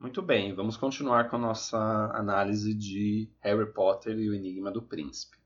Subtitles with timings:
[0.00, 1.76] Muito bem, vamos continuar com a nossa
[2.14, 5.36] análise de Harry Potter e o Enigma do Príncipe.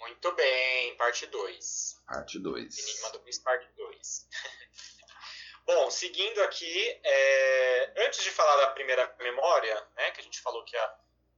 [0.00, 2.02] Muito bem, parte 2.
[2.06, 2.78] Parte 2.
[2.78, 4.28] Enigma do Príncipe, parte 2.
[5.66, 8.06] Bom, seguindo aqui, é...
[8.06, 10.90] antes de falar da primeira memória, né, que a gente falou que ia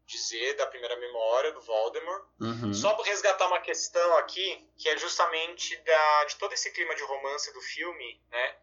[0.07, 2.73] dizer da primeira memória do Voldemort, Uhum.
[2.73, 7.03] só para resgatar uma questão aqui, que é justamente da, de todo esse clima de
[7.03, 8.57] romance do filme, né,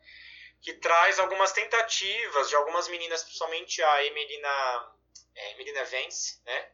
[0.62, 4.92] que traz algumas tentativas de algumas meninas, principalmente a Emelina,
[5.36, 6.72] é, Emelina Vance, né?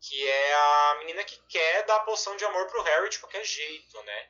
[0.00, 3.44] Que é a menina que quer dar a poção de amor pro Harry de qualquer
[3.44, 4.28] jeito, né?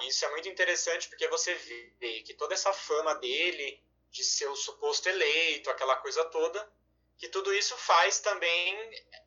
[0.00, 4.46] E isso é muito interessante porque você vê que toda essa fama dele de ser
[4.46, 6.72] o suposto eleito, aquela coisa toda,
[7.18, 8.76] que tudo isso faz também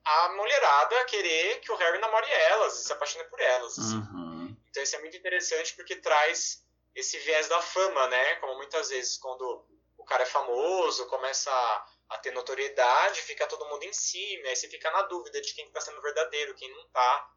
[0.04, 3.78] a mulherada querer que o Harry namore elas e se apaixone por elas.
[3.78, 3.98] assim.
[3.98, 4.56] Uhum.
[4.70, 6.64] Então isso é muito interessante porque traz
[6.98, 8.36] esse viés da fama, né?
[8.36, 9.64] Como muitas vezes quando
[9.98, 14.56] o cara é famoso, começa a, a ter notoriedade, fica todo mundo em cima, aí
[14.56, 17.30] você fica na dúvida de quem está sendo verdadeiro, quem não tá,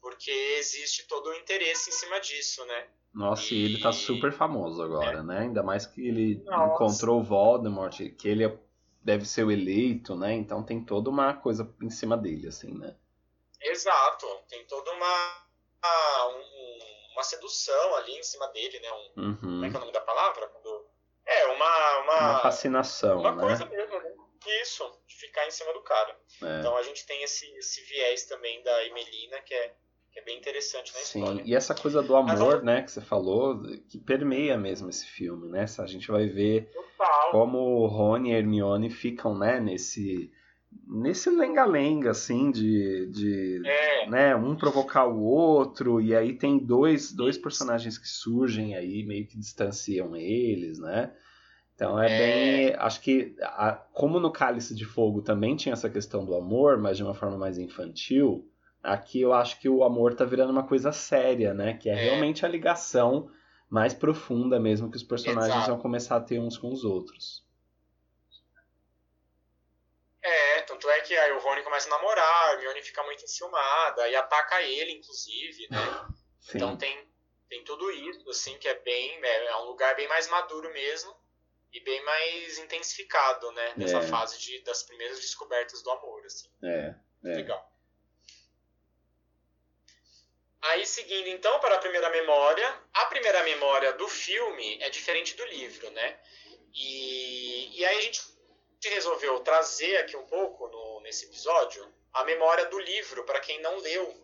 [0.00, 2.88] porque existe todo o interesse em cima disso, né?
[3.14, 5.38] Nossa, e ele tá super famoso agora, né?
[5.40, 6.74] Ainda mais que ele Nossa.
[6.74, 8.58] encontrou o Voldemort, que ele é-
[9.02, 10.34] deve ser o eleito, né?
[10.34, 12.94] Então tem toda uma coisa em cima dele, assim, né?
[13.60, 15.46] Exato, tem toda uma
[15.86, 18.88] uma, um- uma sedução ali em cima dele, né?
[18.92, 19.36] Um, Uhum.
[19.40, 20.46] Como é que é o nome da palavra?
[20.48, 20.86] Quando...
[21.26, 21.98] É, uma...
[22.02, 23.42] Uma, Uma fascinação, uma né?
[23.42, 24.12] coisa mesmo, né?
[24.62, 26.16] Isso, de ficar em cima do cara.
[26.42, 26.60] É.
[26.60, 29.74] Então a gente tem esse, esse viés também da Emelina, que é,
[30.12, 31.42] que é bem interessante na Sim, história.
[31.44, 33.60] e essa coisa do amor, né, que você falou,
[33.90, 35.64] que permeia mesmo esse filme, né?
[35.78, 36.70] A gente vai ver
[37.32, 40.30] como o Rony e Hermione ficam, né, nesse
[40.86, 47.12] nesse lenga-lenga, assim, de, de É, né, um provocar o outro, e aí tem dois,
[47.12, 51.12] dois personagens que surgem aí, meio que distanciam eles, né?
[51.74, 52.18] Então é, É.
[52.18, 52.74] bem.
[52.78, 56.96] Acho que, a- como no Cálice de Fogo também tinha essa questão do amor, mas
[56.96, 58.48] de uma forma mais infantil,
[58.82, 61.74] aqui eu acho que o amor tá virando uma coisa séria, né?
[61.74, 61.96] Que é, É.
[61.96, 63.28] realmente a ligação
[63.68, 65.72] mais profunda mesmo que os personagens Exato.
[65.72, 67.44] vão começar a ter uns com os outros.
[70.22, 74.08] é, tanto é que aí o Rony começa a namorar, a Hermione fica muito enciumada
[74.08, 76.06] e ataca ele, inclusive, né?
[76.40, 76.52] Sim.
[76.54, 77.10] Então tem,
[77.48, 79.18] tem tudo isso, assim, que é bem.
[79.24, 81.16] É, é um lugar bem mais maduro mesmo
[81.72, 83.74] e bem mais intensificado, né?
[83.76, 84.02] Nessa É.
[84.02, 86.50] fase de, das primeiras descobertas do amor, assim.
[86.62, 86.94] É,
[87.24, 87.34] é.
[87.36, 87.72] Legal.
[90.60, 92.82] Aí, seguindo então para a primeira memória.
[92.92, 96.20] A primeira memória do filme é diferente do livro, né?
[96.74, 98.35] E, e aí a gente
[98.84, 103.76] resolveu trazer aqui um pouco no, nesse episódio a memória do livro para quem não
[103.78, 104.14] leu,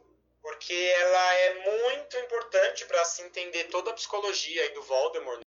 [0.41, 5.41] porque ela é muito importante para se entender toda a psicologia do Voldemort.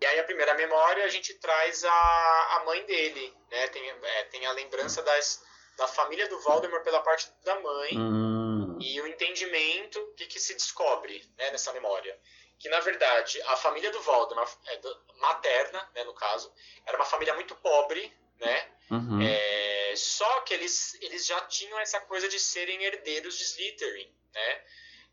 [0.00, 3.66] E aí a primeira memória a gente traz a, a mãe dele, né?
[3.68, 5.42] Tem, é, tem a lembrança das,
[5.76, 10.54] da família do Voldemort pela parte da mãe Hum, e o entendimento que, que se
[10.54, 12.16] descobre né, nessa memória.
[12.60, 14.80] Que, na verdade, a família do Voldemort, é,
[15.16, 16.52] materna, né, no caso,
[16.86, 18.68] era uma família muito pobre, né?
[18.90, 19.20] uhum.
[19.22, 24.62] É, só que eles, eles já tinham essa coisa de serem herdeiros de Slytherin, né?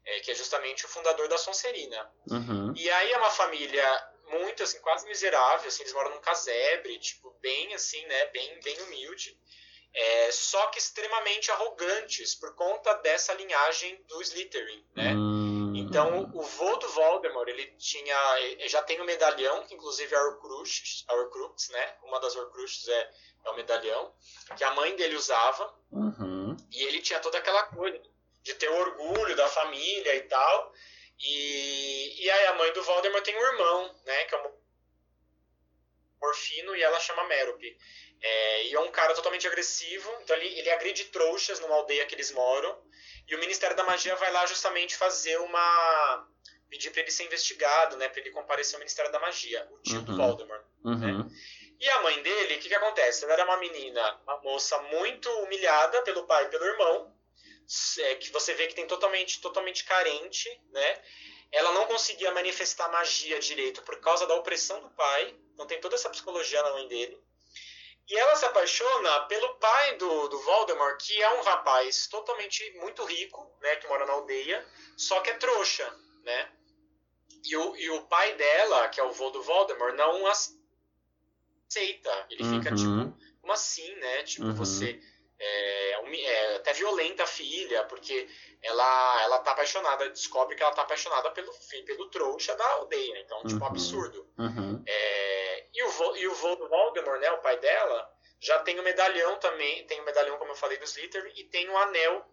[0.05, 2.11] É, que é justamente o fundador da Sonserina.
[2.29, 2.73] Uhum.
[2.75, 7.31] E aí é uma família muito, assim, quase miserável, assim, eles moram num casebre, tipo,
[7.41, 9.37] bem, assim, né, bem, bem humilde,
[9.93, 15.13] é, só que extremamente arrogantes por conta dessa linhagem do Slytherin, né?
[15.13, 18.15] Hum, Então, o vô do Voldemort, ele tinha,
[18.67, 21.95] já tem um medalhão, que inclusive é a Horcrux, a Horcrux, né?
[22.03, 23.11] Uma das Horcruxes é,
[23.45, 24.13] é o medalhão,
[24.57, 26.55] que a mãe dele usava, Uhum.
[26.71, 27.99] e ele tinha toda aquela coisa
[28.43, 30.73] de ter o orgulho da família e tal.
[31.19, 34.25] E, e aí a mãe do Voldemort tem um irmão, né?
[34.25, 34.51] Que é um
[36.35, 37.77] morfino e ela chama Merope.
[38.21, 42.15] É, e é um cara totalmente agressivo, então ele, ele agride trouxas numa aldeia que
[42.15, 42.77] eles moram.
[43.27, 46.27] E o Ministério da Magia vai lá justamente fazer uma
[46.69, 49.99] pedir para ele ser investigado, né, para ele comparecer ao Ministério da Magia, o tio
[49.99, 50.03] uhum.
[50.03, 50.97] do Voldemort, uhum.
[50.97, 51.29] né?
[51.79, 53.23] E a mãe dele, o que, que acontece?
[53.23, 57.13] Ela era uma menina, uma moça muito humilhada pelo pai e pelo irmão,
[57.99, 61.01] é, que você vê que tem totalmente, totalmente carente, né?
[61.55, 65.95] Ela não conseguia manifestar magia direito por causa da opressão do pai, não tem toda
[65.95, 67.17] essa psicologia na mãe dele.
[68.09, 73.05] E ela se apaixona pelo pai do, do Voldemort, que é um rapaz totalmente muito
[73.05, 74.67] rico, né, que mora na aldeia,
[74.97, 75.89] só que é trouxa,
[76.23, 76.51] né?
[77.45, 80.57] E o, e o pai dela, que é o vô do Voldemort, não aceita.
[82.29, 82.59] Ele uhum.
[82.59, 84.23] fica tipo, como assim, né?
[84.23, 84.55] Tipo, Uhum.
[84.55, 84.99] você
[85.39, 85.91] é,
[86.23, 88.27] é até violenta a filha, porque
[88.61, 91.51] ela, ela tá apaixonada, descobre que ela tá apaixonada pelo
[91.85, 93.19] pelo trouxa da aldeia.
[93.19, 93.67] Então, tipo, um Uhum.
[93.67, 94.29] absurdo.
[94.37, 94.83] Uhum.
[94.87, 99.85] É, e, o e o Voldemort, né, o pai dela, já tem o medalhão também,
[99.87, 102.25] tem o medalhão, como eu falei, do Slytherin, e tem o anel,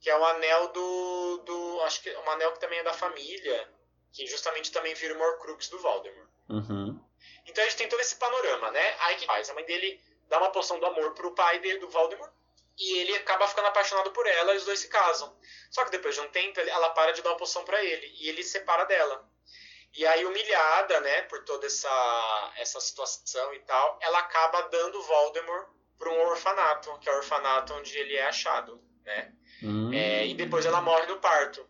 [0.00, 2.92] que é o anel do, do acho que é um anel que também é da
[2.92, 3.68] família,
[4.12, 6.28] que justamente também vira o Horcrux do Voldemort.
[6.48, 7.00] Uhum.
[7.46, 8.96] Então a gente tem todo esse panorama, né?
[9.00, 9.50] Aí que faz?
[9.50, 12.30] A mãe dele dá uma poção do amor pro pai dele, do Voldemort,
[12.78, 15.36] e ele acaba ficando apaixonado por ela e os dois se casam.
[15.70, 18.28] Só que depois de um tempo ela para de dar uma poção pra ele e
[18.28, 19.28] ele se separa dela.
[19.96, 25.66] E aí, humilhada, né, por toda essa, essa situação e tal, ela acaba dando Voldemort
[25.98, 29.32] para um orfanato, que é o orfanato onde ele é achado, né?
[29.62, 29.90] Hum.
[29.92, 31.66] É, e depois ela morre no parto.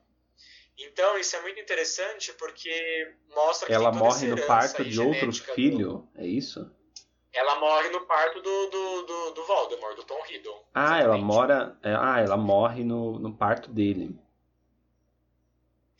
[0.76, 5.52] Então, isso é muito interessante porque mostra que Ela morre no parto de outro genética
[5.52, 6.70] do- filho, é isso?
[7.32, 10.64] Ela morre no parto do, do, do, do Voldemort, do Tom Riddle.
[10.74, 11.78] Ah, ela mora.
[11.82, 14.18] é, Ah, ela morre no, no parto dele.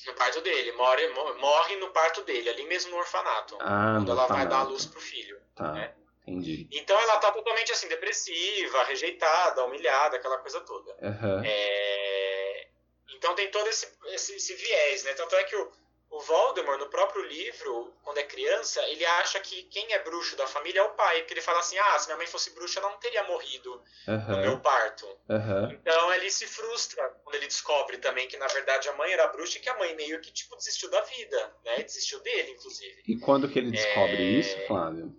[0.06, 3.56] No parto dele, morre, mo- morre no parto dele, ali mesmo no orfanato.
[3.60, 4.70] Ah, quando ela vai dar a orfanato.
[4.70, 5.38] luz pro filho.
[5.54, 5.92] Tá, né?
[6.22, 6.68] entendi.
[6.72, 10.96] Então ela tá totalmente assim, depressiva, rejeitada, humilhada, aquela coisa toda.
[11.02, 11.42] Aham.
[11.44, 12.68] É,
[13.16, 15.12] Então tem todo esse, esse, esse viés, né?
[15.14, 15.70] Tanto é que o,
[16.10, 20.46] o Voldemort, no próprio livro, quando é criança, ele acha que quem é bruxo da
[20.46, 22.88] família é o pai, porque ele fala assim, ah, se minha mãe fosse bruxa, ela
[22.90, 25.06] não teria morrido no meu parto.
[25.28, 25.70] Aham.
[25.72, 29.58] Então ele se frustra quando ele descobre também que na verdade a mãe era bruxa
[29.58, 31.82] e que a mãe meio que tipo desistiu da vida, né?
[31.82, 33.02] Desistiu dele, inclusive.
[33.06, 34.40] E quando que ele descobre É.
[34.40, 35.14] isso, Flávio?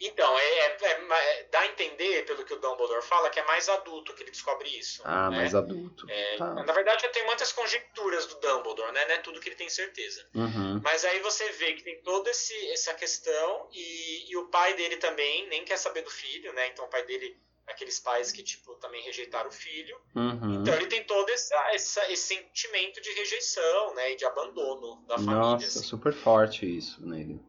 [0.00, 0.77] Então, é- é-
[1.50, 4.68] dá a entender, pelo que o Dumbledore fala, que é mais adulto que ele descobre
[4.78, 5.02] isso.
[5.04, 5.36] Ah, né?
[5.38, 6.06] mais adulto.
[6.08, 6.54] É, Tá.
[6.54, 9.04] Na verdade, já tem muitas conjecturas do Dumbledore, né?
[9.06, 10.26] Não é tudo que ele tem certeza.
[10.34, 10.80] Uhum.
[10.82, 14.96] Mas aí você vê que tem toda esse, essa questão e, e o pai dele
[14.98, 16.68] também nem quer saber do filho, né?
[16.68, 19.98] Então o pai dele, aqueles pais que tipo também rejeitaram o filho.
[20.14, 20.60] Uhum.
[20.62, 24.12] Então ele tem todo essa, essa- esse sentimento de rejeição, né?
[24.12, 25.34] E de abandono da família.
[25.36, 25.82] Nossa, assim.
[25.82, 27.40] super forte isso nele.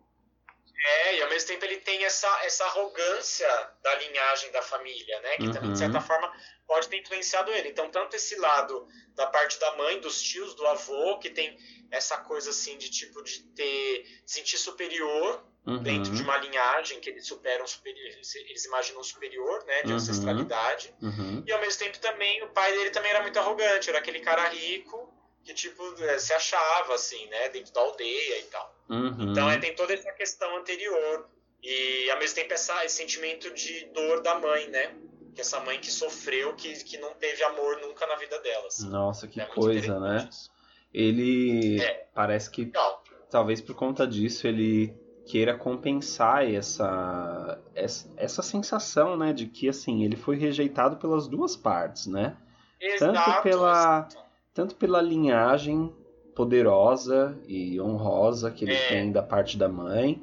[0.86, 3.48] É, e ao mesmo tempo ele tem essa, essa arrogância
[3.82, 5.36] da linhagem da família, né?
[5.38, 5.74] Que também, Uhum.
[5.74, 6.32] de certa forma,
[6.66, 7.70] pode ter influenciado ele.
[7.70, 11.58] Então, tanto esse lado da parte da mãe, dos tios, do avô, que tem
[11.92, 15.84] essa coisa assim de tipo de ter sentir superior Uhum.
[15.84, 19.96] dentro de uma linhagem que eles superam superior, eles, eles imaginam superior, né, de Uhum.
[19.98, 20.96] ancestralidade.
[21.02, 21.44] Uhum.
[21.46, 24.48] E ao mesmo tempo também o pai dele também era muito arrogante, era aquele cara
[24.48, 28.76] rico que tipo eh, se achava assim, né, dentro da aldeia e tal.
[28.90, 29.32] Uhum.
[29.32, 31.28] Então é, tem toda essa questão anterior
[31.64, 34.94] e ao mesmo tempo essa, esse sentimento de dor da mãe, né?
[35.36, 38.68] Que essa mãe que sofreu, que, que não teve amor nunca na vida dela.
[38.68, 38.90] assim.
[38.90, 40.28] Nossa, que É coisa, né?
[40.30, 40.50] isso.
[40.94, 42.08] Ele É.
[42.14, 43.04] parece que Legal.
[43.30, 44.94] talvez por conta disso ele
[45.28, 51.56] queira compensar essa, essa essa sensação, né, de que assim, ele foi rejeitado pelas duas
[51.56, 52.36] partes, né?
[52.82, 53.72] Exato, pela-
[54.10, 54.29] exato.
[54.60, 55.90] Tanto pela linhagem
[56.36, 58.90] poderosa e honrosa que ele É.
[58.90, 60.22] tem da parte da mãe,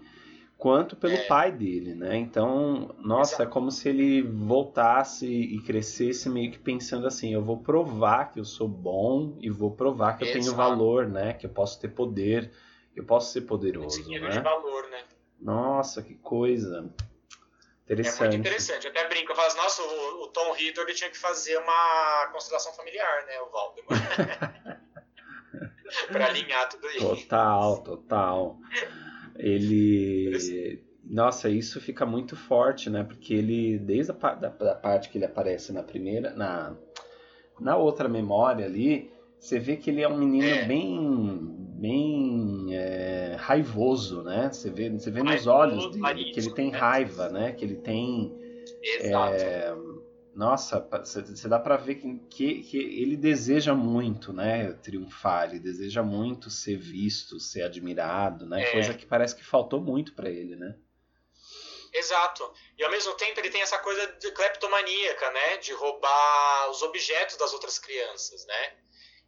[0.59, 1.27] quanto pelo É.
[1.27, 2.19] pai dele, né?
[2.19, 3.51] Então, nossa, é Exato.
[3.51, 8.45] como se ele voltasse e crescesse meio que pensando assim, eu vou provar que eu
[8.45, 10.59] sou bom e vou provar que eu tenho Exato.
[10.59, 11.33] valor, né?
[11.33, 12.53] Que eu posso ter poder,
[12.95, 14.43] eu posso ser poderoso, nível de né?
[14.43, 15.03] valor, né?
[15.41, 16.93] Nossa, que coisa.
[17.89, 18.21] É Interessante.
[18.21, 18.85] muito interessante.
[18.85, 21.57] Eu até brinco, eu falo assim, nossa, o, o Tom Riddle ele tinha que fazer
[21.59, 23.41] uma constelação familiar, né?
[23.41, 24.83] O Valdemar.
[26.11, 26.99] pra alinhar tudo isso.
[26.99, 28.59] Total, total.
[29.39, 30.85] Ele.
[31.05, 33.05] Nossa, isso fica muito forte, né?
[33.05, 36.75] Porque ele, desde a da, da parte que ele aparece na primeira, na,
[37.61, 40.65] na outra memória ali, você vê que ele é um menino É.
[40.65, 44.51] bem, bem é, raivoso, né?
[44.53, 46.79] Você vê, você vê nos olhos dele que ele tem né?
[46.79, 47.53] raiva, né?
[47.53, 48.35] Que ele tem
[48.83, 49.35] Exato.
[49.35, 49.75] é,
[50.35, 56.03] nossa, você dá pra ver que, que, que ele deseja muito, né, triunfar, ele deseja
[56.03, 58.71] muito ser visto, ser admirado, né, É.
[58.71, 60.75] coisa que parece que faltou muito pra ele, né.
[61.91, 62.53] Exato.
[62.77, 65.57] E ao mesmo tempo ele tem essa coisa de cleptomaníaca, né?
[65.57, 68.77] De roubar os objetos das outras crianças, né?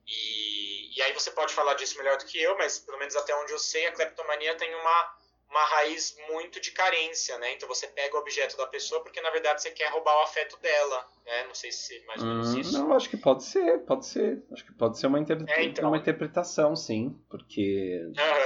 [0.09, 3.35] E, e aí você pode falar disso melhor do que eu, mas pelo menos até
[3.37, 5.15] onde eu sei, a cleptomania tem uma,
[5.50, 7.53] uma raiz muito de carência, né?
[7.53, 10.57] Então você pega o objeto da pessoa porque na verdade você quer roubar o afeto
[10.61, 11.45] dela, né?
[11.45, 12.73] Não sei se mais ou menos Hum, isso.
[12.79, 14.43] não, acho que pode ser, pode ser.
[14.50, 15.88] Acho que pode ser uma, inter- É, então.
[15.88, 17.15] uma interpretação, sim.
[17.29, 18.00] Porque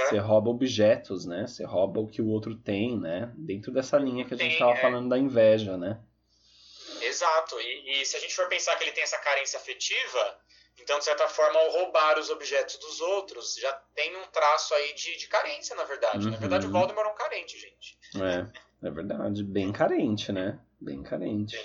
[0.09, 1.47] você rouba objetos, né?
[1.47, 3.31] Você rouba o que o outro tem, né?
[3.37, 4.81] Dentro dessa linha que a gente Tem, tava é.
[4.81, 5.99] falando da inveja, né?
[7.01, 7.59] Exato.
[7.59, 10.39] E, e se a gente for pensar que ele tem essa carência afetiva,
[10.79, 14.93] então, de certa forma, ao roubar os objetos dos outros, já tem um traço aí
[14.93, 16.25] de, de carência, na verdade.
[16.25, 16.39] Na Uhum.
[16.39, 17.97] verdade, o Voldemort é um carente, gente.
[18.15, 19.43] É, é verdade.
[19.43, 20.59] Bem carente, né?
[20.79, 21.55] Bem carente.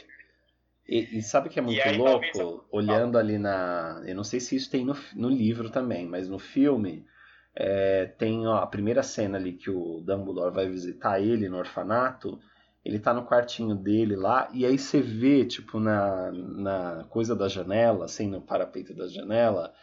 [0.87, 2.33] E, e sabe o que é muito aí, louco?
[2.33, 4.03] talvez- Olhando ali na.
[4.07, 7.07] Eu não sei se isso tem no, no livro também, mas no filme
[7.55, 12.41] é, tem ó, a primeira cena ali que o Dumbledore vai visitar ele no orfanato.
[12.85, 17.49] Ele tá no quartinho dele lá, e aí você vê, tipo, na, na coisa da
[17.49, 19.75] janela, assim, no parapeito da janela,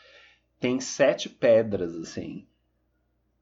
[0.60, 2.48] tem sete pedras, assim.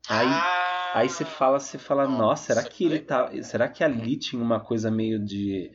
[0.10, 0.60] Aí, Ah,
[0.96, 3.32] Aí você fala, você fala, nossa, será Nossa, que ele tá.
[3.42, 5.72] Será que ali tinha uma coisa meio de,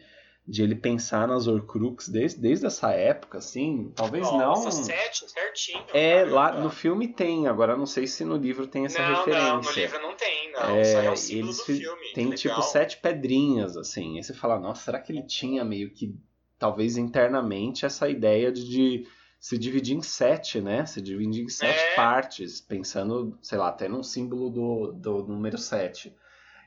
[0.46, 3.90] de ele pensar nas Horcrux desde, desde essa época, assim?
[3.96, 4.70] Talvez Nossa, não.
[4.84, 5.84] sete, certinho.
[5.92, 6.34] É, caramba.
[6.36, 9.48] lá no filme tem, agora não sei se no livro tem essa não, referência.
[9.54, 10.76] não, no livro não tem, não.
[10.76, 12.12] É, é um eles filme.
[12.14, 12.68] Tem que tipo legal.
[12.70, 14.16] sete pedrinhas, assim.
[14.16, 16.14] Aí você fala, nossa, será que ele tinha meio que,
[16.58, 19.08] talvez internamente, essa ideia de, de
[19.40, 20.84] se dividir em sete, né?
[20.86, 21.94] Se dividir em sete É.
[21.94, 26.14] partes, pensando, sei lá, até num símbolo do, do número sete.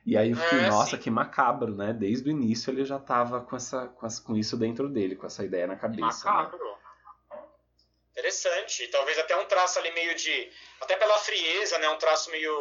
[0.06, 0.98] E aí eu fiquei, É, nossa, sim.
[1.04, 1.94] que macabro, né?
[1.94, 5.28] Desde o início ele já tava com, essa, com, essa- com isso dentro dele, com
[5.28, 6.26] essa ideia na cabeça.
[6.26, 6.32] né?
[6.32, 6.72] Macabro.
[8.12, 8.88] Interessante.
[8.88, 10.50] Talvez até um traço ali meio de.
[10.82, 11.90] Até pela frieza, né?
[11.90, 12.52] Um traço meio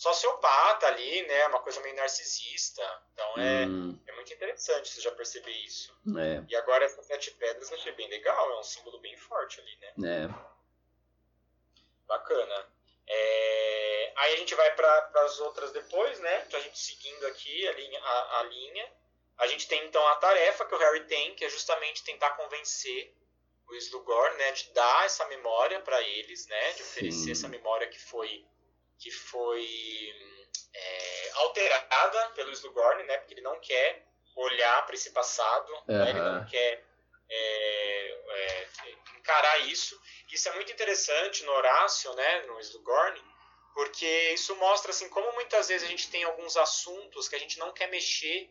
[0.00, 1.46] sociopata ali, né?
[1.48, 2.82] Uma coisa meio narcisista.
[3.12, 5.94] Então é, Hum, é muito interessante você já perceber isso.
[6.18, 8.50] é, E agora essas sete pedras eu achei bem legal.
[8.52, 9.92] É um símbolo bem forte ali, né?
[10.24, 10.50] é.
[12.06, 12.66] Bacana.
[13.06, 16.40] É, Aí a gente vai para as outras depois, né?
[16.46, 18.92] Pra gente seguindo aqui a linha, a, a linha.
[19.38, 23.14] A gente tem então a tarefa que o Harry tem, que é justamente tentar convencer
[23.66, 27.30] o Slughorn, né, de dar essa memória para eles, né, de oferecer Sim.
[27.30, 28.44] essa memória que foi
[29.00, 29.66] que foi
[30.74, 36.20] é, alterada pelo Slughorn, né, porque ele não quer olhar para esse passado, né, ele
[36.20, 36.84] não quer
[37.28, 38.68] é, é,
[39.18, 40.00] encarar isso.
[40.30, 43.20] Isso é muito interessante no Horácio, né, no Slughorn,
[43.74, 47.58] porque isso mostra assim como muitas vezes a gente tem alguns assuntos que a gente
[47.58, 48.50] não quer mexer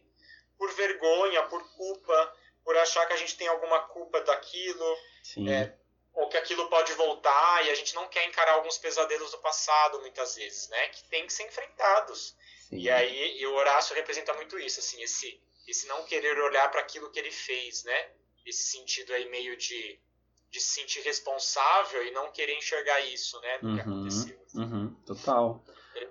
[0.58, 5.50] por vergonha, por culpa, por achar que a gente tem alguma culpa daquilo, Sim.
[5.50, 5.78] É,
[6.20, 10.00] ou que aquilo pode voltar e a gente não quer encarar alguns pesadelos do passado
[10.02, 12.36] muitas vezes, né, que tem que ser enfrentados.
[12.56, 12.78] sim.
[12.78, 16.82] E aí e o Horácio representa muito isso, assim, esse esse não querer olhar para
[16.82, 18.12] aquilo que ele fez, né?
[18.46, 20.00] Esse sentido aí meio de
[20.52, 23.82] de se sentir responsável e não querer enxergar isso, né, do que Uhum.
[23.82, 24.38] aconteceu.
[24.56, 25.64] Uhum, total.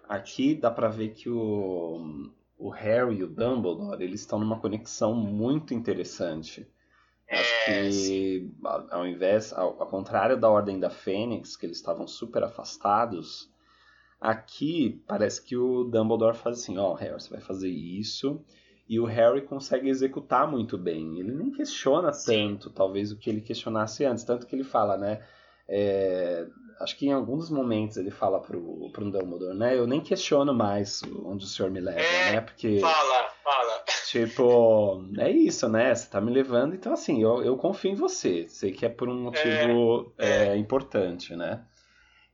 [0.09, 5.15] Aqui dá pra ver que o, o Harry e o Dumbledore, eles estão numa conexão
[5.15, 6.67] muito interessante.
[7.31, 8.51] Acho É, que
[8.91, 13.51] ao invés, ao, ao contrário da Ordem da Fênix, que eles estavam super afastados,
[14.21, 18.43] aqui parece que o Dumbledore faz assim, ó, Harry, você vai fazer isso,
[18.89, 21.19] e o Harry consegue executar muito bem.
[21.19, 25.23] Ele nem questiona tanto, talvez, o que ele questionasse antes, tanto que ele fala, né?
[25.69, 26.47] é,
[26.81, 29.77] acho que em alguns momentos ele fala pro, pro Dumbledore, né?
[29.77, 32.41] Eu nem questiono mais onde o senhor me leva, É, né?
[32.41, 33.85] Porque, Fala, fala.
[34.07, 35.95] tipo, é isso, né?
[35.95, 38.49] Você tá me levando, então assim, eu, eu confio em você.
[38.49, 41.65] Sei que é por um motivo é, importante, né?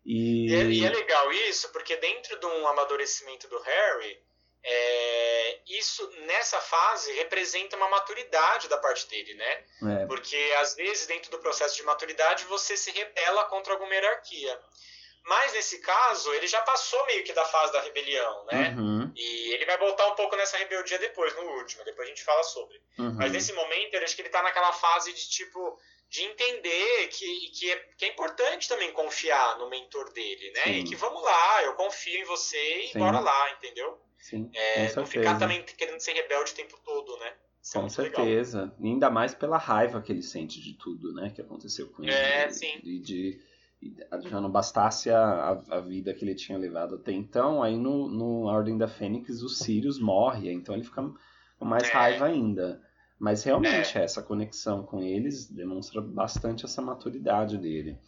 [0.04, 4.18] E, E é, e é legal isso, porque dentro de um amadurecimento do Harry,
[4.64, 9.64] é, isso nessa fase representa uma maturidade da parte dele, né?
[10.02, 14.58] é, Porque às vezes dentro do processo de maturidade você se rebela contra alguma hierarquia.
[15.26, 18.74] Mas nesse caso, ele já passou meio que da fase da rebelião, né?
[18.76, 22.22] uhum, E ele vai voltar um pouco nessa rebeldia depois, no último, depois a gente
[22.22, 22.76] fala sobre.
[22.98, 25.78] uhum, Mas nesse momento, eu acho que ele tá naquela fase de tipo
[26.10, 30.64] de entender que, que, é, que é importante também confiar no mentor dele, né?
[30.64, 30.70] Sim.
[30.80, 32.98] E que vamos lá, eu confio em você e Sim.
[32.98, 33.98] bora lá, entendeu?
[34.24, 37.32] Sim, É, não ficar também querendo ser rebelde o tempo todo, né?
[37.62, 38.24] Isso é Com legal.
[38.24, 38.74] certeza.
[38.80, 41.30] E ainda mais pela raiva que ele sente de tudo, né?
[41.30, 42.12] Que aconteceu com ele.
[42.12, 42.80] É, sim.
[42.82, 43.40] E de,
[43.82, 43.94] e
[44.28, 48.44] já não bastasse a, a, vida que ele tinha levado até então, aí no, no
[48.44, 51.02] Ordem da Fênix o Sirius morre, então ele fica
[51.58, 51.92] com mais É.
[51.92, 52.82] raiva ainda.
[53.18, 57.98] Mas realmente essa conexão com eles demonstra bastante essa maturidade dele.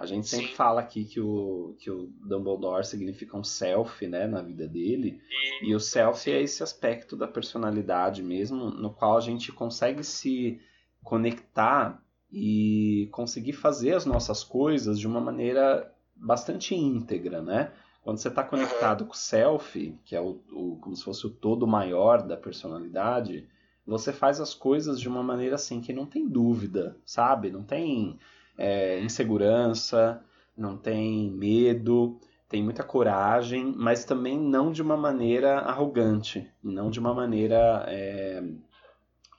[0.00, 0.54] A gente sempre Sim.
[0.54, 5.20] fala aqui que o, que o Dumbledore significa um self, né, na vida dele.
[5.60, 10.02] E, E o self é esse aspecto da personalidade mesmo, no qual a gente consegue
[10.02, 10.58] se
[11.04, 12.02] conectar
[12.32, 17.70] e conseguir fazer as nossas coisas de uma maneira bastante íntegra, né?
[18.02, 21.30] Quando você está conectado com o self, que é o, o, como se fosse o
[21.30, 23.46] todo maior da personalidade,
[23.86, 27.50] você faz as coisas de uma maneira assim que não tem dúvida, sabe?
[27.50, 28.18] Não tem
[28.60, 30.22] é, insegurança,
[30.56, 37.00] não tem medo, tem muita coragem, mas também não de uma maneira arrogante, não de
[37.00, 38.42] uma maneira é,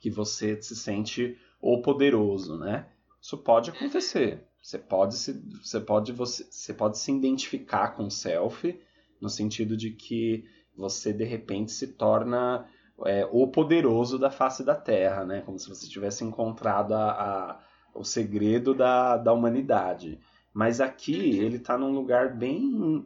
[0.01, 2.88] que você se sente o poderoso, né?
[3.22, 4.44] Isso pode acontecer.
[4.60, 8.80] Você pode se, você pode, você, você pode se identificar com o self
[9.20, 12.68] no sentido de que você de repente se torna
[13.06, 15.42] é, o poderoso da face da Terra, né?
[15.42, 17.60] Como se você tivesse encontrado a, a,
[17.93, 20.19] o segredo da, da humanidade.
[20.53, 23.05] Mas aqui ele está num lugar bem,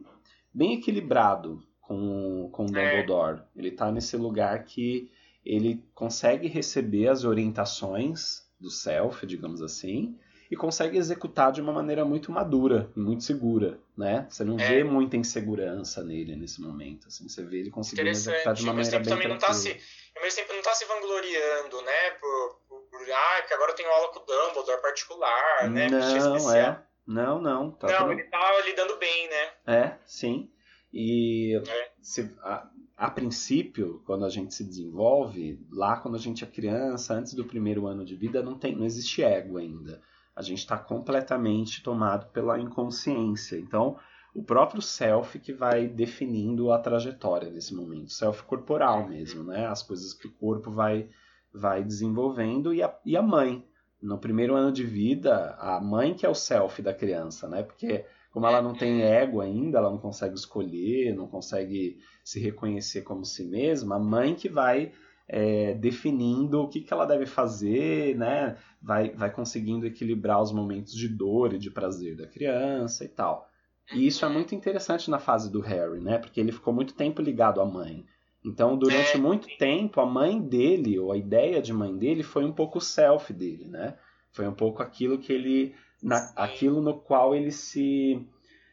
[0.52, 3.00] bem equilibrado com, com o é.
[3.00, 3.42] Dumbledore.
[3.54, 5.10] Ele está nesse lugar que
[5.44, 10.18] ele consegue receber as orientações do self, digamos assim,
[10.50, 14.26] e consegue executar de uma maneira muito madura, muito segura, né?
[14.28, 14.68] Você não é.
[14.68, 18.98] vê muita insegurança nele nesse momento, assim, você vê ele conseguindo executar de uma maneira
[18.98, 19.48] bem também tranquila.
[19.48, 19.68] Tá se,
[20.16, 22.65] ao mesmo tempo não tá se vangloriando, né, por
[23.12, 27.70] ah, que agora eu tenho aula com o Dumbledore particular, né, não, é, não, não.
[27.70, 28.12] Tá não, tudo...
[28.12, 29.50] ele tá lidando bem, né?
[29.66, 30.50] É, sim.
[30.92, 31.90] E é.
[32.00, 37.14] Se, a, a princípio, quando a gente se desenvolve, lá quando a gente é criança,
[37.14, 40.02] antes do primeiro ano de vida, não, tem, não existe ego ainda
[40.36, 43.56] a gente está completamente tomado pela inconsciência.
[43.56, 43.98] Então,
[44.34, 49.66] o próprio self que vai definindo a trajetória desse momento, self corporal mesmo, né?
[49.66, 51.08] As coisas que o corpo vai,
[51.56, 53.64] vai desenvolvendo e a, e a mãe.
[54.00, 57.62] No primeiro ano de vida, a mãe que é o self da criança, né?
[57.62, 63.00] Porque como ela não tem ego ainda, ela não consegue escolher, não consegue se reconhecer
[63.00, 64.92] como si mesma, a mãe que vai
[65.26, 68.56] é, definindo o que, que ela deve fazer, né?
[68.80, 73.48] Vai, vai conseguindo equilibrar os momentos de dor e de prazer da criança e tal.
[73.92, 76.18] E isso é muito interessante na fase do Harry, né?
[76.18, 78.04] Porque ele ficou muito tempo ligado à mãe.
[78.46, 79.18] Então, durante é.
[79.18, 82.80] muito tempo, a mãe dele, ou a ideia de mãe dele, foi um pouco o
[82.80, 83.98] self dele, né?
[84.30, 85.74] Foi um pouco aquilo que ele.
[86.02, 88.24] Na, aquilo no qual ele se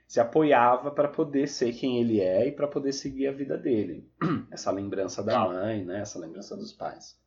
[0.06, 4.08] se apoiava para poder ser quem ele é e para poder seguir a vida dele.
[4.52, 6.02] Essa lembrança da mãe, né?
[6.02, 7.18] Essa lembrança dos pais.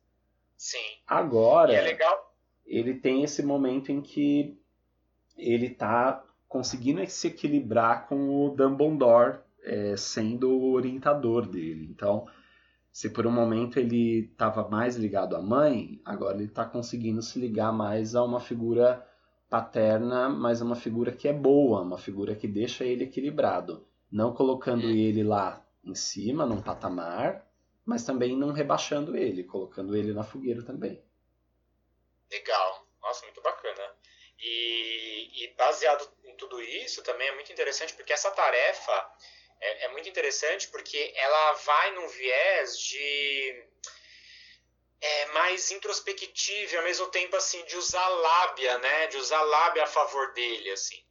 [0.55, 0.77] Sim.
[1.05, 1.97] Agora, é
[2.65, 4.57] ele tem esse momento em que
[5.37, 11.87] ele está conseguindo se equilibrar com o Dumbledore é, sendo o orientador dele.
[11.89, 12.25] Então,
[12.97, 17.37] se por um momento ele estava mais ligado à mãe, agora ele está conseguindo se
[17.37, 19.07] ligar mais a uma figura
[19.47, 24.33] paterna, mas é uma figura que é boa, uma figura que deixa ele equilibrado, não
[24.33, 27.47] colocando ele lá em cima, num patamar,
[27.85, 30.99] mas também não rebaixando ele, colocando ele na fogueira também.
[32.31, 33.93] Legal, nossa, muito bacana.
[34.39, 39.11] E, e baseado em tudo isso, também é muito interessante porque essa tarefa
[39.59, 43.65] é, é muito interessante porque ela vai num viés de
[45.01, 49.07] é, mais introspectivo e ao mesmo tempo assim de usar lábia, né?
[49.07, 51.03] De usar lábia a favor dele, assim.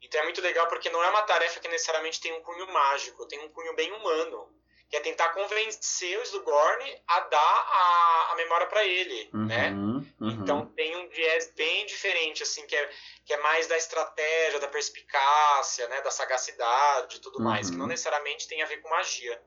[0.00, 3.26] Então é muito legal porque não é uma tarefa que necessariamente tem um cunho mágico,
[3.26, 4.53] tem um cunho bem humano,
[4.88, 9.70] que é tentar convencer o Slughorn a dar a, a memória para ele, uhum, né?
[9.70, 10.06] Uhum.
[10.20, 12.90] Então tem um viés bem diferente, assim, que é,
[13.24, 16.00] que é mais da estratégia, da perspicácia, né?
[16.02, 17.44] Da sagacidade e tudo uhum.
[17.44, 19.42] mais, que não necessariamente tem a ver com magia.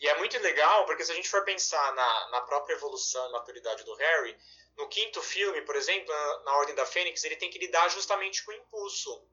[0.00, 3.32] E é muito legal, porque se a gente for pensar na, na própria evolução e
[3.32, 4.36] maturidade do Harry,
[4.76, 8.44] no quinto filme, por exemplo, na, na Ordem da Fênix, ele tem que lidar justamente
[8.44, 9.26] com o impulso.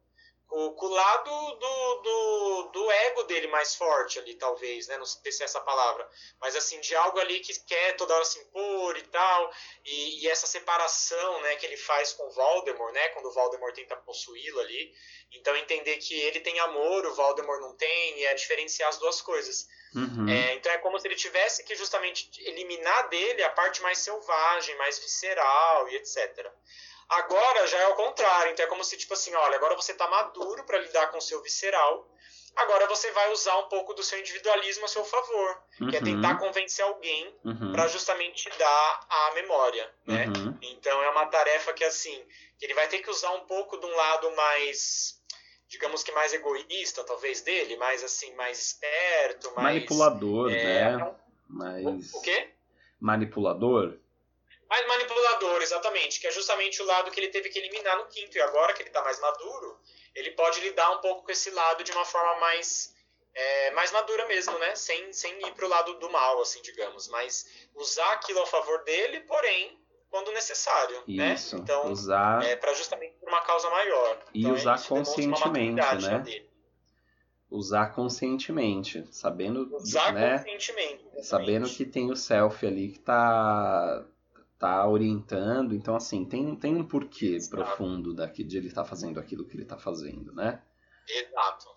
[0.51, 4.97] Com, com o lado do, do, do, ego dele mais forte ali, talvez, né?
[4.97, 6.05] Não sei se é essa palavra.
[6.41, 9.49] Mas, assim, de algo ali que quer toda hora se impor e tal.
[9.85, 13.07] E, e essa separação, né, que ele faz com o Voldemort, né?
[13.09, 14.93] Quando o Voldemort tenta possuí-lo ali.
[15.31, 19.21] Então, entender que ele tem amor, o Voldemort não tem, e é diferenciar as duas
[19.21, 19.69] coisas.
[19.95, 20.27] Uhum.
[20.27, 24.77] É, então é como se ele tivesse que justamente eliminar dele a parte mais selvagem,
[24.77, 26.51] mais visceral e etc.
[27.11, 30.07] Agora já é o contrário, então é como se tipo assim, olha, agora você está
[30.07, 32.07] maduro para lidar com o seu visceral,
[32.55, 35.89] agora você vai usar um pouco do seu individualismo a seu favor, uhum.
[35.89, 37.73] que é tentar convencer alguém uhum.
[37.73, 40.27] para justamente dar a memória, né?
[40.27, 40.57] Uhum.
[40.61, 42.23] Então é uma tarefa que assim,
[42.57, 45.19] que ele vai ter que usar um pouco de um lado mais
[45.67, 49.75] digamos que mais egoísta, talvez, dele, mais assim, mais esperto, mais.
[49.75, 51.15] Manipulador, é, né?
[51.47, 52.13] Mais...
[52.13, 52.49] O quê?
[52.99, 53.97] Manipulador?
[54.71, 58.37] Mais manipulador, exatamente, que é justamente o lado que ele teve que eliminar no quinto,
[58.37, 59.77] e agora que ele está mais maduro,
[60.15, 62.95] ele pode lidar um pouco com esse lado de uma forma mais.
[63.33, 64.73] É, mais madura mesmo, né?
[64.75, 67.09] Sem, sem ir pro lado do mal, assim, digamos.
[67.09, 69.77] Mas usar aquilo a favor dele, porém,
[70.09, 71.33] quando necessário, né?
[71.33, 71.63] Isso, né?
[71.63, 72.41] Então, usar...
[72.45, 74.19] é para justamente uma causa maior.
[74.33, 76.45] E então, usar conscientemente, né?
[77.49, 80.37] Usar conscientemente, sabendo, usar né?
[80.37, 81.27] conscientemente, exatamente.
[81.27, 84.05] sabendo que tem o selfie ali que tá
[84.61, 87.55] tá orientando, então assim, tem, tem um porquê Exato.
[87.55, 90.61] profundo daqui de ele estar tá fazendo aquilo que ele está fazendo, né?
[91.09, 91.67] Exato.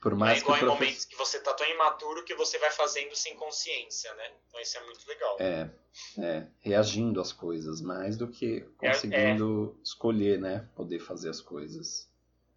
[0.00, 2.70] Por mais é igual que em momentos que você tá tão imaturo que você vai
[2.70, 4.32] fazendo sem consciência, né?
[4.48, 5.36] Então isso é muito legal.
[5.38, 5.70] É,
[6.18, 9.82] é reagindo às coisas, mais do que conseguindo é, é.
[9.82, 10.66] escolher, né?
[10.74, 12.10] Poder fazer as coisas.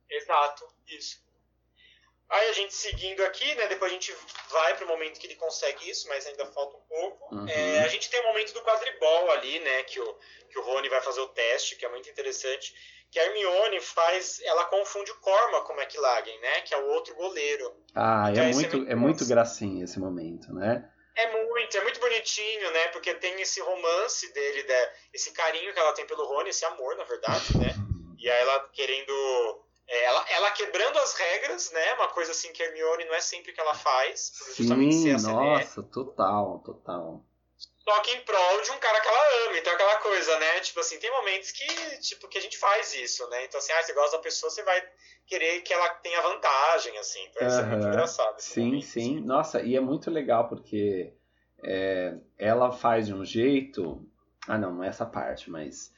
[0.09, 1.21] Exato, isso.
[2.31, 3.67] Aí a gente seguindo aqui, né?
[3.67, 4.15] Depois a gente
[4.49, 7.35] vai pro momento que ele consegue isso, mas ainda falta um pouco.
[7.35, 7.47] Uhum.
[7.47, 9.83] É, a gente tem o momento do quadribol ali, né?
[9.83, 10.17] Que o,
[10.49, 12.73] que o Rony vai fazer o teste, que é muito interessante
[13.11, 16.61] que a Hermione faz, ela confunde o Corma com o McLaggen, né?
[16.61, 17.75] Que é o outro goleiro.
[17.93, 20.89] Ah, então, é, muito, é muito, é muito gracinha esse momento, né?
[21.13, 22.87] É muito, é muito bonitinho, né?
[22.87, 24.93] Porque tem esse romance dele, né?
[25.13, 27.75] esse carinho que ela tem pelo Rony, esse amor, na verdade, né?
[28.17, 29.65] E aí ela querendo.
[29.91, 31.93] É, ela, ela quebrando as regras, né?
[31.95, 34.31] Uma coisa assim que a Hermione não é sempre que ela faz.
[34.55, 37.21] Sim, nossa, total, total.
[37.83, 39.57] Só que em prol de um cara que ela ama.
[39.57, 40.61] Então aquela coisa, né?
[40.61, 41.67] Tipo assim, tem momentos que,
[41.99, 43.43] tipo, que a gente faz isso, né?
[43.43, 44.81] Então assim, ah, você gosta da pessoa, você vai
[45.27, 47.25] querer que ela tenha vantagem, assim.
[47.25, 48.39] Então isso é muito engraçado.
[48.39, 49.17] Sim, momento, sim.
[49.17, 49.25] Assim.
[49.25, 51.13] Nossa, e é muito legal porque
[51.65, 54.07] é, ela faz de um jeito.
[54.47, 55.91] Ah, não, não é essa parte, mas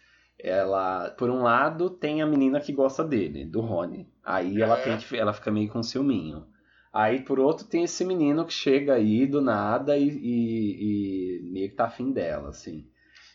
[0.44, 4.12] ela, por um lado, tem a menina que gosta dele, do Rony.
[4.22, 6.46] Aí ela, tem ela fica meio com ciúminho.
[6.92, 11.70] Aí, por outro, tem esse menino que chega aí do nada e, e, e meio
[11.70, 12.86] que tá afim dela, assim.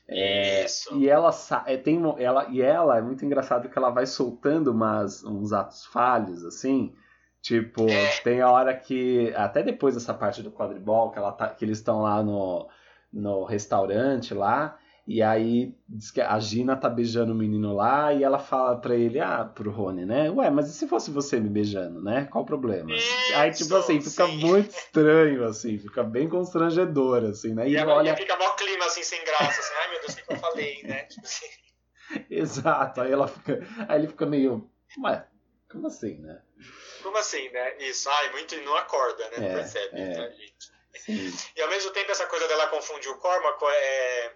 [0.06, 0.94] É, Isso.
[0.96, 1.30] E ela,
[1.66, 5.86] é, tem, ela, e ela é muito engraçado que ela vai soltando umas, uns atos
[5.86, 6.94] falhos, assim.
[7.40, 8.20] Tipo, é.
[8.22, 9.32] tem a hora que.
[9.34, 12.68] Até depois dessa parte do quadribol, que, ela tá, que eles estão lá no,
[13.12, 14.78] no restaurante lá.
[15.08, 18.94] E aí diz que a Gina tá beijando o menino lá e ela fala pra
[18.94, 20.28] ele, ah, pro Rony, né?
[20.28, 22.28] Ué, mas e se fosse você me beijando, né?
[22.30, 22.94] Qual o problema?
[22.94, 24.36] Isso, aí, tipo assim, fica sim.
[24.36, 27.66] muito estranho, assim, fica bem constrangedor, assim, né?
[27.66, 28.14] E, e olha...
[28.14, 31.04] fica mó clima, assim, sem graça, assim, ai meu Deus, o que eu falei, né?
[31.08, 31.46] Tipo assim.
[32.28, 33.66] Exato, aí ela fica.
[33.88, 34.70] Aí ele fica meio.
[35.02, 35.26] Ué,
[35.72, 36.42] como assim, né?
[37.02, 37.78] Como assim, né?
[37.78, 39.52] Isso, ai, muito não acorda, né?
[39.52, 40.12] É, percebe, é.
[40.12, 40.78] Tá, gente.
[40.96, 41.32] Sim.
[41.56, 44.32] E ao mesmo tempo essa coisa dela confundir o Cormac é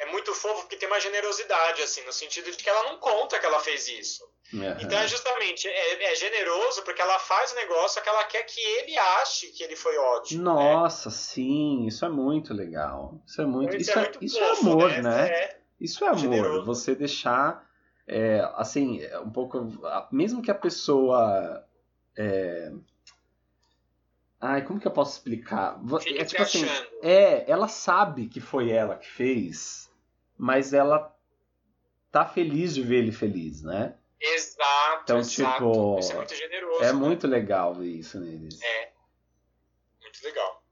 [0.00, 3.38] é muito fofo porque tem uma generosidade, assim, no sentido de que ela não conta
[3.38, 4.24] que ela fez isso.
[4.52, 4.76] Uhum.
[4.80, 8.60] Então é justamente, é, é, generoso porque ela faz o negócio que ela quer que
[8.60, 10.42] ele ache que ele foi ótimo.
[10.42, 10.50] Né?
[10.50, 11.14] Nossa, né?
[11.14, 13.22] sim, isso é muito legal.
[13.26, 13.76] Isso é muito.
[13.76, 15.02] Isso, isso, é, muito isso é fofo, é amor, né?
[15.02, 15.28] né?
[15.28, 16.18] É isso é amor.
[16.18, 16.66] Generoso.
[16.66, 17.68] Você deixar.
[18.06, 19.68] É, assim, um pouco.
[20.10, 21.64] Mesmo que a pessoa.
[22.16, 22.72] É,
[24.40, 25.78] Ai, como que eu posso explicar?
[26.00, 26.64] Fica é tipo assim,
[27.02, 29.89] é, ela sabe que foi ela que fez,
[30.40, 31.14] mas ela
[32.10, 33.94] tá feliz de ver ele feliz, né?
[34.18, 35.52] Exato, então, exato.
[35.52, 36.82] Tipo, isso é muito generoso.
[36.82, 36.92] É né?
[36.92, 38.60] muito legal isso neles.
[38.62, 38.92] É.
[40.00, 40.64] Muito legal.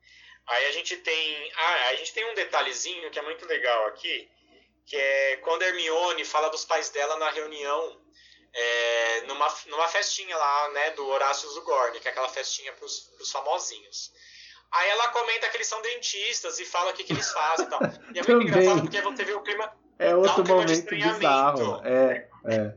[0.46, 1.52] Aí a gente tem.
[1.54, 4.30] Ah, a gente tem um detalhezinho que é muito legal aqui,
[4.86, 8.00] que é quando a Hermione fala dos pais dela na reunião,
[8.54, 13.30] é, numa, numa festinha lá, né, do Horácio Zugorni, que é aquela festinha pros, pros
[13.30, 14.12] famosinhos.
[14.72, 17.68] Aí ela comenta que eles são dentistas e fala o que, que eles fazem e
[17.68, 17.80] tal.
[18.14, 19.72] E é muito engraçado porque você vê o clima.
[19.98, 21.80] É outro um momento bizarro.
[21.84, 22.74] É, é.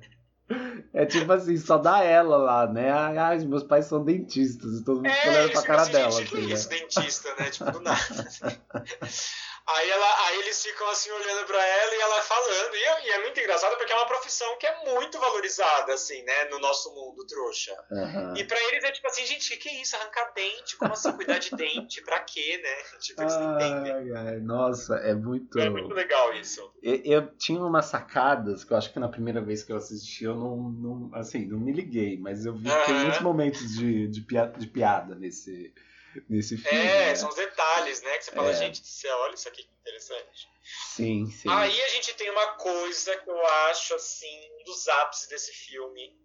[0.94, 2.92] É tipo assim, só dá ela lá, né?
[2.92, 6.12] Ai, meus pais são dentistas e todo mundo é, olhando pra cara assim, dela.
[6.12, 6.54] Gente, assim, né?
[6.54, 7.50] isso, dentista, né?
[7.50, 8.00] Tipo, do nada.
[9.68, 12.76] Aí, ela, aí eles ficam assim olhando para ela e ela falando.
[12.76, 16.22] E é, e é, muito engraçado porque é uma profissão que é muito valorizada, assim,
[16.24, 16.46] né?
[16.46, 17.72] No nosso mundo trouxa.
[17.92, 18.36] Uhum.
[18.36, 19.96] E para eles é tipo assim, gente, o que, é isso?
[19.96, 20.76] Arrancar dente?
[20.78, 22.02] Como assim cuidar de dente?
[22.02, 22.82] Pra quê, né?
[23.02, 24.16] Tipo, eles não entendem.
[24.16, 25.60] Ai, nossa, é muito.
[25.60, 26.72] É muito legal isso.
[26.82, 30.26] Eu, eu, tinha umas sacadas que eu acho que na primeira vez que eu assisti
[30.26, 34.08] eu não, não assim, não me liguei, mas eu vi que tem muitos momentos de,
[34.08, 35.74] de, piada, de piada nesse
[36.30, 36.78] nesse filme.
[36.78, 37.16] É, né?
[37.16, 38.18] são os detalhes, né?
[38.18, 38.54] Que você fala, é.
[38.54, 40.50] gente, você olha isso aqui que interessante.
[40.64, 41.50] Sim, sim.
[41.50, 46.16] Aí a gente tem uma coisa que eu acho, assim, um dos ápices desse filme,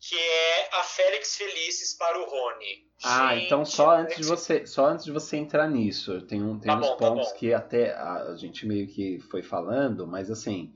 [0.00, 2.86] que é a Félix Felices para o Rony.
[3.02, 6.58] Ah, gente, então só antes de você, só antes de você entrar nisso, tem um
[6.58, 10.06] tem tá uns bom, tá pontos tá que até a gente meio que foi falando,
[10.06, 10.72] mas assim,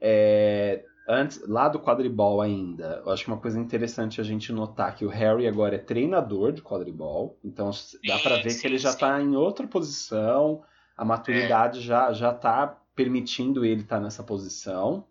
[0.00, 4.94] é, antes, lá do quadribol ainda, eu acho que uma coisa interessante a gente notar
[4.94, 7.70] que o Harry agora é treinador de quadribol, então
[8.06, 10.62] dá para ver sim, que ele já está em outra posição,
[10.96, 11.82] a maturidade é.
[11.82, 15.06] já já tá permitindo ele estar tá nessa posição.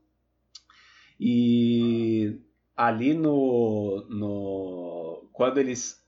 [1.20, 2.40] E
[2.76, 6.02] ali no, no quando eles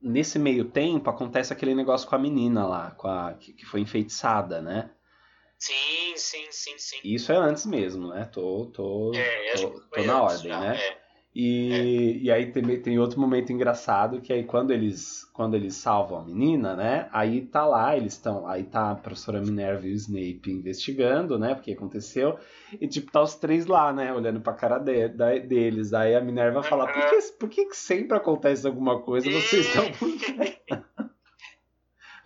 [0.00, 3.80] nesse meio tempo acontece aquele negócio com a menina lá, com a que, que foi
[3.80, 4.90] enfeitiçada, né?
[5.58, 6.96] Sim, sim, sim, sim.
[7.04, 8.24] Isso é antes mesmo, né?
[8.32, 10.76] Tô, tô, É, tô, tô na antes ordem, já, né?
[10.76, 11.06] é.
[11.38, 16.18] E, e aí tem, tem outro momento engraçado que aí quando eles quando eles salvam
[16.20, 17.10] a menina, né?
[17.12, 21.54] Aí tá lá, eles estão, aí tá a professora Minerva e o Snape investigando, né?
[21.54, 22.38] Porque aconteceu
[22.80, 24.14] e tipo tá os três lá, né?
[24.14, 25.92] Olhando pra cara de- da- deles.
[25.92, 29.30] Aí a Minerva fala: por que, por que sempre acontece alguma coisa?
[29.30, 30.08] Vocês estão por.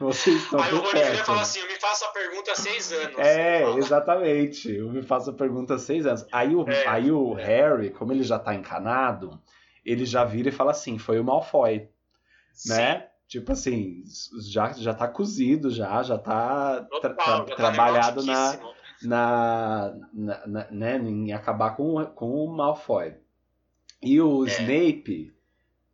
[0.01, 1.25] Vocês estão Aí o Rony perto.
[1.27, 3.19] fala assim: eu me faço a pergunta há seis anos.
[3.19, 3.79] É, Fala.
[3.79, 4.75] exatamente.
[4.75, 6.27] Eu me faço a pergunta há seis anos.
[6.33, 6.87] Aí o, É.
[6.89, 9.39] aí o Harry, como ele já tá encanado,
[9.85, 11.89] ele já vira e fala assim: foi o Malfoy,
[12.67, 13.07] né?
[13.29, 14.03] Tipo assim,
[14.51, 18.59] já, já tá cozido, já, já tá Sim, tra- total, tra- já tá trabalhado na,
[19.03, 19.95] na,
[20.47, 23.15] na- né, em acabar com, com o Malfoy.
[24.03, 24.49] E o É.
[24.49, 25.33] Snape,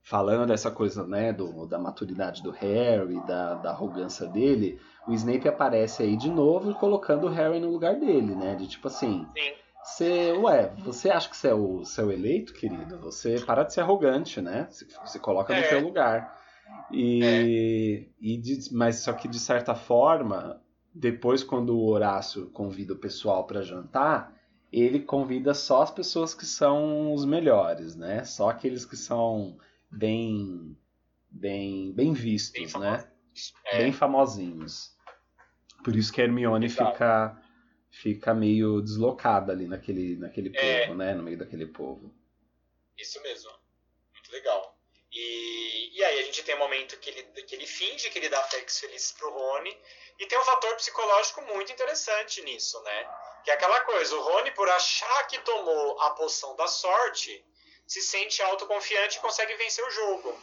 [0.06, 5.48] falando dessa coisa, né, do, da maturidade do Harry, da, da arrogância dele, o Snape
[5.48, 8.54] aparece aí de novo colocando o Harry no lugar dele, né?
[8.54, 9.52] De tipo assim, Sim.
[9.82, 13.00] você, ué, você acha que você é o seu eleito, querido?
[13.00, 14.68] Você para de ser arrogante, né?
[14.70, 15.64] Se, se coloca no É.
[15.64, 16.32] seu lugar.
[16.92, 20.62] E, e de- mas só que de certa forma,
[20.94, 24.32] depois quando o Horácio convida o pessoal para jantar,
[24.72, 28.22] ele convida só as pessoas que são os melhores, né?
[28.24, 29.56] Só aqueles que são
[29.90, 30.77] bem
[31.31, 33.11] bem bem vistos, Bem né?
[33.66, 33.79] É.
[33.79, 34.96] Bem famosinhos.
[35.85, 36.92] Por isso que a Hermione Exato.
[36.92, 37.42] fica
[37.90, 40.87] fica meio deslocada ali naquele naquele É.
[40.87, 41.14] povo, né?
[41.14, 42.14] No meio daquele povo.
[42.96, 43.51] Isso mesmo.
[44.12, 44.77] Muito legal.
[45.12, 48.29] E, e aí a gente tem um momento que ele, que ele finge que ele
[48.29, 49.75] dá Félix Feliz pro Rony.
[50.18, 53.09] E tem um fator psicológico muito interessante nisso, né?
[53.44, 57.44] Que é aquela coisa, o Rony, por achar que tomou a poção da sorte,
[57.87, 60.38] se sente autoconfiante e consegue vencer o jogo.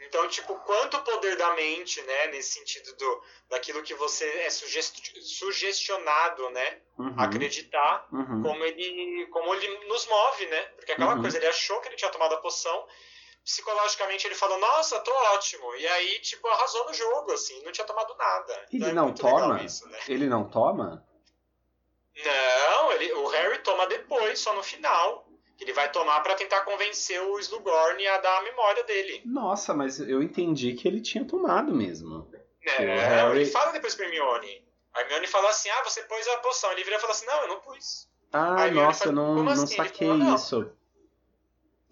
[0.00, 2.28] Então, tipo, quanto poder da mente, né?
[2.28, 6.80] Nesse sentido do, daquilo que você é sugesti- sugestionado, né?
[6.96, 8.42] Uhum, Acreditar uhum.
[8.42, 10.62] como ele, como ele nos move, né?
[10.76, 11.20] Porque aquela Uhum.
[11.22, 12.86] coisa, ele achou que ele tinha tomado a poção,
[13.44, 15.74] psicologicamente ele falou, nossa, tô ótimo.
[15.74, 18.54] E aí, tipo, arrasou no jogo, assim, não tinha tomado nada.
[18.72, 19.62] Ele Então é não legal toma?
[19.64, 19.98] isso, né?
[20.06, 21.04] Ele não toma?
[22.24, 25.27] Não, ele, o Harry toma depois, só no final.
[25.60, 29.22] Ele vai tomar pra tentar convencer o Slughorn a dar a memória dele.
[29.24, 32.30] Nossa, mas eu entendi que ele tinha tomado mesmo.
[32.30, 34.64] O Harry- ele fala depois pra Hermione.
[34.94, 36.70] A Hermione fala assim, ah, você pôs a poção.
[36.72, 38.08] Ele vira e fala assim, não, eu não pus.
[38.32, 40.72] Ah, nossa, fala, eu não, "Como não assim?" Saquei falou, "Não." isso.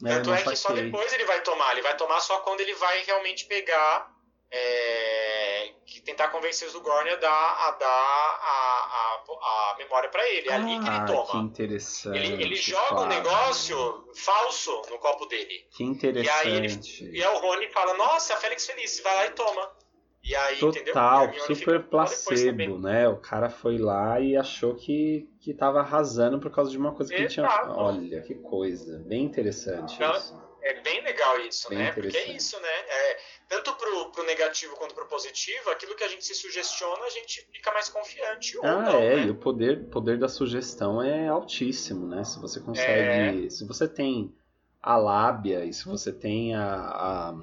[0.05, 0.85] É, Tanto não é que só saquei.
[0.85, 1.73] depois ele vai tomar.
[1.73, 4.15] Ele vai tomar só quando ele vai realmente pegar.
[4.51, 10.27] É, que tentar convencer o Zugorn a dar, a, dar a, a, a memória pra
[10.31, 10.49] ele.
[10.49, 11.43] É ali que ele Ah, que toma.
[11.45, 12.19] interessante.
[12.19, 15.67] Ele, ele joga um negócio falso no copo dele.
[15.77, 17.05] Que E aí ele, interessante.
[17.11, 19.77] e aí o Rony fala, nossa, Félix Feliz, vai lá e toma.
[20.23, 23.07] E aí, a Total, super placebo, né?
[23.07, 27.15] O cara foi lá e achou que, que tava arrasando por causa de uma coisa
[27.15, 27.47] que ele tinha.
[27.69, 28.99] Olha, que coisa.
[29.07, 30.47] Bem interessante Então, isso.
[30.63, 31.93] É bem legal isso, Bem né?
[31.93, 32.37] Porque é interessante.
[32.39, 32.69] isso, né?
[32.89, 37.11] É, tanto pro, pro negativo quanto pro positivo, aquilo que a gente se sugestiona, a
[37.11, 38.57] gente fica mais confiante.
[38.59, 39.27] Ou Ah, não, é, né?
[39.27, 42.25] e o poder, poder da sugestão é altíssimo, né?
[42.25, 43.47] Se você consegue.
[43.47, 43.51] É.
[43.51, 44.35] Se você tem
[44.83, 47.35] a lábia e se você tem a, a-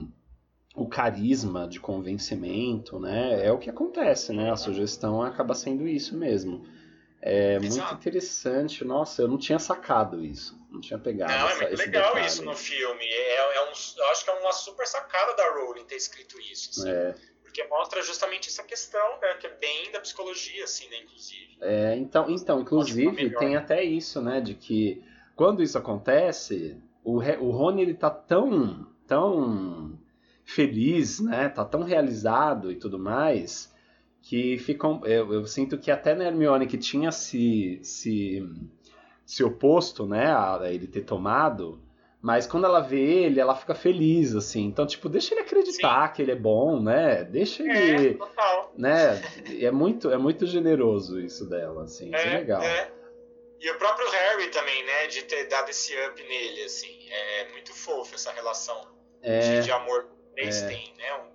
[0.76, 3.46] o carisma de convencimento, né?
[3.46, 4.52] É o que acontece, né?
[4.52, 6.66] A sugestão acaba sendo isso mesmo.
[7.26, 7.94] É muito Exato.
[7.96, 8.84] interessante.
[8.84, 10.60] Nossa, eu não tinha sacado isso.
[10.70, 12.26] Não tinha pegado Não, é essa- muito esse legal detalhe.
[12.28, 13.06] isso no filme.
[13.06, 16.70] É, é um, eu acho que é uma super sacada da Rowling ter escrito isso.
[16.82, 16.90] assim.
[16.90, 19.36] É, Porque mostra justamente essa questão, né?
[19.36, 20.98] Que é bem da psicologia, assim, né?
[21.04, 21.58] Inclusive.
[21.62, 24.42] É, então, então, inclusive, tem até isso, né?
[24.42, 25.02] De que
[25.36, 29.98] quando isso acontece, o, o Rony ele tá tão, tão
[30.44, 31.48] feliz, né?
[31.48, 33.73] Tá tão realizado e tudo mais,
[34.24, 35.02] que ficam.
[35.06, 38.42] Eu, eu sinto que até na Hermione que tinha se, se,
[39.26, 40.28] se oposto, né?
[40.32, 41.80] A, a ele ter tomado.
[42.22, 44.64] Mas quando ela vê ele, ela fica feliz, assim.
[44.64, 47.26] Então, tipo, deixa ele acreditar que ele é bom, né?
[47.26, 48.74] Deixa ele É, total.
[48.78, 49.22] né?
[49.60, 52.62] É muito, é muito generoso isso dela, assim, isso é, legal.
[52.62, 52.90] é.
[53.60, 55.08] E o próprio Harry também, né?
[55.08, 56.98] De ter dado esse up nele, assim.
[57.10, 58.76] É muito fofo essa relação
[59.22, 60.68] É, de, de amor que eles é.
[60.68, 61.14] têm, né?
[61.18, 61.33] Um.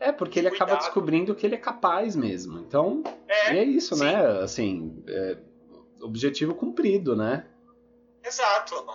[0.00, 2.58] É porque ele acaba descobrindo que ele é capaz mesmo.
[2.60, 4.04] Então, É, é isso, sim.
[4.04, 4.42] né?
[4.42, 5.36] Assim, é,
[6.00, 7.46] objetivo cumprido, né?
[8.24, 8.86] Exato.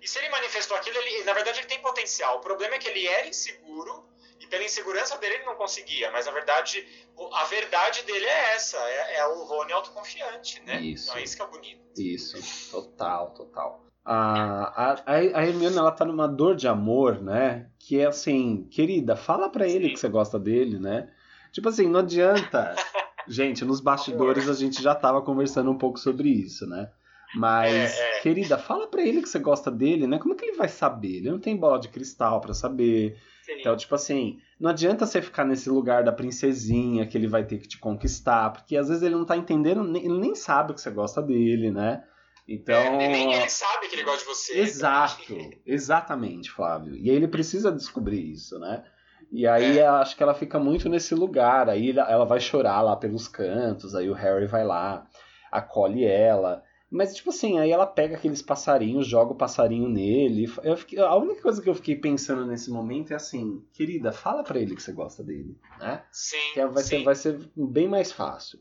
[0.00, 2.36] E se ele manifestou aquilo, ele, na verdade ele tem potencial.
[2.38, 4.04] O problema é que ele era inseguro
[4.40, 6.10] e pela insegurança dele ele não conseguia.
[6.12, 6.86] Mas a verdade,
[7.32, 10.80] a verdade dele é essa, é, é o Rony autoconfiante, né?
[10.80, 11.08] Isso.
[11.08, 11.80] Então é isso que é bonito.
[12.00, 13.87] Isso, total, total.
[14.10, 17.66] A, a, a Hermione, ela tá numa dor de amor, né?
[17.78, 19.92] Que é assim, querida, fala pra ele Sim.
[19.92, 21.08] que você gosta dele, né?
[21.52, 22.74] Tipo assim, não adianta,
[23.28, 26.88] Gente, nos bastidores a gente já tava conversando um pouco sobre isso, né?
[27.34, 28.20] Mas, É, é.
[28.20, 30.18] querida, fala pra ele que você gosta dele, né?
[30.18, 31.16] Como é que ele vai saber?
[31.18, 33.18] Ele não tem bola de cristal pra saber.
[33.42, 33.52] Sim.
[33.60, 37.58] Então, tipo assim, não adianta você ficar nesse lugar da princesinha que ele vai ter
[37.58, 40.90] que te conquistar, porque às vezes ele não tá entendendo, ele nem sabe que você
[40.90, 42.02] gosta dele, né?
[42.48, 42.74] Então.
[43.00, 44.58] É, nem ele sabe que ele gosta de você.
[44.58, 45.34] Exato,
[45.66, 46.96] exatamente, Flávio.
[46.96, 48.84] E aí ele precisa descobrir isso, né?
[49.30, 49.86] E aí É.
[49.86, 51.68] acho que ela fica muito nesse lugar.
[51.68, 55.06] Aí ela ela vai chorar lá pelos cantos, aí o Harry vai lá,
[55.52, 56.62] acolhe ela.
[56.90, 60.50] Mas, tipo assim, aí ela pega aqueles passarinhos, joga o passarinho nele.
[60.62, 64.42] Eu fiquei- a única coisa que eu fiquei pensando nesse momento é assim, querida, fala
[64.42, 66.02] pra ele que você gosta dele, né?
[66.10, 66.88] Sim, Que vai sim.
[66.88, 68.58] ser, vai ser bem mais fácil.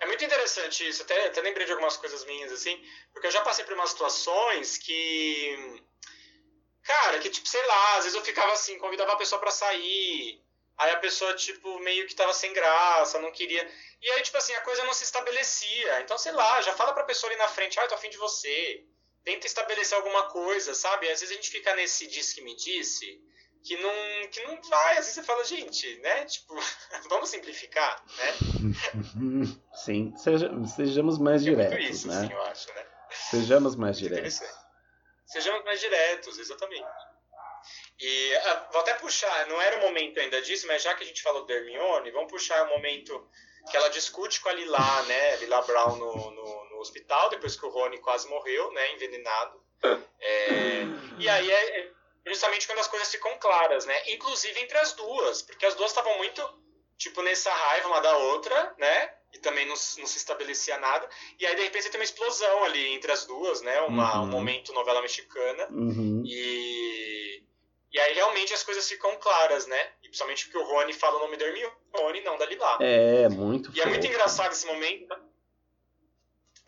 [0.00, 2.78] É muito interessante isso, até, até lembrei de algumas coisas minhas, assim,
[3.12, 5.82] porque eu já passei por umas situações que.
[6.82, 10.40] Cara, que tipo, sei lá, às vezes eu ficava assim, convidava a pessoa pra sair,
[10.78, 13.68] aí a pessoa, tipo, meio que tava sem graça, não queria.
[14.00, 16.00] E aí, tipo assim, a coisa não se estabelecia.
[16.00, 18.18] Então, sei lá, já fala pra pessoa ali na frente, ah, eu tô afim de
[18.18, 18.84] você.
[19.24, 21.10] Tenta estabelecer alguma coisa, sabe?
[21.10, 23.20] Às vezes a gente fica nesse diz que me disse,
[23.66, 24.92] que não, que não vai.
[24.92, 26.24] Às vezes você fala, gente, né?
[26.24, 26.54] Tipo,
[27.10, 28.34] vamos simplificar, né?
[29.74, 32.16] Sim, seja- sejamos mais É muito diretos, isso, né?
[32.18, 32.86] assim, eu acho, né?
[33.10, 34.40] Sejamos mais Muito diretos.
[35.26, 36.86] Sejamos mais diretos, exatamente.
[38.00, 41.06] E ah, vou até puxar, não era o momento ainda disso, mas já que a
[41.06, 43.28] gente falou da Hermione, vamos puxar o momento
[43.70, 45.36] que ela discute com a Lila, né?
[45.36, 48.92] Lila Brown no, no, no hospital, depois que o Rony quase morreu, né?
[48.92, 49.60] Envenenado.
[50.20, 50.82] É,
[51.18, 51.95] e aí é é
[52.26, 54.10] justamente quando as coisas ficam claras, né?
[54.10, 56.42] Inclusive entre as duas, porque as duas estavam muito,
[56.98, 59.14] tipo, nessa raiva uma da outra, né?
[59.32, 61.08] E também não, se- não se estabelecia nada.
[61.38, 63.80] E aí, de repente, tem uma explosão ali entre as duas, né?
[63.82, 64.22] Uma, Uhum.
[64.22, 65.68] Um momento novela mexicana.
[65.70, 66.22] Uhum.
[66.24, 67.42] E,
[67.92, 69.92] e aí, realmente, as coisas ficam claras, né?
[70.02, 72.78] E principalmente porque o Rony fala o nome da Hermione, não da Lila.
[72.80, 74.14] É, muito E é muito fofo.
[74.14, 75.14] engraçado esse momento.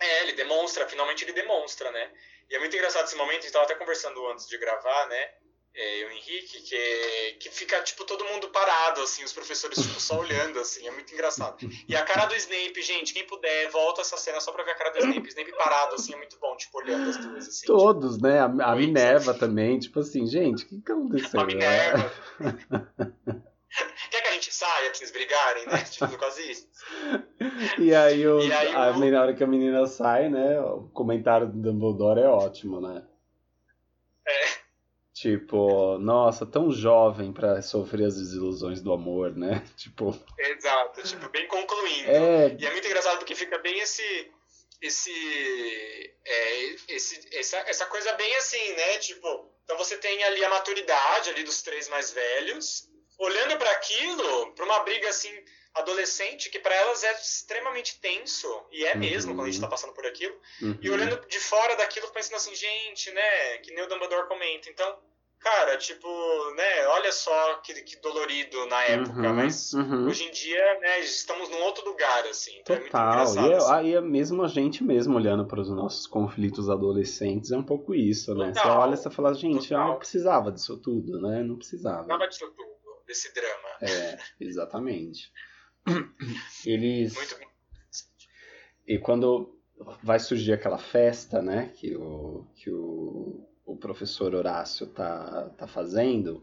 [0.01, 2.13] É, ele demonstra, finalmente ele demonstra, né?
[2.49, 5.31] E é muito engraçado esse momento, a gente tava até conversando antes de gravar, né?
[5.75, 10.01] É, e o Henrique, que, que fica, tipo, todo mundo parado, assim, os professores, tipo,
[10.01, 11.57] só olhando, assim, é muito engraçado.
[11.89, 14.75] E a cara do Snape, gente, quem puder, volta essa cena só pra ver a
[14.75, 15.29] cara do Snape.
[15.29, 17.61] Snape parado, assim, é muito bom, tipo, olhando as duas, assim.
[17.61, 18.41] tipo, Todos, né?
[18.41, 18.75] A, a.
[18.75, 21.39] Minerva também, tipo assim, gente, o que, que aconteceu?
[21.41, 22.13] a Minerva.
[24.11, 25.79] Quer que a gente saia pra eles brigarem, né?
[25.85, 26.67] Tipo, quase isso.
[27.79, 30.59] E aí, o, E aí a, o- na hora que a menina sai, né?
[30.61, 33.07] O comentário do Dumbledore é ótimo, né?
[34.27, 34.68] É.
[35.21, 39.65] Tipo, nossa, tão jovem pra sofrer as desilusões do amor, né?
[39.77, 42.09] Tipo, Exato, tipo, bem concluindo.
[42.09, 42.57] é.
[42.57, 44.31] E é muito engraçado porque fica bem esse.
[44.81, 45.11] Esse,
[46.25, 48.99] é, esse essa, essa coisa bem assim, né?
[48.99, 54.55] Tipo, então você tem ali a maturidade ali dos três mais velhos, olhando para aquilo,
[54.55, 55.33] para uma briga assim
[55.79, 59.37] adolescente que para elas é extremamente tenso e é mesmo Uhum.
[59.39, 60.35] quando a gente tá passando por aquilo.
[60.63, 60.79] uhum.
[60.81, 63.59] E olhando de fora daquilo, pensando assim, gente, né?
[63.59, 64.69] Que nem o Dumbledore comenta.
[64.71, 64.99] Então,
[65.41, 66.09] cara, tipo,
[66.57, 66.87] né?
[66.89, 70.07] Olha só que, que dolorido na época, Uhum, mas uhum.
[70.09, 71.01] hoje em dia, né?
[71.01, 72.59] Estamos num outro lugar, assim.
[72.61, 73.35] Então é muito Total.
[73.49, 73.73] E é, assim.
[73.73, 77.95] aí é mesmo a gente mesmo olhando para os nossos conflitos adolescentes, é um pouco
[77.95, 78.47] isso, né?
[78.53, 78.81] Você Total.
[78.81, 79.89] olha e você fala, gente, ah, Total.
[79.89, 81.43] não precisava disso tudo, né?
[81.43, 82.07] Não precisava.
[82.07, 82.69] Nada disso tudo,
[83.07, 83.69] desse drama.
[83.81, 85.31] É, exatamente.
[86.65, 87.15] Eles.
[87.15, 87.49] Muito bom.
[88.87, 89.55] E quando
[90.03, 96.43] vai surgir aquela festa, né, que o, que o, o professor Horácio tá, tá fazendo,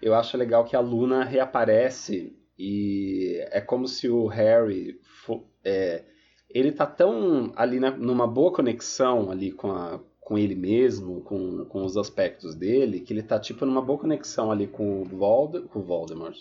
[0.00, 5.00] eu acho legal que a Luna reaparece e é como se o Harry.
[5.24, 6.04] fo- é,
[6.48, 11.64] ele tá tão ali na- numa boa conexão ali com, a, com ele mesmo, com,
[11.64, 15.62] com os aspectos dele, que ele tá tipo numa boa conexão ali com o, Vold,
[15.68, 16.38] com o Voldemort,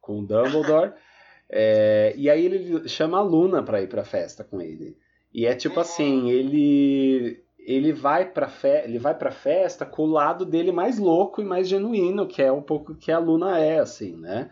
[0.00, 0.92] com o Dumbledore.
[1.52, 4.96] É, e aí ele chama a Luna pra ir pra festa com ele.
[5.34, 5.80] E é tipo Uhum.
[5.82, 10.98] assim, ele ele vai pra fe, ele vai para festa com o lado dele mais
[10.98, 14.50] louco e mais genuíno, que é um pouco que a Luna é assim, né?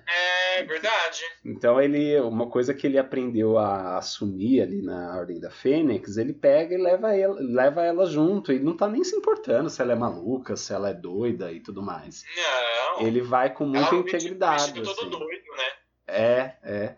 [0.56, 1.22] É verdade.
[1.44, 6.34] Então ele, uma coisa que ele aprendeu a assumir ali na Ordem da Fênix, ele
[6.34, 9.92] pega e leva ela, leva ela junto e não tá nem se importando se ela
[9.92, 12.24] é maluca, se ela é doida e tudo mais.
[12.36, 13.06] Não.
[13.06, 14.62] Ele vai com muita Ela é integridade.
[14.64, 15.10] vestido todo assim.
[15.10, 15.64] doido, né?
[16.08, 16.96] É, é.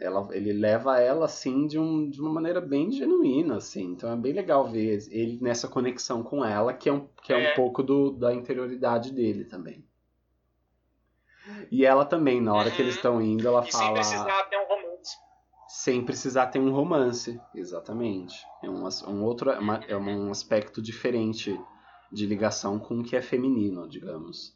[0.00, 3.92] Ela, ele leva ela assim de, um, de uma maneira bem genuína, assim.
[3.92, 7.36] Então é bem legal ver ele nessa conexão com ela, que é um, que é
[7.36, 7.54] um É.
[7.54, 9.84] pouco do, da interioridade dele também.
[11.70, 12.84] E ela também, na hora que Uhum.
[12.84, 13.94] eles estão indo, ela E sem fala.
[13.94, 15.16] precisar ter um romance.
[15.68, 18.44] Sem precisar ter um romance, exatamente.
[18.62, 21.58] É um, um outro é uma- é um aspecto diferente
[22.12, 24.55] de ligação com o que é feminino, digamos.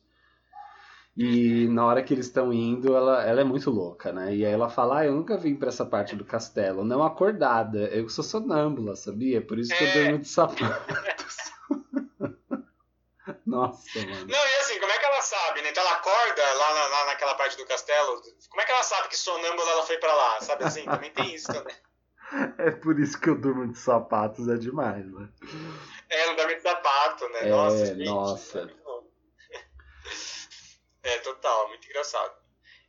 [1.22, 4.34] E na hora que eles estão indo, ela, ela é muito louca, né?
[4.34, 7.80] E aí ela fala: Ah, eu nunca vim pra essa parte do castelo, não acordada.
[7.88, 9.42] Eu sou sonâmbula, sabia?
[9.42, 9.92] Por isso que eu É.
[9.92, 10.96] durmo de sapatos.
[13.44, 14.26] Nossa, mano.
[14.28, 15.68] Não, e assim, como é que ela sabe, né?
[15.68, 18.22] Então ela acorda lá, na, lá naquela parte do castelo.
[18.48, 20.40] Como é que ela sabe que sonâmbula ela foi pra lá?
[20.40, 20.86] Sabe assim?
[20.86, 21.76] Também tem isso também.
[22.58, 25.28] É por isso que eu durmo de sapatos, é demais, né?
[26.08, 27.40] É, no dorme de sapato, né?
[27.40, 28.04] É, nossa, gente.
[28.04, 28.70] nossa.
[31.02, 32.36] É total, muito engraçado.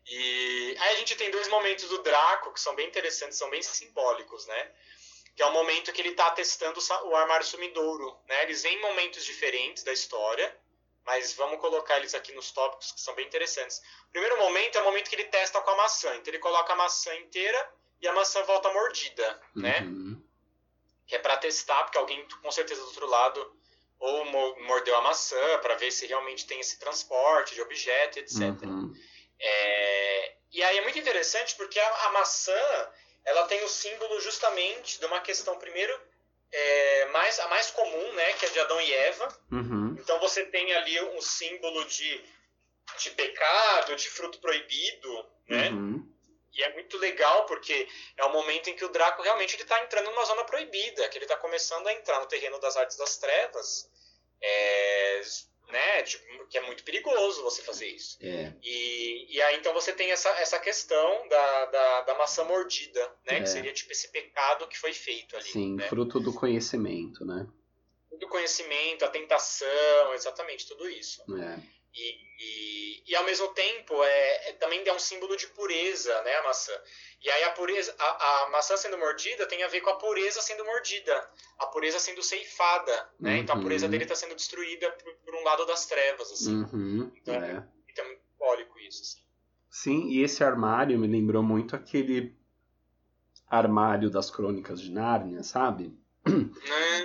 [0.07, 3.61] E aí a gente tem dois momentos do Draco que são bem interessantes, são bem
[3.61, 4.71] simbólicos, né?
[5.35, 8.43] Que é o momento que ele tá testando o armário sumidouro, né?
[8.43, 10.57] Eles vêm em momentos diferentes da história,
[11.05, 13.81] mas vamos colocar eles aqui nos tópicos que são bem interessantes.
[14.09, 16.13] O primeiro momento é o momento que ele testa com a maçã.
[16.15, 19.81] Então ele coloca a maçã inteira e a maçã volta mordida, né?
[19.81, 20.21] Uhum.
[21.07, 23.60] que é para testar, porque alguém com certeza do outro lado
[24.01, 28.41] ou mo- mordeu a maçã para ver se realmente tem esse transporte de objeto, etc.
[28.63, 28.91] Uhum.
[29.39, 32.89] É, e aí é muito interessante porque a, a maçã
[33.23, 35.97] ela tem o símbolo justamente de uma questão primeiro
[36.51, 39.39] é, mais a mais comum, né, que é de Adão e Eva.
[39.51, 39.95] Uhum.
[39.99, 42.21] Então você tem ali um símbolo de,
[42.97, 45.69] de pecado, de fruto proibido, né?
[45.69, 46.10] Uhum.
[46.53, 47.87] E é muito legal porque
[48.17, 51.17] é o momento em que o Draco realmente ele está entrando numa zona proibida, que
[51.17, 53.89] ele está começando a entrar no terreno das artes das trevas,
[54.41, 55.21] é,
[55.69, 58.17] né, tipo, que é muito perigoso você fazer isso.
[58.21, 58.53] É.
[58.61, 63.37] E, e aí então você tem essa, essa questão da, da, da maçã mordida, né,
[63.37, 63.41] É.
[63.41, 65.49] que seria tipo esse pecado que foi feito ali.
[65.49, 65.87] Sim, né?
[65.87, 67.47] fruto do conhecimento, né?
[68.19, 71.23] Do conhecimento, a tentação, exatamente tudo isso.
[71.41, 71.80] É.
[71.93, 76.35] E, e, e ao mesmo tempo é, é- também é um símbolo de pureza, né,
[76.37, 76.71] a maçã.
[77.21, 80.41] E aí a pureza, a, a maçã sendo mordida tem a ver com a pureza
[80.41, 81.29] sendo mordida,
[81.59, 83.37] a pureza sendo ceifada, né?
[83.39, 83.63] Então a Uhum.
[83.63, 86.63] pureza dele está sendo destruída por, por um lado das trevas, assim.
[86.63, 87.11] Uhum.
[87.15, 87.67] Então, É.
[87.87, 89.21] Então é muito simbólico isso, assim.
[89.69, 92.35] Sim, e esse armário me lembrou muito aquele
[93.47, 95.95] armário das crônicas de Nárnia, sabe?
[96.27, 96.49] Hum,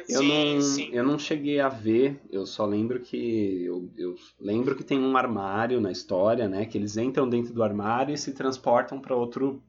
[0.09, 0.91] Eu sim, não, sim.
[0.93, 5.17] eu não cheguei a ver, eu só lembro que eu, eu lembro que tem um
[5.17, 6.67] armário na história, né?
[6.67, 9.63] Que eles entram dentro do armário e se transportam para outro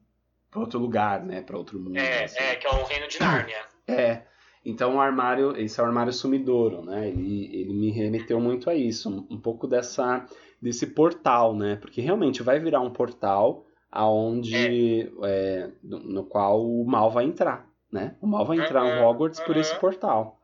[0.50, 1.40] pra outro lugar, né?
[1.42, 1.96] Para outro mundo.
[1.98, 2.38] É, assim.
[2.38, 3.58] é, que é o reino de Nárnia.
[3.90, 4.24] É.
[4.66, 7.08] Então o armário, esse é o armário sumidouro, né?
[7.08, 10.26] Ele, ele me remeteu muito a isso, um, um pouco dessa
[10.60, 11.76] desse portal, né?
[11.76, 17.67] Porque realmente vai virar um portal aonde é, no, no qual o mal vai entrar,
[17.90, 18.16] né?
[18.20, 19.78] O mal vai entrar em Uhum, Hogwarts por esse uhum.
[19.80, 20.40] portal.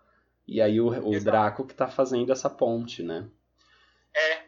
[0.46, 1.20] E aí o, o.
[1.24, 3.26] Draco que tá fazendo essa ponte, né?
[4.14, 4.42] É.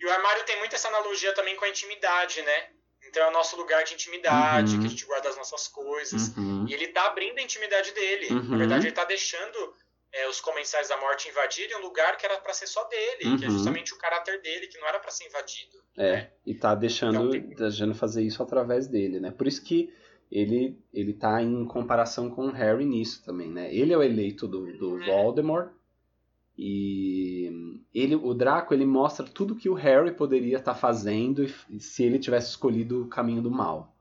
[0.00, 2.66] E o armário tem muito essa analogia também com a intimidade, né?
[3.08, 4.80] Então é o nosso lugar de intimidade, Uhum.
[4.80, 6.34] que a gente guarda as nossas coisas.
[6.36, 6.66] Uhum.
[6.68, 8.32] E ele tá abrindo a intimidade dele.
[8.32, 8.42] Uhum.
[8.50, 9.74] Na verdade, ele tá deixando
[10.14, 13.44] é, os comensais da morte invadirem um lugar que era para ser só dele, que
[13.44, 13.54] é Uhum.
[13.54, 15.82] justamente o caráter dele, que não era para ser invadido.
[15.98, 19.30] É, e tá deixando, Então, tem- deixando fazer isso através dele, né?
[19.30, 19.92] Por isso que
[20.32, 23.72] ele, ele tá em comparação com o Harry nisso também, né?
[23.72, 25.04] Ele é o eleito do, do Uhum.
[25.04, 25.70] Voldemort
[26.56, 27.50] e
[27.94, 32.18] ele, o Draco ele mostra tudo que o Harry poderia estar fazendo e- se ele
[32.18, 33.94] tivesse escolhido o caminho do mal.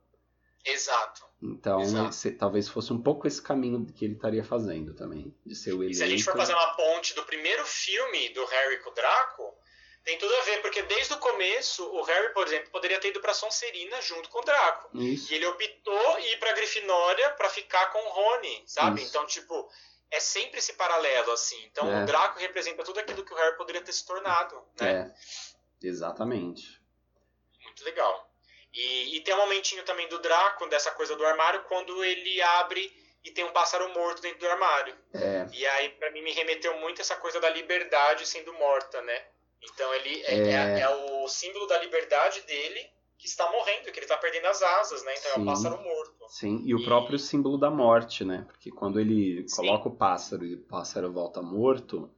[0.65, 1.21] Exato.
[1.41, 2.13] Então, Exato.
[2.13, 5.77] se- talvez fosse um pouco esse caminho que ele estaria fazendo também, de ser o
[5.77, 5.91] eleito.
[5.93, 8.93] E se a gente for fazer uma ponte do primeiro filme do Harry com o
[8.93, 9.43] Draco,
[10.03, 13.21] tem tudo a ver, porque desde o começo, o Harry, por exemplo, poderia ter ido
[13.21, 14.89] pra Sonserina junto com o Draco.
[14.97, 15.31] Isso.
[15.31, 19.01] E ele optou ir pra Grifinória pra ficar com o Rony, sabe?
[19.01, 19.09] Isso.
[19.09, 19.69] Então, tipo,
[20.09, 21.63] é sempre esse paralelo, assim.
[21.65, 22.03] Então, É.
[22.03, 25.13] o Draco representa tudo aquilo que o Harry poderia ter se tornado, né?
[25.81, 26.81] É, exatamente.
[27.63, 28.29] Muito legal.
[28.73, 32.91] E, e tem um momentinho também do Draco, dessa coisa do armário, quando ele abre
[33.23, 34.97] e tem um pássaro morto dentro do armário.
[35.13, 39.25] É, E aí, pra mim, me remeteu muito essa coisa da liberdade sendo morta, né?
[39.63, 40.51] Então, ele é, É.
[40.51, 40.89] é- é
[41.23, 42.79] o símbolo da liberdade dele
[43.17, 45.13] que está morrendo, que ele está perdendo as asas, né?
[45.17, 45.41] Então, é Sim.
[45.41, 46.15] um pássaro morto.
[46.29, 48.45] Sim, e o E- próprio símbolo da morte, né?
[48.47, 49.57] Porque quando ele Sim.
[49.57, 52.09] coloca o pássaro e o pássaro volta morto,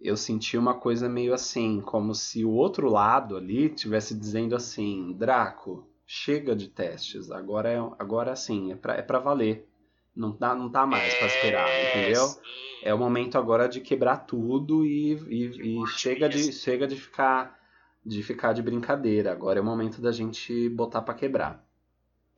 [0.00, 5.12] eu senti uma coisa meio assim, como se o outro lado ali tivesse dizendo assim,
[5.14, 9.66] Draco, chega de testes, agora é agora sim, é pra, é pra valer.
[10.14, 12.26] Não dá, não tá mais pra esperar, É, entendeu?
[12.26, 12.40] sim.
[12.82, 17.58] É o momento agora de quebrar tudo e, e, e chega, de, chega de ficar
[18.04, 19.32] de ficar de brincadeira.
[19.32, 21.64] Agora é o momento da gente botar pra quebrar.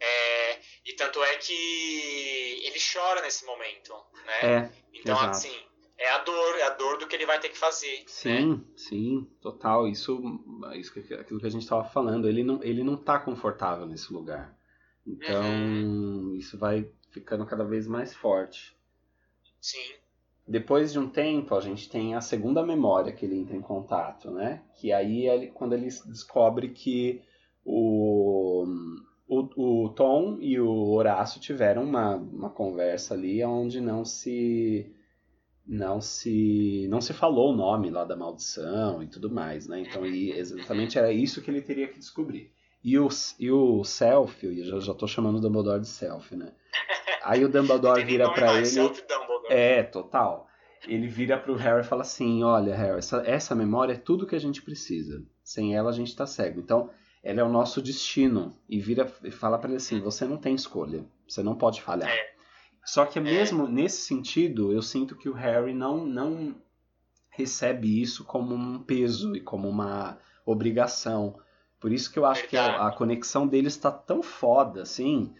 [0.00, 1.52] É, e tanto é que
[2.64, 3.92] ele chora nesse momento,
[4.24, 4.40] né?
[4.42, 5.30] É, então, exato.
[5.30, 5.56] assim,
[5.98, 7.98] é a dor, é a dor do que ele vai ter que fazer.
[7.98, 8.04] né?
[8.06, 9.88] Sim, sim, total.
[9.88, 10.20] Isso,
[10.76, 14.12] isso que- aquilo que a gente estava falando, ele não, ele não tá confortável nesse
[14.12, 14.56] lugar.
[15.04, 16.36] Então, Uhum.
[16.36, 18.76] isso vai ficando cada vez mais forte.
[19.58, 19.94] Sim.
[20.46, 24.30] depois de um tempo, a gente tem a segunda memória que ele entra em contato,
[24.30, 24.62] né?
[24.76, 27.22] Que aí é quando ele descobre que
[27.64, 28.64] o,
[29.26, 34.94] o, o Tom e o Horácio tiveram uma, uma conversa ali onde não se
[35.66, 39.80] não se não se falou o nome lá da maldição e tudo mais, né?
[39.80, 42.52] Então e exatamente era isso que ele teria que descobrir.
[42.84, 43.08] E o,
[43.40, 46.52] e o Self, eu já, já tô chamando o Dumbledore de Self, né?
[47.26, 48.66] Aí o Dumbledore vira para ele.
[48.66, 49.52] Self Dumbledore.
[49.52, 50.46] É, total.
[50.86, 54.36] Ele vira pro Harry e fala assim: Olha, Harry, essa, essa memória é tudo que
[54.36, 55.24] a gente precisa.
[55.42, 56.60] Sem ela a gente tá cego.
[56.60, 56.88] Então,
[57.24, 58.56] ela é o nosso destino.
[58.68, 61.04] E vira e fala para ele assim: Você não tem escolha.
[61.28, 62.08] Você não pode falhar.
[62.08, 62.36] É.
[62.84, 63.68] Só que mesmo é.
[63.68, 66.54] nesse sentido, eu sinto que o Harry não, não
[67.28, 71.36] recebe isso como um peso e como uma obrigação.
[71.80, 75.34] Por isso que eu acho que a, a, conexão deles está tão foda, assim,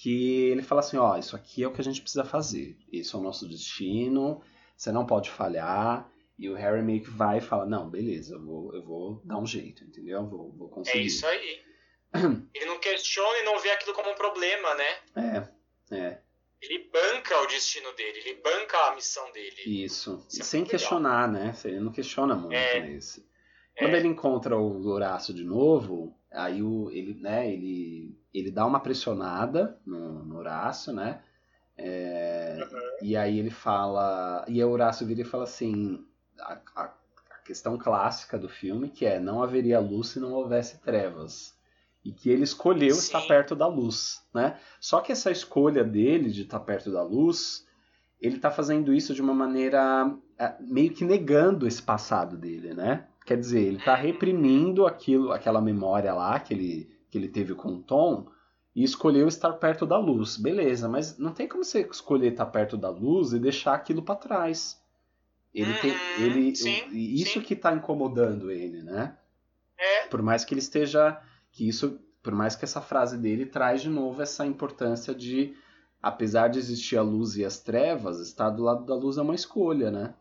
[0.00, 2.74] que ele fala assim, ó, isso aqui é o que a gente precisa fazer.
[2.90, 4.40] Esse é o nosso destino,
[4.74, 6.10] você não pode falhar.
[6.38, 9.36] E o Harry meio que vai e fala, não, beleza, eu vou, eu vou dar
[9.36, 10.20] um jeito, entendeu?
[10.20, 11.00] Eu vou, vou conseguir.
[11.00, 11.60] É isso aí.
[12.54, 15.50] ele não questiona e não vê aquilo como um problema, né?
[15.90, 16.18] É, é.
[16.62, 19.62] Ele banca o destino dele, ele banca a missão dele.
[19.66, 20.24] Isso.
[20.30, 21.46] Isso é sem questionar, legal.
[21.46, 21.54] né?
[21.62, 22.80] Ele não questiona muito é.
[22.80, 23.28] nesse.
[23.76, 23.98] Quando é.
[23.98, 29.78] ele encontra o Horácio de novo, aí o, ele, né, ele, ele dá uma pressionada
[29.84, 31.20] no, no Horácio, né?
[31.76, 32.80] É, uhum.
[33.02, 34.44] E aí ele fala.
[34.48, 36.04] E o Horácio vira e fala assim:
[36.38, 40.80] a, a, a, questão clássica do filme, que é não haveria luz se não houvesse
[40.80, 41.58] trevas.
[42.04, 43.00] E que ele escolheu Sim.
[43.00, 44.58] estar perto da luz, né?
[44.80, 47.66] Só que essa escolha dele de estar perto da luz,
[48.20, 53.06] ele está fazendo isso de uma maneira é, meio que negando esse passado dele, né?
[53.26, 57.68] Quer dizer, ele está reprimindo aquilo, aquela memória lá que ele, que ele teve com
[57.68, 58.30] o Tom
[58.74, 60.36] e escolheu estar perto da luz.
[60.36, 64.14] Beleza, mas não tem como você escolher estar perto da luz e deixar aquilo para
[64.16, 64.80] trás.
[65.52, 67.40] Ele tem, uhum, ele, sim, isso sim.
[67.40, 69.18] que está incomodando ele, né?
[69.76, 70.06] É.
[70.06, 73.88] Por mais que ele esteja, que isso, por mais que essa frase dele traz de
[73.88, 75.56] novo essa importância de,
[76.00, 79.34] apesar de existir a luz e as trevas, estar do lado da luz é uma
[79.34, 80.14] escolha, né?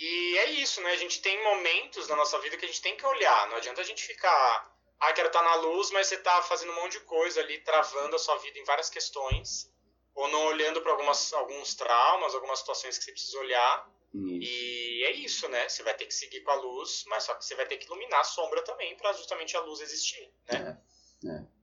[0.00, 0.92] E é isso, né?
[0.92, 3.48] A gente tem momentos na nossa vida que a gente tem que olhar.
[3.50, 4.69] Não adianta a gente ficar,
[5.00, 8.16] ah, quero estar na luz, mas você está fazendo um monte de coisa ali, travando
[8.16, 9.72] a sua vida em várias questões,
[10.14, 13.90] ou não olhando para alguns traumas, algumas situações que você precisa olhar.
[14.12, 14.38] Isso.
[14.42, 15.68] E é isso, né?
[15.68, 17.86] Você vai ter que seguir com a luz, mas só que você vai ter que
[17.86, 20.78] iluminar a sombra também para justamente a luz existir, né?
[21.24, 21.60] É, é.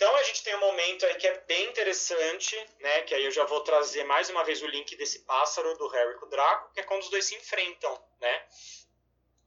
[0.00, 3.02] Então a gente tem um momento aí que é bem interessante, né?
[3.02, 6.18] Que aí eu já vou trazer mais uma vez o link desse pássaro do Harry
[6.18, 8.48] com o Draco, que é quando os dois se enfrentam, né?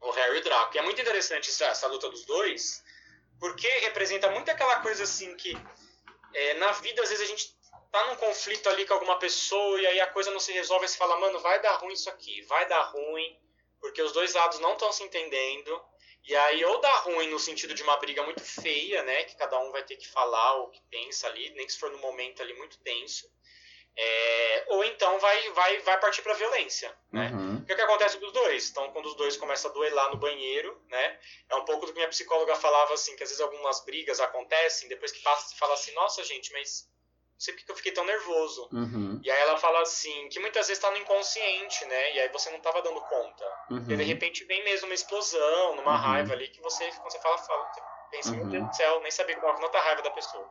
[0.03, 0.75] O Harry e o Draco.
[0.75, 2.83] E é muito interessante essa, essa luta dos dois,
[3.39, 5.57] porque representa muito aquela coisa assim que
[6.33, 7.55] é, na vida às vezes a gente
[7.91, 10.97] tá num conflito ali com alguma pessoa e aí a coisa não se resolve você
[10.97, 13.39] fala, mano, vai dar ruim isso aqui, vai dar ruim,
[13.79, 15.81] porque os dois lados não estão se entendendo
[16.25, 19.25] e aí, ou dá ruim no sentido de uma briga muito feia, né?
[19.25, 21.91] Que cada um vai ter que falar o que pensa ali, nem que se for
[21.91, 23.29] num momento ali muito tenso.
[23.95, 27.29] É, ou então vai, vai, vai partir para violência, né?
[27.31, 27.57] Uhum.
[27.57, 28.69] O que, é que acontece com os dois?
[28.71, 31.19] Então, quando os dois começam a duelar no banheiro, né?
[31.49, 34.89] É um pouco do que minha psicóloga falava, assim, que às vezes algumas brigas acontecem,
[34.89, 36.89] depois que passa, você fala assim, nossa, gente, mas
[37.37, 38.67] sei porque eu fiquei tão nervoso.
[38.71, 39.21] Uhum.
[39.23, 42.15] E aí ela fala assim, que muitas vezes tá no inconsciente, né?
[42.15, 43.45] E aí você não tava dando conta.
[43.69, 43.85] Uhum.
[43.89, 45.97] E de repente vem mesmo uma explosão, numa uhum.
[45.97, 47.69] raiva ali, que você, quando você fala, fala
[48.09, 48.69] pensa, meu Deus uhum.
[48.69, 50.49] do céu, nem sabia como nota a raiva da pessoa.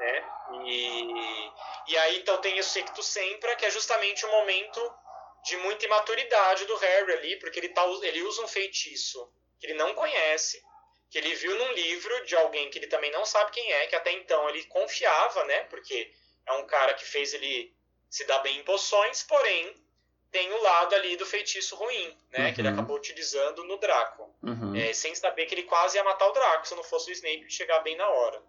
[0.00, 0.06] Uhum.
[0.06, 0.68] Né?
[0.68, 4.94] E, e aí então tem o Secto Sempra, que é justamente o momento
[5.44, 9.74] de muita imaturidade do Harry ali, porque ele, tá, ele usa um feitiço que ele
[9.74, 10.62] não conhece,
[11.10, 13.94] que ele viu num livro de alguém que ele também não sabe quem é, que
[13.94, 15.60] até então ele confiava, né?
[15.64, 16.12] Porque
[16.46, 17.74] é um cara que fez ele
[18.10, 19.74] se dar bem em poções, porém
[20.30, 22.48] tem o lado ali do feitiço ruim, né?
[22.48, 22.54] Uhum.
[22.54, 24.34] Que ele acabou utilizando no Draco.
[24.42, 24.74] Uhum.
[24.76, 27.50] É, sem saber que ele quase ia matar o Draco se não fosse o Snape
[27.50, 28.42] chegar bem na hora.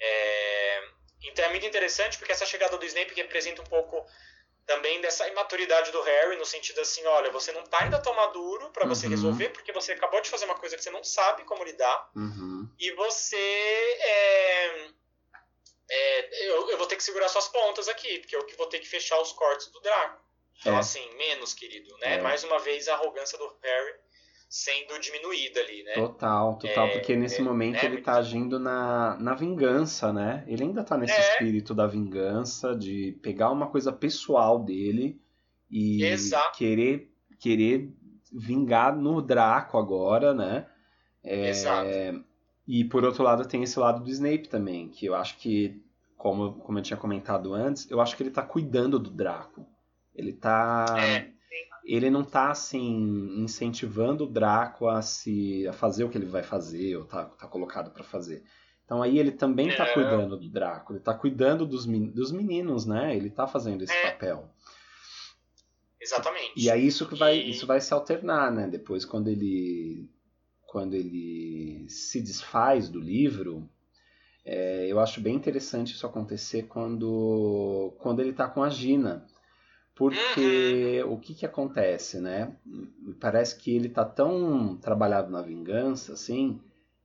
[0.00, 0.88] É...
[1.24, 4.06] Então é muito interessante porque essa chegada do Snape representa um pouco
[4.66, 8.70] também dessa imaturidade do Harry, no sentido assim, olha, você não tá ainda tão maduro
[8.70, 9.12] para você uhum.
[9.12, 12.68] resolver, porque você acabou de fazer uma coisa que você não sabe como lidar, uhum.
[12.78, 14.88] e você é,
[15.90, 18.78] é, eu, eu, vou ter que segurar suas pontas aqui, porque eu que vou ter
[18.78, 20.22] que fechar os cortes do Draco.
[20.60, 20.78] Então, é.
[20.78, 22.16] assim, menos, querido, né?
[22.16, 22.20] É.
[22.20, 23.94] Mais uma vez a arrogância do Harry
[24.48, 25.92] sendo diminuída ali, né?
[25.92, 30.44] Total, total, é, porque nesse é, momento né, ele tá agindo na, na vingança, né?
[30.46, 31.32] Ele ainda tá nesse é.
[31.32, 35.20] espírito da vingança, de pegar uma coisa pessoal dele
[35.70, 36.56] e Exato.
[36.56, 37.92] querer querer
[38.32, 40.66] vingar no Draco agora, né?
[41.22, 42.24] É, Exato.
[42.66, 45.82] E por outro lado tem esse lado do Snape também, que eu acho que
[46.16, 49.64] como, como eu tinha comentado antes, eu acho que ele tá cuidando do Draco.
[50.14, 50.86] Ele tá.
[51.88, 51.92] É.
[51.94, 56.42] Ele não tá assim incentivando o Draco a se a fazer o que ele vai
[56.42, 58.42] fazer ou tá, tá colocado para fazer.
[58.84, 59.94] Então aí ele também tá Não.
[59.94, 63.14] cuidando do Draco, ele tá cuidando dos, dos meninos, né?
[63.16, 64.10] Ele tá fazendo esse É.
[64.12, 64.48] papel.
[66.00, 66.52] Exatamente.
[66.56, 68.66] E é isso que vai, E- isso vai se alternar, né?
[68.68, 70.08] Depois quando ele
[70.66, 73.66] quando ele se desfaz do livro,
[74.44, 79.26] é, eu acho bem interessante isso acontecer quando quando ele tá com a Gina.
[79.98, 82.56] Porque o que que acontece, né?
[83.20, 86.60] Parece que ele tá tão trabalhado na vingança, assim,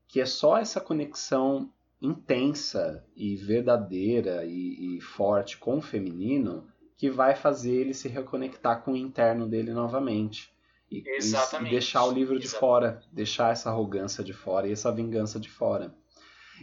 [0.08, 7.10] que é só essa conexão intensa e verdadeira e, e forte com o feminino que
[7.10, 10.52] vai fazer ele se reconectar com o interno dele novamente.
[10.91, 12.60] E, e- deixar o livro de Exatamente.
[12.60, 15.96] fora, deixar essa arrogância de fora e essa vingança de fora.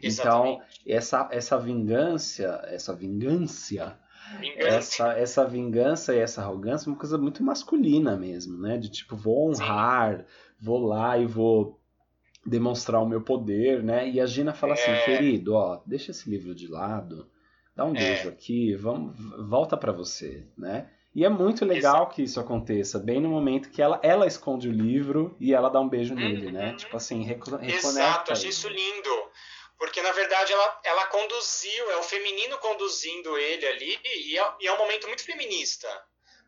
[0.01, 0.83] Então, Exatamente.
[0.87, 3.99] essa, essa vingança, essa vingança,
[4.39, 4.67] Vingança.
[4.69, 8.77] essa, essa vingança e essa arrogância é uma coisa muito masculina mesmo, né?
[8.79, 10.25] De tipo, vou honrar,
[10.61, 11.81] vou lá e vou
[12.47, 14.09] demonstrar o meu poder, né?
[14.09, 15.05] E a Gina fala assim, É.
[15.05, 17.29] querido, ó, deixa esse livro de lado,
[17.77, 17.99] dá um É.
[17.99, 19.15] beijo aqui, vamos,
[19.49, 20.89] volta pra você, né?
[21.15, 24.73] E é muito legal que isso aconteça, bem no momento que ela, ela esconde o
[24.73, 26.71] livro e ela dá um beijo nele, né?
[26.71, 26.77] Uhum.
[26.77, 27.89] Tipo assim, reco- reconecta.
[27.89, 29.11] Exato, achei isso lindo.
[29.81, 34.67] Porque na verdade ela, ela conduziu, é o feminino conduzindo ele ali, e é, e
[34.67, 35.89] é um momento muito feminista.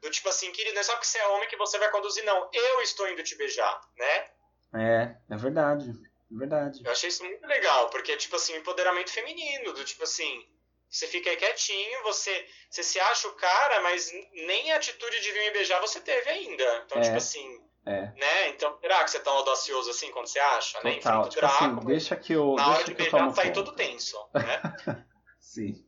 [0.02, 2.22] Do tipo assim, querido, não é só porque você é homem que você vai conduzir,
[2.24, 2.50] não.
[2.52, 4.30] Eu estou indo te beijar, né?
[4.74, 6.82] É, é verdade, é verdade.
[6.84, 10.46] Eu achei isso muito legal, porque é tipo assim, empoderamento feminino, do tipo assim,
[10.90, 15.32] você fica aí quietinho, você, você se acha o cara, mas nem a atitude de
[15.32, 16.82] vir me beijar você teve ainda.
[16.84, 17.02] Então, É.
[17.02, 18.02] tipo assim, É.
[18.18, 18.48] né?
[18.50, 20.78] Então, será que você é tão audacioso assim quando você acha?
[20.84, 20.94] né?
[20.94, 22.54] Total, Enfrenta o tipo assim, deixa que eu.
[22.54, 23.52] na hora deixa de beijar sai conta.
[23.64, 25.04] todo tenso, né?
[25.40, 25.84] Sim.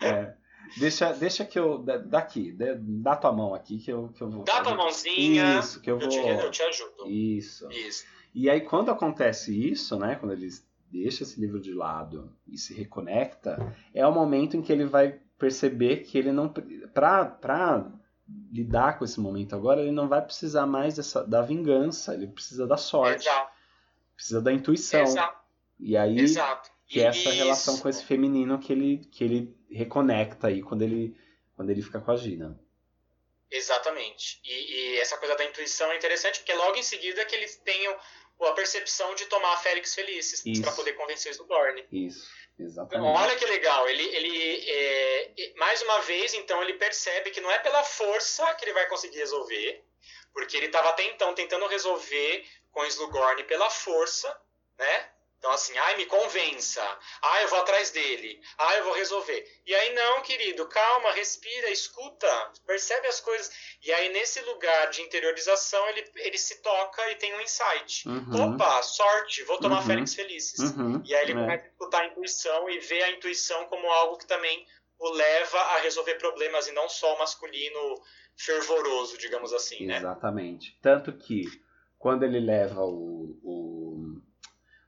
[0.00, 0.34] É.
[0.78, 1.78] Deixa, deixa que eu.
[1.78, 4.42] da- Daqui, dá- tua mão aqui que eu, que eu vou.
[4.44, 6.08] Dá tua mãozinha, Isso, que eu eu, vou.
[6.08, 7.06] te, eu te ajudo.
[7.08, 7.70] Isso.
[7.70, 8.04] Isso.
[8.34, 10.16] E aí, quando acontece isso, né?
[10.16, 10.48] Quando ele
[10.90, 15.20] deixa esse livro de lado e se reconecta, é o momento em que ele vai
[15.38, 16.52] perceber que ele não.
[16.92, 17.24] Pra
[18.52, 22.66] lidar com esse momento agora, ele não vai precisar mais dessa, da vingança, ele precisa
[22.66, 23.52] da sorte, Exato.
[24.14, 25.02] precisa da intuição.
[25.02, 25.40] Exato.
[25.78, 26.18] E aí.
[26.18, 26.70] Exato.
[26.86, 27.30] que é essa Isso.
[27.30, 31.16] relação com esse feminino que ele, que ele reconecta aí quando ele,
[31.54, 32.58] quando ele fica com a Gina.
[33.50, 34.40] Exatamente.
[34.44, 37.96] E, e essa coisa da intuição é interessante, porque logo em seguida que eles tenham
[38.40, 40.62] a percepção de tomar a Félix Felicis Isso.
[40.62, 41.84] para poder convencer o Slughorn.
[41.90, 42.28] Isso,
[42.58, 43.18] Exatamente.
[43.18, 43.88] olha que legal.
[43.88, 48.64] Ele, ele é, mais uma vez, então, ele percebe que não é pela força que
[48.64, 49.84] ele vai conseguir resolver,
[50.32, 54.28] porque ele estava até então tentando resolver com o Slughorn pela força,
[54.78, 55.10] né?
[55.46, 56.82] Então, assim, ai, me convença.
[57.22, 58.40] Ah, eu vou atrás dele.
[58.58, 59.46] Ah, eu vou resolver.
[59.64, 62.26] E aí, não, querido, calma, respira, escuta,
[62.66, 63.48] percebe as coisas.
[63.80, 68.08] E aí, nesse lugar de interiorização, ele, ele se toca e tem um insight.
[68.08, 68.54] Uhum.
[68.54, 69.86] Opa, sorte, vou tomar Uhum.
[69.86, 70.58] Félix Felices.
[70.72, 71.34] Uhum, E aí ele é.
[71.36, 74.66] começa a escutar a intuição e vê a intuição como algo que também
[74.98, 77.78] o leva a resolver problemas e não só o masculino
[78.36, 79.98] fervoroso, digamos assim, né?
[79.98, 80.76] Exatamente.
[80.82, 81.44] Tanto que
[81.98, 83.55] quando ele leva o, o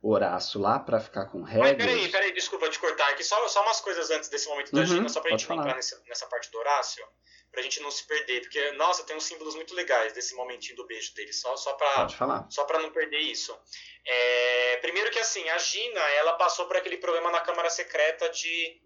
[0.01, 3.25] Horácio lá pra ficar com o Mas peraí, peraí, desculpa te cortar aqui.
[3.25, 5.63] Só, só umas coisas antes desse momento da Uhum, Gina, só pra gente falar.
[5.63, 7.05] entrar nessa, nessa parte do Horácio,
[7.51, 8.43] pra gente não se perder.
[8.43, 11.91] Porque, nossa, tem uns símbolos muito legais desse momentinho do beijo dele, só, só pra...
[11.97, 12.47] Pode falar.
[12.49, 13.59] Só para não perder isso.
[14.07, 18.81] É, primeiro que assim, a Gina, ela passou por aquele problema na Câmara Secreta de,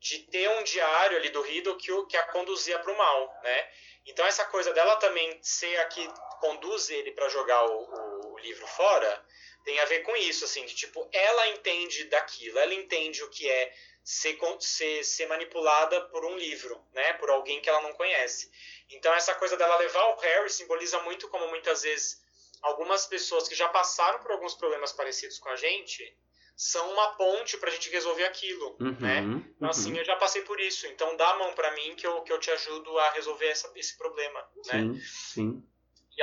[0.00, 3.68] de ter um diário ali do Riddle que, que a conduzia para o mal, né?
[4.06, 6.06] Então essa coisa dela também ser a que
[6.40, 9.24] conduz ele para jogar o, o- o livro fora
[9.64, 13.48] tem a ver com isso, assim, de tipo, ela entende daquilo, ela entende o que
[13.48, 17.14] é ser, ser, ser manipulada por um livro, né?
[17.14, 18.50] Por alguém que ela não conhece.
[18.90, 22.22] Então essa coisa dela levar o Harry simboliza muito como muitas vezes
[22.62, 26.16] algumas pessoas que já passaram por alguns problemas parecidos com a gente
[26.56, 29.20] são uma ponte pra gente resolver aquilo, Uhum, né?
[29.22, 29.54] uhum.
[29.56, 30.86] Então, assim, eu já passei por isso.
[30.86, 33.72] Então, dá a mão pra mim que eu, que eu te ajudo a resolver essa-
[33.74, 34.80] esse problema, né?
[34.80, 35.68] Sim, sim.
[36.16, 36.22] E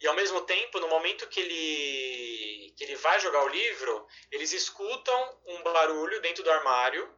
[0.00, 4.52] e ao mesmo tempo, no momento que ele, que ele vai jogar o livro, eles
[4.52, 7.08] escutam um barulho dentro do armário,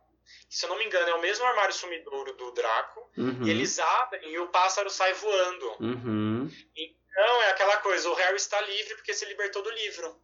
[0.48, 3.50] que, se eu não me engano, é o mesmo armário sumidouro do Draco, Uhum, e
[3.50, 5.76] eles abrem e o pássaro sai voando.
[5.80, 6.48] uhum.
[6.76, 10.16] Então, é aquela coisa, o Harry está livre porque se libertou do livro.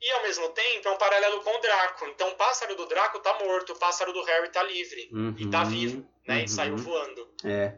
[0.00, 2.06] E ao mesmo tempo é um paralelo com o Draco.
[2.06, 5.08] Então o pássaro do Draco está morto, o pássaro do Harry está livre.
[5.12, 6.36] Uhum, E tá vivo, né?
[6.36, 6.44] uhum.
[6.44, 7.34] E saiu voando.
[7.44, 7.74] É.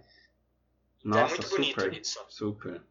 [0.99, 2.27] Então é Nossa, muito bonito super, isso.
[2.29, 2.83] super.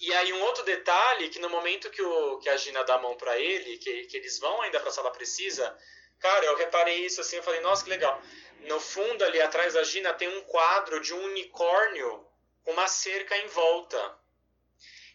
[0.00, 3.00] E aí um outro detalhe, que no momento que, o, que a Gina dá a
[3.00, 5.76] mão pra ele, que, que eles vão ainda pra sala precisa,
[6.24, 8.18] Cara, eu reparei isso assim, eu falei, nossa, que legal.
[8.60, 12.26] No fundo, ali atrás da Gina, tem um quadro de um unicórnio
[12.62, 14.18] com uma cerca em volta.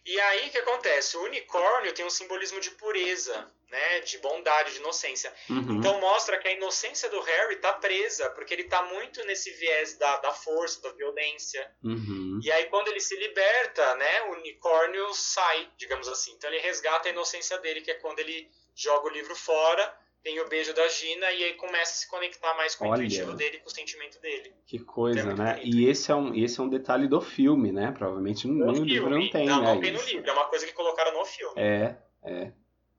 [0.06, 1.16] E aí o que acontece?
[1.16, 4.00] O unicórnio tem um simbolismo de pureza, né?
[4.00, 5.32] De bondade, de inocência.
[5.48, 5.78] Uhum.
[5.78, 9.96] Então mostra que a inocência do Harry tá presa, porque ele tá muito nesse viés
[9.96, 11.70] da, da força, da violência.
[11.82, 12.40] Uhum.
[12.42, 14.22] E aí quando ele se liberta, né?
[14.22, 16.32] O unicórnio sai, digamos assim.
[16.32, 20.38] Então ele resgata a inocência dele, que é quando ele joga o livro fora tem
[20.40, 23.02] o beijo da Gina e aí começa a se conectar mais com Olha.
[23.02, 24.52] o intuitivo dele, com o sentimento dele.
[24.66, 25.54] Que coisa, É muito né?
[25.54, 25.76] bonito.
[25.76, 27.92] E esse é, um, esse é um detalhe do filme, né?
[27.92, 29.74] Provavelmente no, no livro não tem, não, né?
[29.74, 31.54] não tem no livro, é uma coisa que colocaram no filme.
[31.56, 32.52] É, é.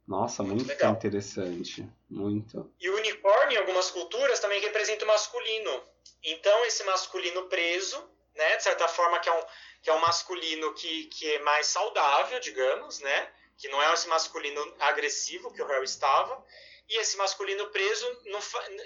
[0.08, 0.94] Nossa, muito, legal.
[0.94, 1.88] interessante.
[2.10, 2.74] Muito.
[2.80, 5.84] E o unicórnio, em algumas culturas, também representa o masculino.
[6.24, 7.98] Então, esse masculino preso,
[8.36, 9.44] né, de certa forma, que é um,
[9.82, 13.32] que é um masculino que, que é mais saudável, digamos, né?
[13.58, 16.44] Que não é esse masculino agressivo que o Harry estava.
[16.94, 18.40] E esse masculino preso, não,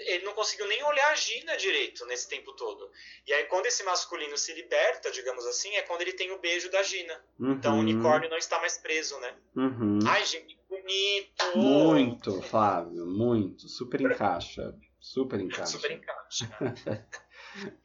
[0.06, 2.88] ele não conseguiu nem olhar a Gina direito nesse tempo todo.
[3.26, 6.70] E aí, quando esse masculino se liberta, digamos assim, é quando ele tem o beijo
[6.70, 7.20] da Gina.
[7.40, 9.34] Então, o Uhum, unicórnio não está mais preso, né?
[9.56, 9.98] uhum.
[10.06, 11.56] Ai, gente, que bonito!
[11.56, 13.68] Muito, Flávio, muito.
[13.68, 14.72] Super encaixa.
[15.00, 15.66] Super encaixa.
[15.66, 16.48] Super encaixa.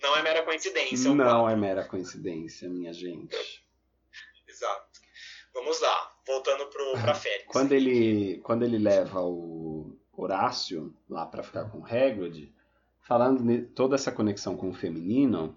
[0.02, 1.10] Não é mera coincidência.
[1.10, 3.36] é Não é mera coincidência, minha gente.
[4.48, 5.00] Exato.
[5.54, 7.46] Vamos lá, voltando pro, pra Félix.
[7.48, 9.71] Quando ele, quando ele leva o
[10.24, 12.54] Horácio lá pra ficar com o Hagrid,
[13.02, 15.56] falando toda essa conexão com o feminino,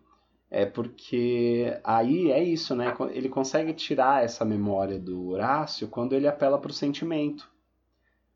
[0.51, 2.95] é porque aí é isso, né?
[3.11, 7.53] Ele consegue tirar essa memória do Horácio quando ele apela pro sentimento.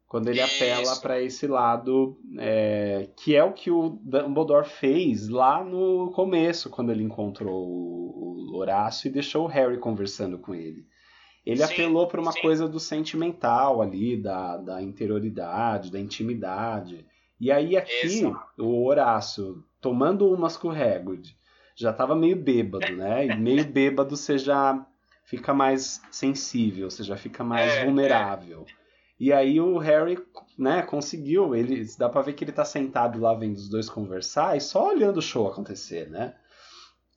[0.08, 5.62] Quando ele apela para esse lado, é, que é o que o Dumbledore fez lá
[5.62, 10.86] no começo, quando ele encontrou o, o Horácio e deixou o Harry conversando com ele.
[11.44, 12.40] Ele Sim, apelou para uma sim.
[12.40, 17.06] coisa do sentimental ali, da, da interioridade, da intimidade.
[17.40, 18.62] E aí aqui, Exato.
[18.62, 21.36] o Horácio, tomando umas com o Hagrid,
[21.76, 23.26] já estava meio bêbado, né?
[23.26, 24.84] E meio bêbado você já
[25.24, 28.66] fica mais sensível, você já fica mais É, vulnerável.
[29.18, 30.18] E aí o Harry,
[30.56, 34.56] né, conseguiu, ele dá pra ver que ele tá sentado lá vendo os dois conversar
[34.56, 36.34] e só olhando o show acontecer, né?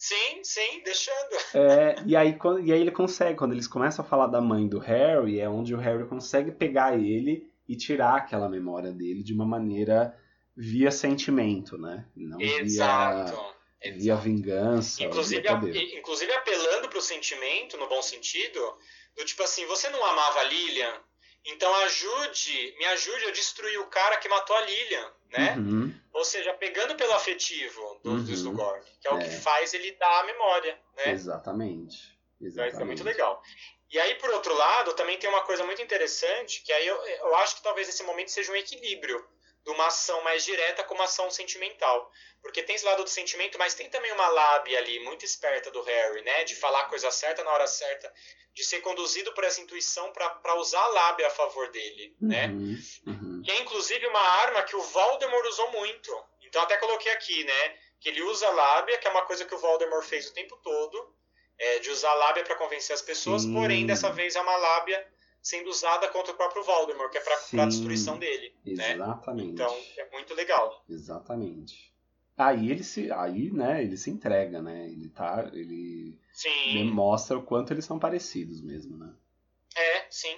[0.01, 1.29] Sim, sim, deixando.
[1.53, 4.67] É, e, aí, quando- e aí ele consegue, quando eles começam a falar da mãe
[4.67, 9.31] do Harry, é onde o Harry consegue pegar ele e tirar aquela memória dele de
[9.31, 10.17] uma maneira
[10.57, 12.05] via sentimento, né?
[12.15, 13.39] Não via, Exato.
[13.95, 15.61] via vingança, Inclusive, a-
[15.99, 18.59] inclusive apelando pro sentimento, no bom sentido,
[19.15, 20.93] do tipo assim, você não amava a Lilian,
[21.45, 25.55] então ajude, me ajude a destruir o cara que matou a Lilian, né?
[25.57, 28.23] Uhum, Ou seja, pegando pelo afetivo do, Uhum.
[28.23, 29.23] do Slughorn, que é o É.
[29.23, 31.11] que faz ele dar a memória, né?
[31.11, 32.17] Exatamente.
[32.35, 32.73] Então, Exatamente.
[32.73, 33.41] isso é muito legal.
[33.89, 37.35] E aí, por outro lado, também tem uma coisa muito interessante, que aí eu, eu
[37.37, 39.25] acho que talvez esse momento seja um equilíbrio
[39.63, 42.11] de uma ação mais direta com uma ação sentimental.
[42.41, 45.81] Porque tem esse lado do sentimento, mas tem também uma lábia ali muito esperta do
[45.83, 46.43] Harry, né?
[46.43, 48.11] De falar a coisa certa na hora certa,
[48.53, 52.47] de ser conduzido por essa intuição para usar a lábia a favor dele, né?
[52.47, 53.41] Uhum, uhum.
[53.45, 56.11] Que é inclusive uma arma que o Voldemort usou muito.
[56.41, 57.77] Então até coloquei aqui, né?
[57.99, 60.57] Que ele usa a lábia, que é uma coisa que o Voldemort fez o tempo
[60.57, 61.15] todo,
[61.59, 63.53] é, de usar a lábia para convencer as pessoas, Sim.
[63.53, 65.07] porém dessa vez é uma lábia
[65.41, 68.93] sendo usada contra o próprio Voldemort, que é para a destruição dele, né?
[68.93, 69.49] Exatamente.
[69.51, 70.83] Então é muito legal.
[70.89, 71.91] Exatamente.
[72.37, 74.85] Aí ele se, aí, né, ele se entrega, né?
[74.87, 79.13] Ele tá, ele Sim, demonstra o quanto eles são parecidos mesmo, né?
[79.75, 80.37] é, sim.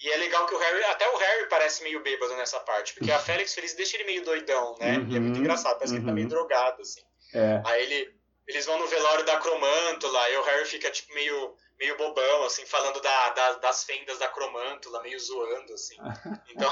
[0.00, 3.10] E é legal que o Harry, até o Harry parece meio bêbado nessa parte, porque
[3.10, 5.04] a Félix Feliz deixa ele meio doidão, né?
[5.08, 6.14] E é muito Uhum, engraçado, parece que ele tá uhum.
[6.14, 7.02] meio drogado, assim.
[7.34, 8.14] É, Aí ele,
[8.46, 12.66] eles vão no velório da Cromântula, e o Harry fica tipo meio, meio bobão, assim,
[12.66, 15.96] falando da, da- das fendas da Cromântula, meio zoando, assim.
[16.50, 16.70] Então,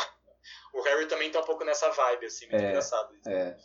[0.74, 3.28] o Harry também tá um pouco nessa vibe, assim, muito É, engraçado isso.
[3.28, 3.56] é.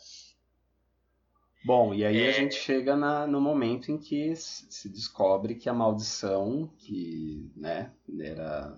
[1.64, 2.32] Bom, e aí a É.
[2.32, 8.76] gente chega na, no momento em que se descobre que a maldição que, né, era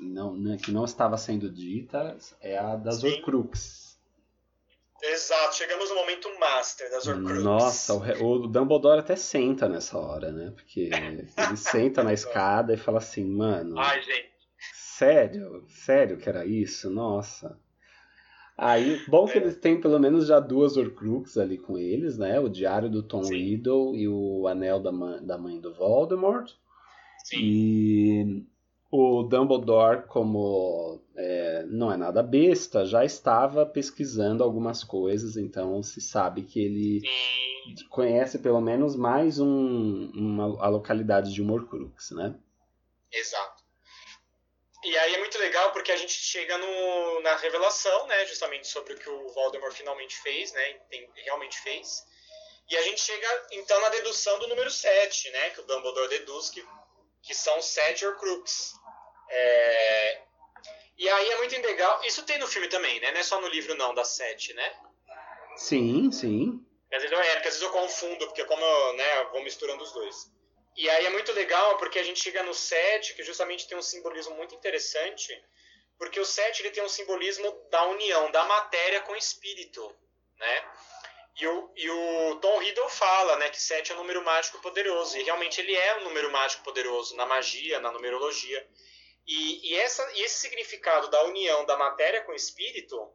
[0.00, 3.12] não, né, que não estava sendo dita é a das Sim.
[3.12, 3.85] Horcruxes.
[5.08, 7.42] Exato, chegamos no momento master das Horcruxes.
[7.42, 10.52] Nossa, o, o Dumbledore até senta nessa hora, né?
[10.54, 11.26] Porque ele
[11.56, 14.30] senta na escada e fala assim, mano, Ai, gente,
[14.72, 15.64] sério?
[15.68, 16.90] Sério que era isso?
[16.90, 17.58] Nossa.
[18.58, 19.42] Aí, bom que É.
[19.42, 22.40] eles têm pelo menos já duas Horcruxes ali com eles, né?
[22.40, 23.20] O Diário do Tom.
[23.22, 24.90] Riddle e o Anel da,
[25.20, 26.50] da Mãe do Voldemort.
[27.24, 28.46] sim, E
[28.96, 36.00] o Dumbledore, como é, não é nada besta, já estava pesquisando algumas coisas, então se
[36.00, 42.34] sabe que ele sim, conhece pelo menos mais um, uma, a localidade de Horcrux, né?
[43.12, 43.64] exato.
[44.84, 48.94] E aí é muito legal porque a gente chega no, na revelação, né, justamente sobre
[48.94, 50.80] o que o Voldemort finalmente fez, né,
[51.24, 52.04] realmente fez.
[52.68, 56.50] E a gente chega então na dedução do número 7, né, que o Dumbledore deduz
[56.50, 56.64] que,
[57.22, 58.74] que são sete Horcruxes.
[59.28, 60.22] É...
[60.98, 62.02] E aí é muito legal.
[62.04, 63.12] Isso tem no filme também, né?
[63.12, 64.74] Não é só no livro não, das sete, né?
[65.56, 66.64] Sim, sim.
[66.92, 69.42] Às vezes eu, é, porque às vezes eu confundo, porque como eu, né, eu vou
[69.42, 70.30] misturando os dois.
[70.76, 73.82] E aí é muito legal porque a gente chega no 7, que justamente tem um
[73.82, 75.42] simbolismo muito interessante,
[75.98, 79.94] porque o 7 ele tem um simbolismo da união da matéria com o espírito,
[80.38, 80.64] né?
[81.38, 85.18] E o, e o Tom Riddle fala né, que 7 é um número mágico poderoso,
[85.18, 88.66] e realmente ele é um número mágico poderoso na magia, na numerologia.
[89.26, 93.12] E, e, essa, e esse significado da união da matéria com o espírito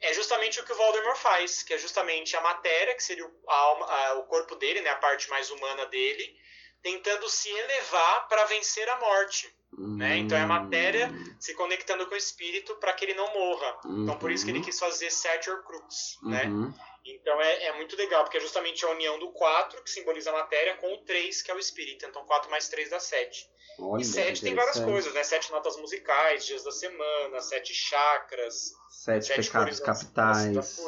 [0.00, 3.50] é justamente o que o Voldemort faz, que é justamente a matéria, que seria o,
[3.50, 6.38] alma, a, o corpo dele, né, a parte mais humana dele,
[6.82, 9.54] tentando se elevar para vencer a morte.
[9.76, 9.96] Uhum.
[9.96, 10.16] Né?
[10.18, 11.36] Então é a matéria hum.
[11.38, 13.78] se conectando com o espírito para que ele não morra.
[13.84, 14.02] Uhum.
[14.04, 16.18] Então por isso que ele quis fazer Sete Horcrux.
[16.22, 16.44] Né?
[16.44, 16.68] Uhum.
[16.68, 16.74] Né?
[17.04, 20.32] Então é, é, muito legal, porque é justamente a união do 4, que simboliza a
[20.32, 22.04] matéria, com o 3, que é o espírito.
[22.04, 23.48] Então 4 mais 3 dá 7.
[23.78, 25.22] Olha, e 7 tem várias coisas, né?
[25.22, 28.72] Sete notas musicais, dias da semana, sete chakras.
[28.88, 30.78] Sete, sete pecados capitais.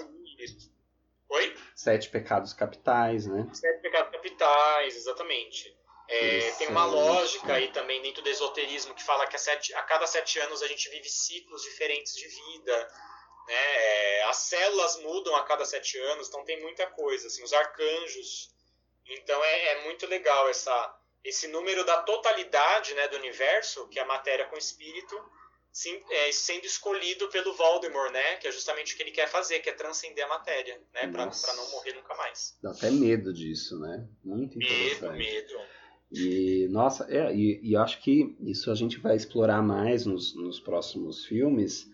[1.29, 1.57] Oi?
[1.75, 3.47] Sete pecados capitais, né?
[3.53, 5.78] Sete pecados capitais, exatamente.
[6.11, 9.83] É, tem uma lógica aí também dentro do esoterismo que fala que a, sete, a,
[9.83, 12.93] cada sete anos a gente vive ciclos diferentes de vida.
[13.47, 13.55] Né?
[13.55, 17.27] É, as células mudam a cada sete anos, então tem muita coisa.
[17.27, 18.51] Assim, os arcanjos.
[19.07, 24.03] Então é, é muito legal essa, esse número da totalidade né, do universo, que é
[24.03, 25.15] a matéria com espírito,
[25.71, 28.37] sim, é, sendo escolhido pelo Voldemort, né?
[28.37, 31.07] Que é justamente o que ele quer fazer, que é transcender a matéria, né?
[31.07, 32.57] Para não morrer nunca mais.
[32.63, 34.09] Dá até medo disso, né?
[34.25, 35.19] Muito interessante.
[35.19, 35.78] Medo, medo.
[36.11, 40.59] E, nossa, é, e, e acho que isso a gente vai explorar mais nos, nos
[40.59, 41.87] próximos filmes.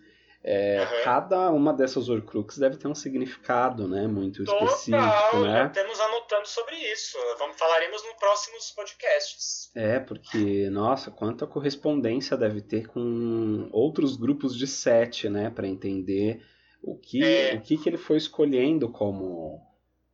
[0.46, 1.04] É, uhum.
[1.04, 5.62] Cada uma dessas Horcruxes deve ter um significado, né, muito Total, específico, né?
[5.62, 7.16] Já temos anotando sobre isso.
[7.38, 9.70] Vamos falaremos nos próximos podcasts.
[9.74, 16.44] É, porque nossa, quanta correspondência deve ter com outros grupos de sete, né, para entender
[16.82, 17.54] o que é.
[17.54, 19.62] o que, que ele foi escolhendo como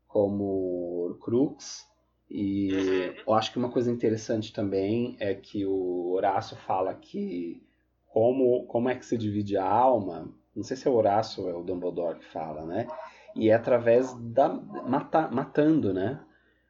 [0.06, 1.89] como Horcrux
[2.30, 3.14] e uhum.
[3.26, 7.60] eu acho que uma coisa interessante também é que o Horácio fala que
[8.06, 11.50] como, como é que se divide a alma, não sei se é o Horácio ou
[11.50, 12.86] é o Dumbledore que fala, né?
[13.34, 16.20] E é através da mata, matando, né?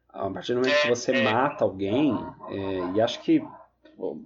[0.09, 1.23] A partir do momento que você é.
[1.23, 2.13] mata alguém,
[2.49, 3.41] é, e acho que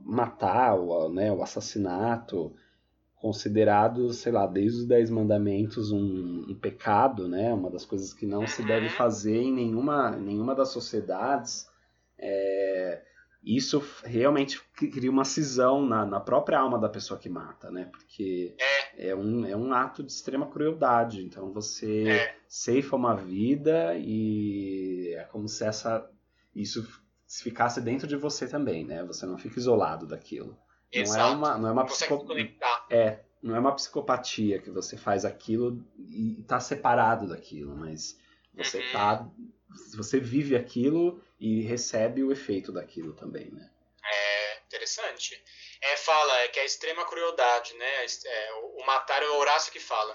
[0.03, 2.53] matar, o, né, o assassinato,
[3.15, 7.53] considerado, sei lá, desde os Dez Mandamentos um, um pecado, né?
[7.53, 8.91] Uma das coisas que não se deve uhum.
[8.91, 11.67] fazer em nenhuma, nenhuma das sociedades.
[12.17, 13.01] É,
[13.43, 17.85] isso realmente cria uma cisão na, na própria alma da pessoa que mata, né?
[17.91, 18.55] Porque
[18.97, 21.23] é, é um, é um ato de extrema crueldade.
[21.23, 22.35] Então você é.
[22.47, 26.09] ceifa uma vida e é como se essa
[26.55, 26.87] isso
[27.27, 29.03] ficasse dentro de você também, né?
[29.03, 30.57] Você não fica isolado daquilo.
[30.91, 31.19] Exato.
[31.19, 31.85] Não é uma, não é uma.
[32.89, 38.19] É, não é uma psicopatia que você faz aquilo e está separado daquilo, mas
[38.53, 38.91] você uhum.
[38.91, 39.27] tá.
[39.95, 43.69] Você vive aquilo e recebe o efeito daquilo também, né?
[44.03, 45.41] É interessante.
[45.81, 48.05] É, fala é que é a extrema crueldade, né?
[48.25, 50.13] É, o, o matar é o Horácio que fala.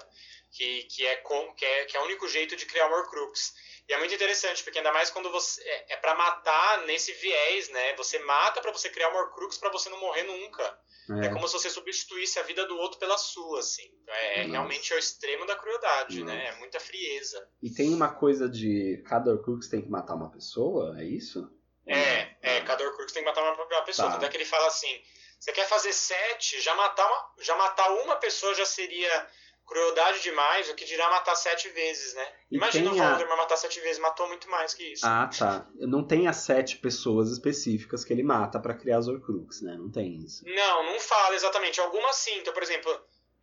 [0.51, 3.53] Que, que, é com, que, é, que é o único jeito de criar um Horcrux.
[3.89, 5.61] E é muito interessante, porque ainda mais quando você.
[5.61, 7.95] É, é para matar nesse viés, né?
[7.95, 10.79] Você mata para você criar um Horcrux para você não morrer nunca.
[11.19, 11.25] É.
[11.25, 11.29] é.
[11.29, 13.83] como se você substituísse a vida do outro pela sua, assim.
[14.03, 16.33] Então é, realmente é o extremo da crueldade, Nossa.
[16.33, 16.47] né?
[16.47, 17.47] É muita frieza.
[17.61, 21.49] E tem uma coisa de cada Horcrux tem que matar uma pessoa, é isso?
[21.85, 24.09] É, é, cada Horcrux tem que matar uma pessoa.
[24.09, 24.15] Tá.
[24.17, 25.01] Até que ele fala assim:
[25.39, 29.27] você quer fazer sete, já matar uma, já matar uma pessoa já seria
[29.71, 32.33] crueldade demais, o que dirá matar sete vezes, né?
[32.51, 33.37] E Imagina o Voldemort a...
[33.37, 35.05] matar sete vezes, matou muito mais que isso.
[35.05, 35.65] Ah, tá.
[35.75, 39.77] Não tem as sete pessoas específicas que ele mata para criar as Horcrux, né?
[39.77, 40.43] Não tem isso.
[40.45, 41.79] Não, não fala exatamente.
[41.79, 42.37] Algumas sim.
[42.39, 42.91] Então, por exemplo,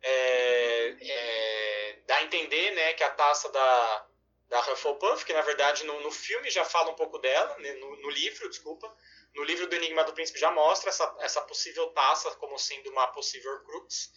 [0.03, 4.05] é, é, dá a entender, né, que a taça da,
[4.49, 7.95] da Hufflepuff, que na verdade no, no filme já fala um pouco dela, né, no,
[8.01, 8.95] no livro, desculpa.
[9.33, 13.07] No livro do Enigma do Príncipe já mostra essa, essa possível taça como sendo uma
[13.07, 14.11] possível Horcrux.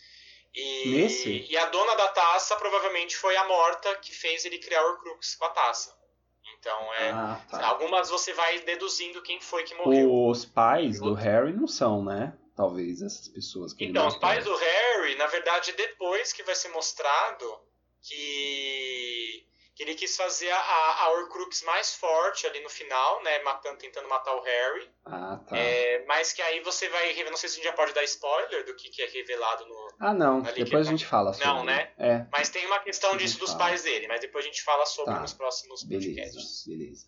[0.55, 1.47] E, Nesse?
[1.49, 5.35] e a dona da taça provavelmente foi a morta que fez ele criar o Horcrux
[5.37, 5.97] com a taça.
[6.59, 7.67] Então, é, ah, tá.
[7.67, 10.29] algumas você vai deduzindo quem foi que morreu.
[10.29, 12.37] Os pais do Harry não são, né?
[12.55, 16.69] Talvez essas pessoas que Então, os pais do Harry, na verdade, depois que vai ser
[16.69, 17.59] mostrado
[18.03, 20.59] que que ele quis fazer a,
[21.05, 23.43] a Horcrux mais forte ali no final, né?
[23.43, 24.91] Matando, tentando matar o Harry.
[25.05, 25.57] Ah, tá.
[25.57, 27.15] É, mas que aí você vai.
[27.25, 29.89] Não sei se a gente já pode dar spoiler do que, que é revelado no.
[29.99, 30.43] Ah, não.
[30.43, 31.49] Depois a gente fala sobre.
[31.49, 31.91] Não, né?
[31.99, 32.27] É.
[32.31, 33.65] Mas tem uma questão disso dos fala.
[33.65, 35.21] pais dele, mas depois a gente fala sobre Tá.
[35.21, 36.65] nos próximos Beleza, podcasts.
[36.67, 37.07] beleza.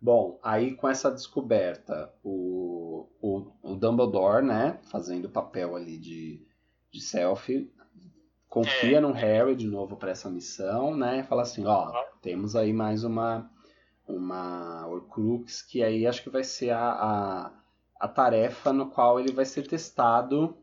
[0.00, 6.46] Bom, aí com essa descoberta, o, o, o Dumbledore, né, fazendo o papel ali de,
[6.92, 7.68] de selfie,
[8.48, 9.00] confia É.
[9.00, 11.92] no Harry de novo para essa missão, né, e fala assim, ó,
[12.22, 13.50] temos aí mais uma
[14.06, 17.52] uma Horcrux que aí acho que vai ser a, a,
[18.00, 20.56] a tarefa no qual ele vai ser testado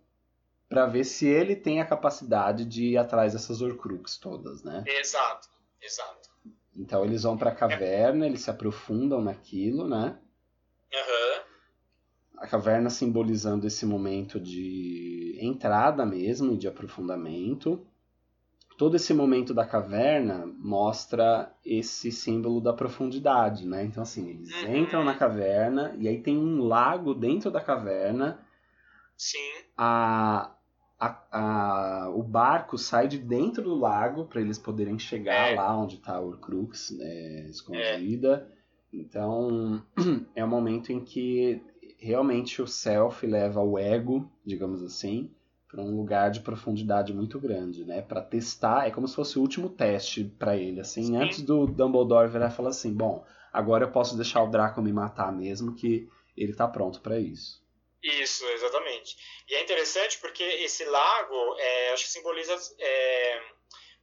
[0.67, 4.83] para ver se ele tem a capacidade de ir atrás dessas Horcrux todas, né?
[4.87, 5.47] Exato,
[5.79, 6.29] exato.
[6.75, 10.17] Então eles vão para a caverna, eles se aprofundam naquilo, né?
[10.91, 11.43] Aham.
[12.37, 14.39] A caverna simbolizando esse momento
[15.35, 17.85] de entrada mesmo, de aprofundamento.
[18.77, 23.85] Todo esse momento da caverna mostra esse símbolo da profundidade, né?
[23.85, 24.75] Então assim, eles Uhum.
[24.75, 28.39] entram na caverna e aí tem um lago dentro da caverna.
[29.17, 29.39] Sim.
[29.77, 30.51] A,
[30.99, 35.55] a, a- o barco sai de dentro do lago para eles poderem chegar É.
[35.55, 38.51] lá onde está a Horcrux né, escondida.
[38.91, 39.81] Então
[40.35, 41.61] é um momento em que
[41.97, 45.33] realmente o self leva o ego, digamos assim,
[45.67, 48.01] para um lugar de profundidade muito grande, né?
[48.01, 51.17] Para testar, é como se fosse o último teste para ele, assim, Sim.
[51.17, 54.93] antes do Dumbledore virar e falar assim, bom, agora eu posso deixar o Draco me
[54.93, 57.63] matar mesmo que ele tá pronto para isso.
[58.03, 59.17] Isso, exatamente.
[59.49, 62.55] E é interessante porque esse lago, é, acho que simboliza.
[62.79, 63.41] é,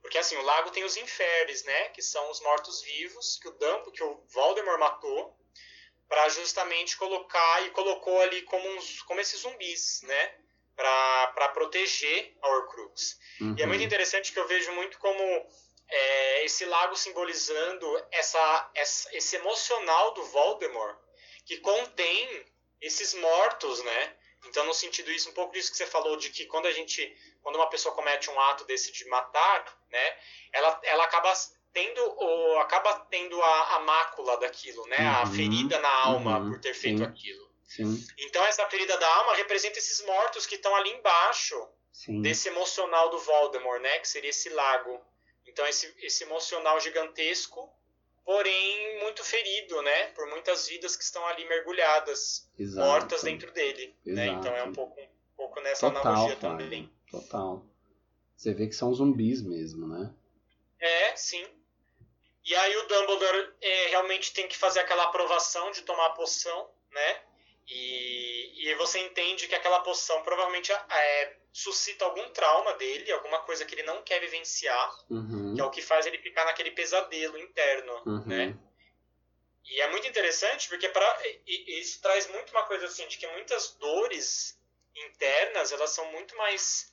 [0.00, 1.88] porque assim, o lago tem os inferes, né?
[1.90, 5.38] Que são os mortos-vivos que o Dumbo, que o Voldemort matou,
[6.12, 10.34] para justamente colocar e colocou ali como, uns, como esses zumbis, né?
[10.76, 13.18] Para proteger a Horcrux.
[13.56, 13.86] E é muito Uhum.
[13.86, 15.22] interessante que eu vejo muito como
[15.88, 20.98] é, esse lago simbolizando essa, essa- esse emocional do Voldemort
[21.46, 22.44] que contém
[22.78, 24.16] esses mortos, né?
[24.44, 27.00] Então, no sentido isso, um pouco disso que você falou de que quando a gente,
[27.40, 30.18] quando uma pessoa comete um ato desse de matar, né?
[30.52, 31.32] Ela, ela acaba
[31.72, 34.98] tendo o, acaba tendo a, a mácula daquilo, né?
[34.98, 37.04] A Uhum, ferida na alma uhum, por ter feito sim.
[37.04, 37.50] aquilo.
[37.66, 42.20] Sim, Então, essa ferida da alma representa esses mortos que estão ali embaixo sim.
[42.20, 43.98] desse emocional do Voldemort, né?
[43.98, 45.00] Que seria esse lago.
[45.46, 47.68] Então esse, esse emocional gigantesco,
[48.24, 50.06] porém muito ferido, né?
[50.08, 52.86] Por muitas vidas que estão ali mergulhadas, Exato.
[52.86, 53.94] mortas dentro dele.
[54.04, 54.26] Né?
[54.28, 56.92] Então é um pouco, um pouco nessa Total, analogia Flávio, também.
[57.10, 57.64] Total.
[58.36, 60.12] Você vê que são zumbis mesmo, né?
[60.80, 61.46] É, sim.
[62.44, 66.70] E aí o Dumbledore é, realmente tem que fazer aquela aprovação de tomar a poção,
[66.90, 67.22] né?
[67.68, 73.64] E, e você entende que aquela poção provavelmente é, suscita algum trauma dele, alguma coisa
[73.64, 74.90] que ele não quer vivenciar.
[75.08, 78.26] Uhum, que é o que faz ele ficar naquele pesadelo interno, uhum.
[78.26, 78.58] né?
[79.64, 83.74] E é muito interessante porque para isso traz muito uma coisa assim de que muitas
[83.74, 84.58] dores
[84.94, 86.92] internas elas são muito mais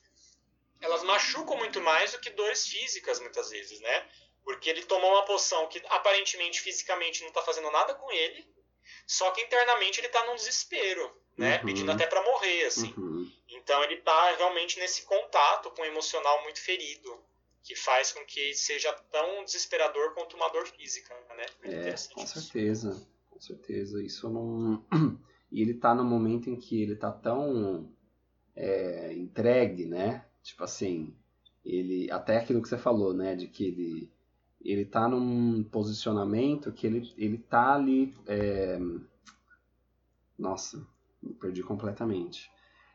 [0.80, 4.08] elas machucam muito mais do que dores físicas muitas vezes, né?
[4.50, 8.44] Porque ele tomou uma poção que aparentemente fisicamente não está fazendo nada com ele,
[9.06, 11.58] só que internamente ele está num desespero, né?
[11.58, 11.66] Uhum.
[11.66, 12.92] Pedindo até para morrer assim.
[12.96, 13.30] Uhum.
[13.48, 17.16] Então ele está realmente nesse contato com o emocional muito ferido,
[17.62, 21.46] que faz com que seja tão desesperador quanto uma dor física, né?
[21.62, 22.40] Muito É, interessante com isso.
[22.40, 23.08] certeza.
[23.30, 24.02] Com certeza.
[24.02, 24.84] Isso não.
[25.52, 27.92] E ele tá no momento em que ele tá tão
[28.54, 30.24] é, entregue, né?
[30.44, 31.12] Tipo assim,
[31.64, 32.08] ele.
[32.12, 33.34] Até aquilo que você falou, né?
[33.34, 34.10] De que ele.
[34.62, 38.14] Ele tá num posicionamento que ele, ele tá ali.
[38.26, 38.78] é,
[40.38, 40.86] Nossa,
[41.22, 42.50] me perdi completamente.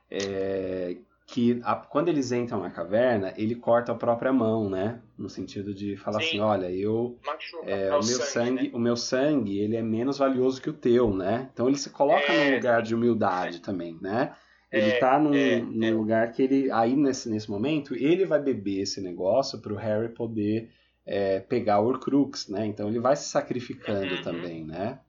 [0.10, 0.98] É,
[1.28, 5.02] que a- quando eles entram na caverna, ele corta a própria mão, né?
[5.18, 6.28] No sentido de falar Sim.
[6.28, 8.72] assim, olha, eu Machuca, é, o meu sangue, né?
[8.74, 11.50] o meu sangue, ele é menos valioso que o teu, né?
[11.52, 12.46] Então ele se coloca É.
[12.50, 14.36] num lugar de humildade também, né?
[14.72, 15.92] Ele É, tá num, é, num é.
[15.92, 20.70] lugar que ele, aí nesse, nesse momento, ele vai beber esse negócio pro Harry poder
[21.06, 22.66] é, pegar o Horcrux, né?
[22.66, 24.22] Então ele vai se sacrificando Uhum.
[24.24, 25.00] também, né?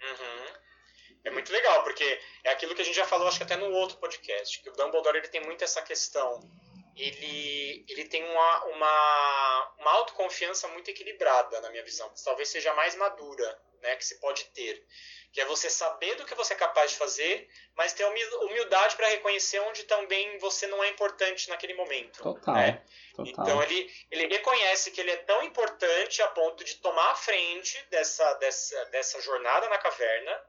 [0.00, 0.46] Uhum.
[1.24, 3.70] É muito legal, porque é aquilo que a gente já falou, acho que até no
[3.72, 6.40] outro podcast, que o Dumbledore ele tem muito essa questão.
[6.96, 12.10] Ele, ele tem uma, uma, uma autoconfiança muito equilibrada, na minha visão.
[12.24, 14.84] Talvez seja mais madura né, que se pode ter.
[15.32, 18.96] Que é você saber do que você é capaz de fazer, mas ter humil- humildade
[18.96, 22.22] para reconhecer onde também você não é importante naquele momento.
[22.22, 22.84] Total, né?
[23.14, 23.26] total.
[23.26, 27.82] Então ele, ele reconhece que ele é tão importante a ponto de tomar a frente
[27.90, 30.44] dessa, dessa, dessa jornada na caverna.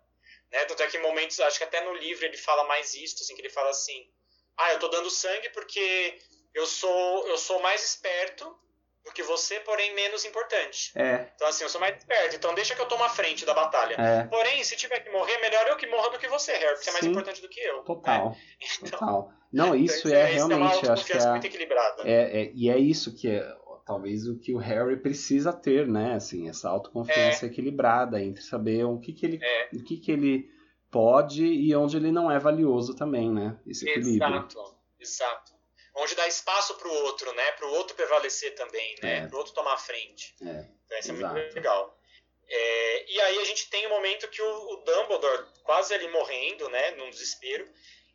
[0.51, 0.65] Né?
[0.65, 3.35] Tanto é que em momentos, acho que até no livro ele fala mais isso, assim,
[3.35, 4.11] que ele fala assim,
[4.57, 6.19] ah, eu tô dando sangue porque
[6.53, 8.62] eu sou, eu sou mais esperto
[9.05, 10.91] do que você, porém menos importante.
[10.95, 11.27] É.
[11.35, 13.95] Então, assim, eu sou mais esperto, então deixa que eu tomo a frente da batalha.
[13.95, 14.23] É.
[14.25, 16.89] Porém, se tiver que morrer, melhor eu que morra do que você, Harry, porque você
[16.89, 17.11] é mais Sim.
[17.11, 17.81] importante do que eu.
[17.83, 18.29] Total.
[18.29, 18.37] né?
[18.81, 19.33] Então, Total.
[19.51, 22.03] Não, isso então, é isso uma realmente, acho que é, muito equilibrada.
[22.09, 26.13] é, é- E é isso que é talvez o que o Harry precisa ter, né?
[26.13, 29.39] Assim, essa autoconfiança equilibrada entre saber o que, que ele.
[29.41, 29.69] É.
[29.73, 30.49] O que, que ele
[30.89, 33.59] pode e onde ele não é valioso também, né?
[33.67, 34.27] Esse equilíbrio.
[34.27, 35.52] Exato, exato.
[35.95, 37.51] Onde dá espaço pro outro, né?
[37.53, 39.17] Pro outro prevalecer também, né?
[39.19, 39.27] É.
[39.27, 40.35] Pro outro tomar frente.
[40.41, 40.65] É.
[40.85, 41.99] Então isso é muito legal.
[42.47, 46.69] É, e aí a gente tem o momento que o, o Dumbledore, quase ali morrendo,
[46.69, 46.91] né?
[46.91, 47.67] Num desespero,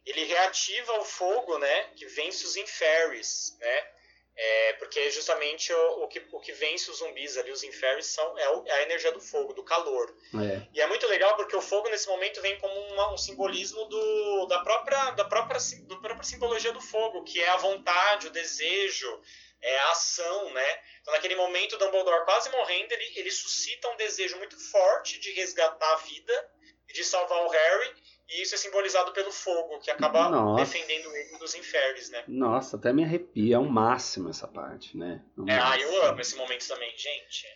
[0.04, 1.84] ele reativa o fogo, né?
[1.96, 3.97] Que vence os Inferis, né?
[4.40, 8.38] É, porque justamente o, o que, o que vence os zumbis ali, os Inferis, são,
[8.38, 10.14] é, o- é a energia do fogo, do calor.
[10.34, 10.62] É.
[10.72, 14.46] E é muito legal porque o fogo nesse momento vem como uma- um simbolismo do,
[14.46, 15.58] da, própria, da, própria,
[15.88, 19.20] da própria simbologia do fogo, que é a vontade, o desejo,
[19.60, 20.80] é a ação, né?
[21.00, 25.92] Então naquele momento Dumbledore quase morrendo, ele, ele suscita um desejo muito forte de resgatar
[25.94, 26.50] a vida
[26.88, 27.94] e de salvar o Harry,
[28.28, 30.64] e isso é simbolizado pelo fogo, que acaba Nossa.
[30.64, 32.24] defendendo ele dos infernos, né?
[32.28, 33.56] Nossa, até me arrepia.
[33.56, 35.22] É o máximo essa parte, né?
[35.36, 35.90] É o É, ah, máximo.
[35.92, 37.46] eu amo esse momento também, gente.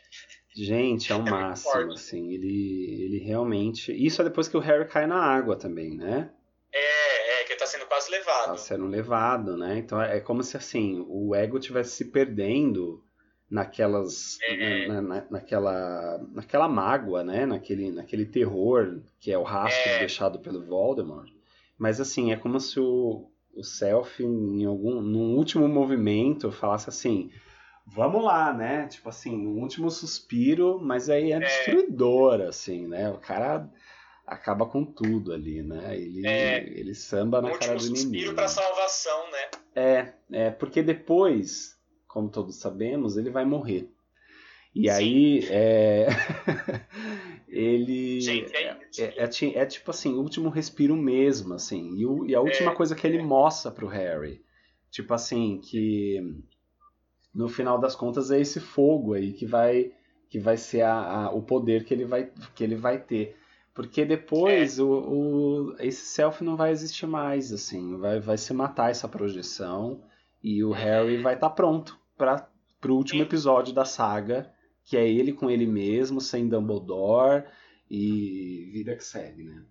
[0.55, 1.95] Gente, é o muito máximo, forte.
[1.95, 2.33] assim.
[2.33, 3.93] Ele, ele realmente.
[3.93, 6.31] Isso é depois que o Harry cai na água também, né?
[6.73, 8.59] É, é, que ele tá sendo quase Tá levado.
[8.59, 9.79] sendo levado, né?
[9.79, 13.05] Então é como se assim o ego tivesse se perdendo
[13.53, 14.89] naquelas É.
[14.89, 17.45] na, na- naquela naquela mágoa, né?
[17.47, 19.99] Naquele naquele terror que é o rastro É.
[20.01, 21.29] deixado pelo Voldemort.
[21.79, 27.31] Mas assim é como se o, o Self em algum num último movimento falasse assim
[27.85, 28.87] Vamos lá, né?
[28.87, 33.11] Tipo assim, um último suspiro, mas aí é destruidor, assim, né?
[33.11, 33.69] O cara
[34.25, 35.97] acaba com tudo ali, né?
[35.99, 36.59] Ele, É.
[36.63, 38.35] ele samba na cara do suspiro inimigo.
[38.35, 39.49] pra salvação, né?
[39.75, 41.72] É, é, porque depois,
[42.13, 43.89] como todos sabemos, ele vai morrer.
[44.75, 44.91] E Sim.
[44.91, 46.07] aí, é...
[47.49, 51.95] ele Gente, é é, é ti- é tipo assim, o último respiro mesmo, assim.
[51.97, 54.43] E, o- e a última É, coisa que ele mostra pro Harry,
[54.91, 56.21] tipo assim, que
[57.35, 59.93] no final das contas é esse fogo aí que vai
[60.29, 63.37] que vai ser a, a- o poder que ele vai que ele vai ter.
[63.75, 64.83] Porque depois É.
[64.83, 70.03] o, o- esse self não vai existir mais, assim, vai, vai se matar essa projeção
[70.43, 72.49] e o Harry vai estar pronto para
[72.81, 74.55] pro último episódio da saga,
[74.85, 77.45] que é ele com ele mesmo, sem Dumbledore
[77.91, 79.65] e vida que segue, né?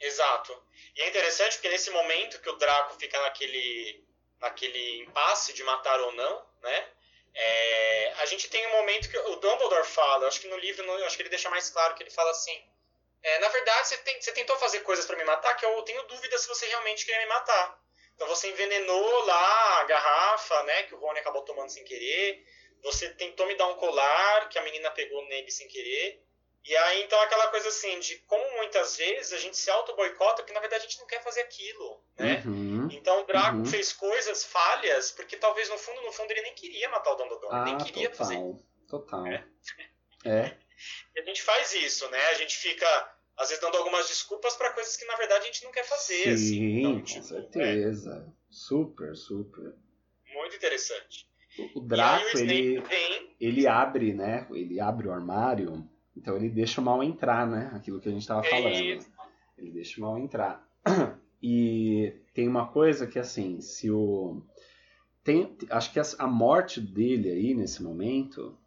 [0.00, 0.52] Exato.
[0.96, 4.02] E é interessante porque nesse momento que o Draco fica naquele,
[4.40, 6.88] naquele impasse de matar ou não, né?
[7.34, 11.06] é, a gente tem um momento que o Dumbledore fala, acho que no livro, eu
[11.06, 12.58] acho que ele deixa mais claro que ele fala assim:
[13.22, 16.02] é, na verdade, você, tem- você tentou fazer coisas pra me matar que eu tenho
[16.04, 17.85] dúvida se você realmente queria me matar.
[18.16, 22.42] Então você envenenou lá a garrafa, né, que o Rony acabou tomando sem querer.
[22.82, 26.22] Você tentou me dar um colar que a menina pegou nele sem querer.
[26.64, 30.52] E aí, então, aquela coisa assim, de como muitas vezes a gente se auto-boicota porque
[30.52, 32.42] na verdade a gente não quer fazer aquilo, né?
[32.44, 32.88] Uhum.
[32.90, 33.64] Então o Draco Uhum.
[33.66, 37.54] fez coisas falhas porque talvez no fundo, no fundo, ele nem queria matar o Dumbledore,
[37.54, 38.34] Ah, nem queria fazer.
[38.88, 39.26] total, total.
[39.28, 39.46] É.
[40.24, 40.56] É,
[41.14, 42.20] E a gente faz isso, né?
[42.30, 45.64] A gente fica, às vezes, dando algumas desculpas para coisas que na verdade a gente
[45.64, 46.36] não quer fazer, assim.
[46.36, 48.34] sim, Então, com tipo, certeza.
[48.50, 49.74] Super, super.
[50.32, 51.26] muito interessante.
[51.74, 54.46] O- Draco, ele, vem, ele abre, né?
[54.50, 57.70] Ele abre o armário, então ele deixa o mal entrar, né?
[57.74, 59.04] Aquilo que a gente tava É falando.
[59.58, 60.66] Ele deixa o mal entrar.
[61.42, 64.42] E tem uma coisa que assim, se o
[65.22, 68.58] tem, acho que a morte dele aí nesse momento,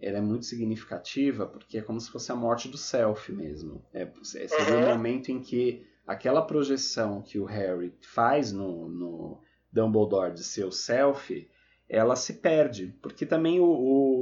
[0.00, 3.84] ela é muito significativa porque é como se fosse a morte do self mesmo.
[3.92, 4.88] É, seria o Uhum.
[4.96, 9.40] momento em que aquela projeção que o Harry faz no, no
[9.72, 11.48] Dumbledore de seu self,
[11.88, 13.64] ela se perde, porque também o,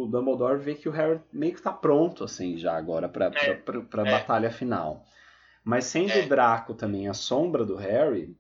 [0.03, 3.55] o Dumbledore vê que o Harry meio que tá pronto assim já agora para É,
[3.55, 4.11] para é.
[4.11, 5.05] batalha final.
[5.65, 6.24] Mas sendo É.
[6.24, 8.36] o Draco também a sombra do Harry,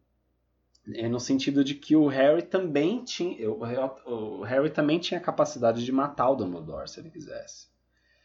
[0.94, 5.84] é no sentido de que o Harry também tinha o, Harry também tinha a capacidade
[5.84, 7.66] de matar o Dumbledore se ele quisesse.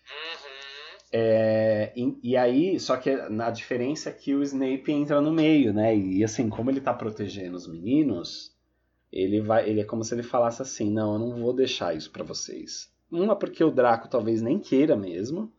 [0.09, 0.97] Uhum.
[1.11, 5.73] É, e, e aí, só que a diferença é que o Snape entra no meio,
[5.73, 5.95] né?
[5.95, 8.51] E assim, como ele tá protegendo os meninos,
[9.11, 12.11] ele vai, ele é como se ele falasse assim: "Não, eu não vou deixar isso
[12.11, 12.89] pra vocês".
[13.09, 15.53] Uma porque o Draco talvez nem queira mesmo,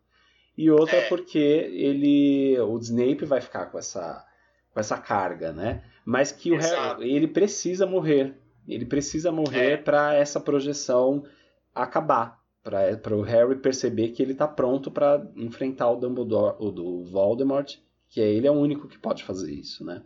[0.56, 1.08] e outra É.
[1.08, 4.27] porque ele, o Snape vai ficar com essa
[4.78, 5.82] com essa carga, né?
[6.04, 6.56] Mas que o.
[6.56, 8.34] Harry, ele precisa morrer.
[8.66, 9.76] Ele precisa morrer É.
[9.76, 11.26] pra essa projeção
[11.74, 17.02] acabar, para o Harry perceber que ele tá pronto pra enfrentar o Dumbledore, o do
[17.04, 17.76] Voldemort,
[18.08, 20.04] que é ele é o único que pode fazer isso, né?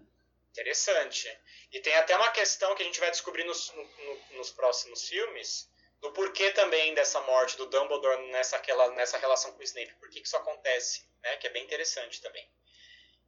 [0.53, 1.28] Interessante.
[1.73, 5.09] E tem até uma questão que a gente vai descobrir nos, no- no- nos próximos
[5.09, 5.69] filmes,
[6.01, 10.09] do porquê também dessa morte do Dumbledore nessa, aquela, nessa relação com o Snape, por
[10.09, 11.36] que, que isso acontece, né?
[11.36, 12.44] Que é bem interessante também.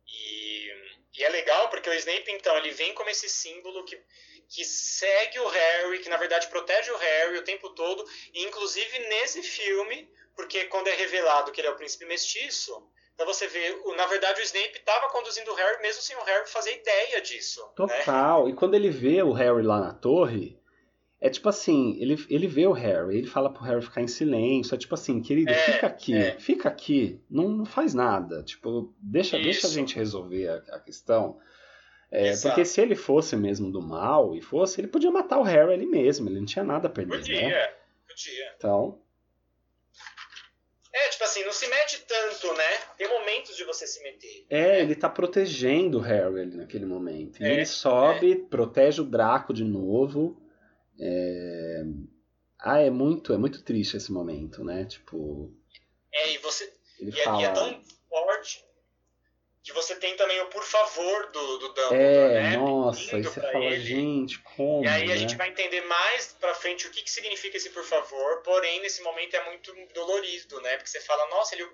[0.07, 0.69] E,
[1.16, 4.01] e, é legal porque o Snape, então, ele vem como esse símbolo que,
[4.49, 8.99] que segue o Harry, que na verdade protege o Harry o tempo todo, e inclusive
[9.09, 13.77] nesse filme, porque quando é revelado que ele é o príncipe mestiço, então você vê,
[13.97, 17.62] na verdade o Snape estava conduzindo o Harry mesmo sem o Harry fazer ideia disso.
[17.62, 17.73] Né?
[17.77, 18.45] Total.
[18.45, 18.51] Né?
[18.51, 20.59] E quando ele vê o Harry lá na torre,
[21.25, 24.75] é tipo assim, ele, ele vê o Harry, ele fala pro Harry ficar em silêncio,
[24.75, 26.39] é tipo assim, querido, é, fica aqui, é.
[26.39, 31.41] fica aqui, não, não faz nada, tipo, deixa, deixa a gente resolver a, a questão.
[32.11, 35.73] É, porque se ele fosse mesmo do mal e fosse, ele podia matar o Harry
[35.73, 37.73] ali mesmo, ele não tinha nada a perder, podia, né?
[38.07, 39.01] Podia, Então...
[40.93, 42.79] É, tipo assim, não se mete tanto, né?
[42.99, 44.45] Tem momentos de você se meter.
[44.51, 47.43] É, ele tá protegendo o Harry ali naquele momento.
[47.43, 48.37] E é, ele sobe, é.
[48.37, 50.44] protege o Draco de novo,
[51.01, 51.83] é...
[52.61, 54.87] Ah, é muito, é muito triste esse momento, né?
[54.87, 55.53] Tipo.
[56.12, 56.73] É, e você.
[56.99, 57.43] Ele e, fala...
[57.43, 58.65] e é tão forte
[59.65, 62.57] que você tem também o por favor do, do Dumbledore, é, né?
[62.59, 63.81] Nossa, aí você fala, ele.
[63.81, 64.85] gente, como?
[64.85, 65.15] E aí né?
[65.15, 68.81] a gente vai entender mais pra frente o que, que significa esse por favor, porém
[68.81, 70.77] nesse momento é muito dolorido, né?
[70.77, 71.66] Porque você fala, nossa, ele,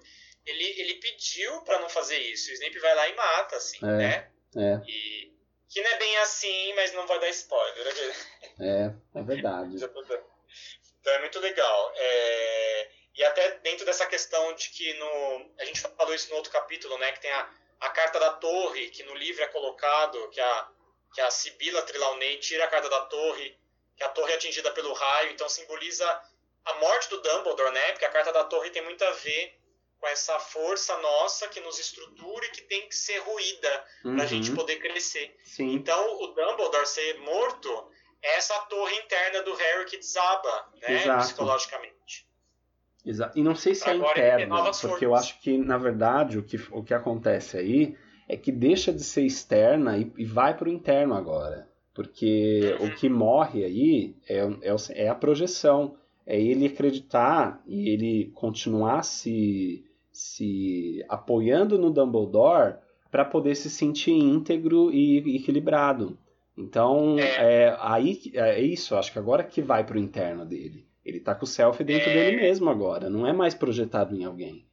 [0.46, 2.50] ele, ele pediu para não fazer isso.
[2.50, 4.30] O Snape vai lá e mata, assim, é, né?
[4.56, 4.80] É.
[4.88, 5.32] E,
[5.70, 7.86] que não é bem assim, mas não vai dar spoiler.
[8.60, 9.76] É, é verdade.
[11.00, 11.92] então é muito legal.
[11.94, 12.90] É...
[13.14, 15.54] E até dentro dessa questão de que no.
[15.58, 17.12] A gente falou isso no outro capítulo, né?
[17.12, 20.68] Que tem a, a carta da torre, que no livro é colocado, que a,
[21.14, 23.58] que a Sibila Trelawney tira a carta da torre,
[23.96, 26.06] que a torre é atingida pelo raio, então simboliza
[26.64, 27.92] a morte do Dumbledore, né?
[27.92, 29.59] Porque a carta da torre tem muito a ver
[30.00, 34.14] com essa força nossa que nos estrutura e que tem que ser ruída uhum.
[34.14, 35.36] para a gente poder crescer.
[35.44, 35.74] Sim.
[35.74, 37.68] Então, o Dumbledore ser morto
[38.22, 41.24] é essa torre interna do Harry que desaba, né, Exato.
[41.24, 42.26] psicologicamente.
[43.04, 43.38] Exato.
[43.38, 45.02] E não sei se é interna, porque forças.
[45.02, 47.96] eu acho que, na verdade, o que, o que acontece aí
[48.28, 51.68] é que deixa de ser externa e, e vai para o interno agora.
[51.92, 52.86] Porque uhum.
[52.86, 55.96] o que morre aí é, é, é a projeção.
[56.26, 59.84] É ele acreditar e ele continuar se
[60.20, 62.76] se apoiando no Dumbledore
[63.10, 66.18] para poder se sentir íntegro e equilibrado.
[66.56, 67.64] Então, é.
[67.64, 70.86] é, aí é isso, acho que agora que vai pro interno dele.
[71.02, 72.12] Ele tá com o self dentro é.
[72.12, 74.68] dele mesmo agora, não é mais projetado em alguém.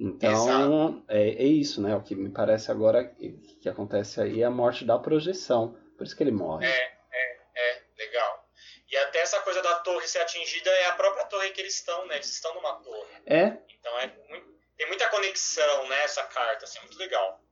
[0.00, 1.94] Então, é, é, isso, né?
[1.94, 5.76] O que me parece agora que acontece aí é a morte da projeção.
[5.98, 6.66] Por isso que ele morre.
[6.66, 8.48] É, é, é, legal.
[8.90, 12.06] E até essa coisa da torre ser atingida é a própria torre que eles estão,
[12.06, 12.14] né?
[12.14, 13.16] Eles estão numa torre.
[13.26, 13.58] É.
[13.78, 17.42] Então é muito, tem muita conexão, né, essa carta, assim, muito legal.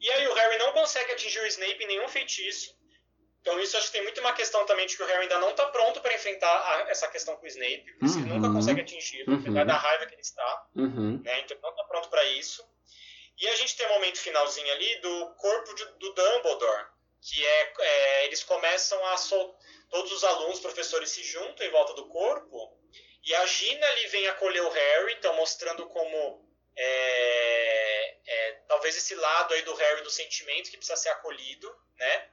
[0.00, 2.72] E aí o Harry não consegue atingir o Snape em nenhum feitiço.
[3.40, 5.50] Então isso acho que tem muito uma questão também de que o Harry ainda não
[5.50, 8.24] está pronto para enfrentar a, essa questão com o Snape, por isso uhum.
[8.24, 9.34] ele nunca consegue atingir, uhum.
[9.34, 10.66] apesar da raiva que ele está.
[10.76, 11.20] Uhum.
[11.22, 12.64] Né, então ele não está pronto para isso.
[13.36, 16.86] E a gente tem um momento finalzinho ali do corpo de, do Dumbledore,
[17.20, 19.58] que é, é eles começam a sol...
[19.90, 22.78] todos os alunos, professores se juntam em volta do corpo
[23.24, 26.43] e a Gina ali vem acolher o Harry, então mostrando como
[26.76, 32.28] é, é, talvez esse lado aí do Harry do sentimento que precisa ser acolhido, né?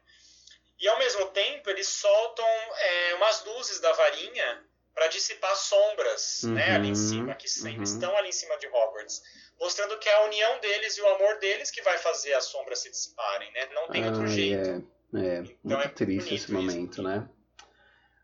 [0.80, 6.54] E ao mesmo tempo eles soltam é, umas luzes da varinha para dissipar sombras, uhum,
[6.54, 7.84] né, ali em cima, que sempre uhum.
[7.84, 9.22] estão ali em cima de Hogwarts,
[9.60, 12.80] mostrando que é a união deles e o amor deles que vai fazer as sombras
[12.80, 13.70] se dissiparem, né?
[13.74, 14.86] Não tem outro jeito.
[15.16, 17.04] É, é então muito é triste esse momento, isso.
[17.04, 17.30] né?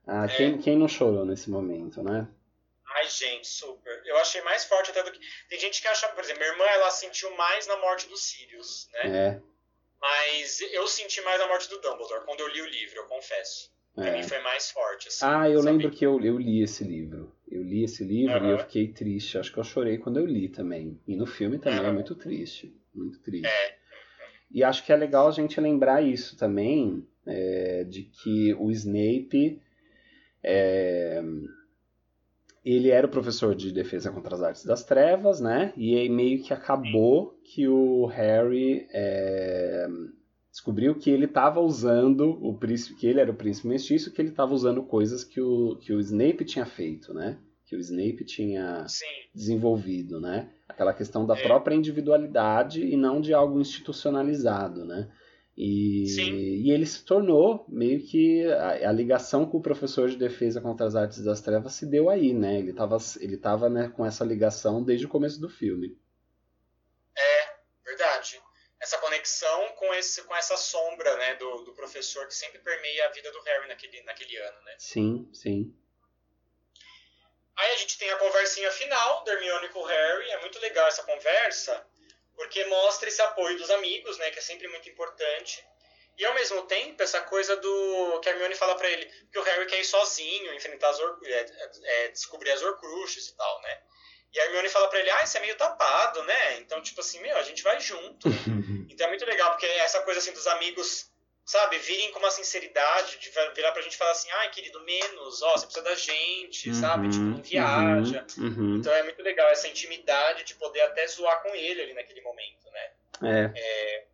[0.05, 0.57] Ah, quem, é.
[0.57, 2.27] quem não chorou nesse momento, né?
[3.07, 4.01] Ai, gente, super.
[4.05, 5.19] Eu achei mais forte até do que.
[5.49, 8.89] Tem gente que acha, por exemplo, minha irmã ela sentiu mais na morte do Sirius,
[8.93, 9.17] né?
[9.17, 9.41] É.
[9.99, 13.71] Mas eu senti mais a morte do Dumbledore quando eu li o livro, eu confesso.
[13.95, 14.17] Pra é.
[14.17, 15.25] mim foi mais forte, assim.
[15.25, 15.71] Ah, eu sabe?
[15.71, 17.33] lembro que eu, eu li esse livro.
[17.49, 18.49] Eu li esse livro uhum.
[18.49, 19.37] e eu fiquei triste.
[19.37, 21.01] Acho que eu chorei quando eu li também.
[21.07, 21.87] E no filme também uhum.
[21.87, 22.75] é muito triste.
[22.93, 23.47] Muito triste.
[23.47, 23.77] É.
[24.51, 29.61] E acho que é legal a gente lembrar isso também, é, de que o Snape
[30.43, 31.21] é,
[32.73, 35.73] ele era o professor de defesa contra as artes das trevas, né?
[35.77, 39.87] E aí meio que acabou que o Harry é,
[40.51, 44.29] descobriu que ele estava usando o príncipe, que ele era o príncipe mestiço, que ele
[44.29, 47.37] estava usando coisas que o, que o Snape tinha feito, né?
[47.65, 49.05] Que o Snape tinha Sim.
[49.33, 50.49] desenvolvido, né?
[50.67, 51.41] Aquela questão da é.
[51.43, 55.09] própria individualidade e não de algo institucionalizado, né?
[55.57, 60.61] E, e, ele se tornou meio que a, a, ligação com o professor de defesa
[60.61, 62.59] contra as artes das trevas se deu aí, né?
[62.59, 65.99] Ele estava ele tava, né, com essa ligação desde o começo do filme.
[67.17, 68.39] É, verdade.
[68.79, 73.11] Essa conexão com, esse, com essa sombra né, do, do professor que sempre permeia a
[73.11, 74.75] vida do Harry naquele, naquele ano, né?
[74.77, 75.75] Sim, sim.
[77.87, 80.29] gente tem a conversinha final da Hermione com o Harry.
[80.31, 81.87] É muito legal essa conversa,
[82.37, 84.29] porque mostra esse apoio dos amigos, né?
[84.29, 85.65] Que é sempre muito importante.
[86.15, 88.19] E ao mesmo tempo, essa coisa do.
[88.21, 91.19] que a Hermione fala para ele, que o Harry quer ir sozinho, enfrentar as Or...
[91.25, 91.45] é,
[91.83, 93.81] é, descobrir as Horcruxes e tal, né?
[94.33, 96.57] E a Hermione fala pra ele, ah, você é meio tapado, né?
[96.59, 98.27] Então, tipo assim, meu, a gente vai junto.
[98.89, 101.11] então é muito legal, porque essa coisa assim dos amigos,
[101.47, 105.41] sabe, virem com uma sinceridade, de virar pra gente e falar assim, ai, querido, menos,
[105.41, 107.09] ó, você precisa da gente, uhum, sabe?
[107.09, 108.25] Tipo, não viaja.
[108.37, 108.77] Uhum, uhum.
[108.77, 112.69] Então é muito legal essa intimidade de poder até zoar com ele ali naquele momento,
[112.69, 112.91] né?
[113.23, 113.59] É.
[113.59, 114.05] é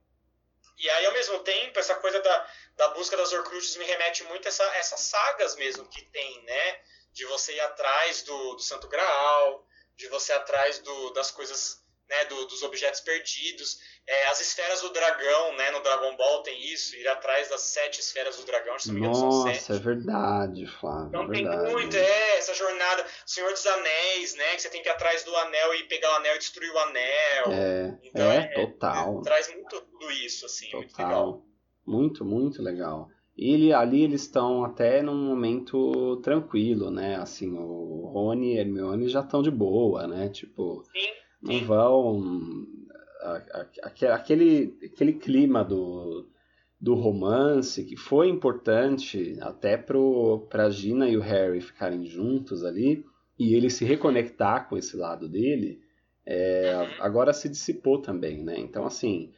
[0.77, 4.45] e aí, ao mesmo tempo, essa coisa da, da busca das Horcruxes me remete muito
[4.45, 6.81] a essa, essas sagas mesmo que tem, né?
[7.14, 9.65] De você ir atrás do, do Santo Graal,
[9.95, 13.78] de você ir atrás do, das coisas né, do, dos objetos perdidos.
[14.08, 18.02] É, as esferas do dragão, né, no Dragon Ball tem isso, ir atrás das sete
[18.02, 19.72] esferas do dragão, se não me engano, Nossa, são sete.
[19.72, 21.08] é verdade, Flávio.
[21.08, 21.72] Então é tem verdade.
[21.72, 23.06] muito, é, essa jornada.
[23.26, 26.16] Senhor dos Anéis, né, que você tem que ir atrás do anel e pegar o
[26.18, 27.52] anel e destruir o anel.
[27.52, 29.20] É, então, é, é total.
[29.20, 30.82] É, traz muito tudo isso, assim, total.
[30.82, 31.46] muito legal.
[31.86, 33.10] Muito, muito legal.
[33.36, 37.16] E ele, ali eles estão até num momento tranquilo, né?
[37.16, 40.30] Assim, o Rony e Hermione já estão de boa, né?
[40.30, 41.10] Tipo, sim,
[41.44, 41.65] não sim.
[41.65, 42.68] vão
[44.11, 46.28] aquele, aquele clima do,
[46.80, 53.06] do romance que foi importante até para Gina e o Harry ficarem juntos ali
[53.40, 55.82] e ele se reconectar com esse lado dele,
[56.26, 57.03] é, uhum.
[57.03, 58.60] agora se dissipou também, né?
[58.60, 59.32] Então, assim,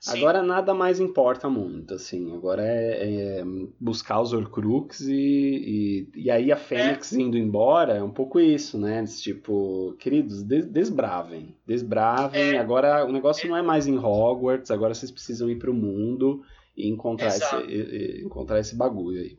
[0.00, 0.18] Sim.
[0.18, 2.34] Agora nada mais importa muito, assim.
[2.34, 3.42] Agora é, é
[3.80, 7.16] buscar os Horcrux e, e, e, aí a Fênix é.
[7.16, 9.02] indo embora é um pouco isso, né?
[9.06, 11.56] Tipo, queridos, des, desbravem.
[11.66, 12.54] Desbravem.
[12.54, 12.58] É.
[12.58, 16.44] Agora o negócio não é mais em Hogwarts, agora vocês precisam ir pro mundo
[16.76, 19.38] e encontrar, esse, e, encontrar esse bagulho aí.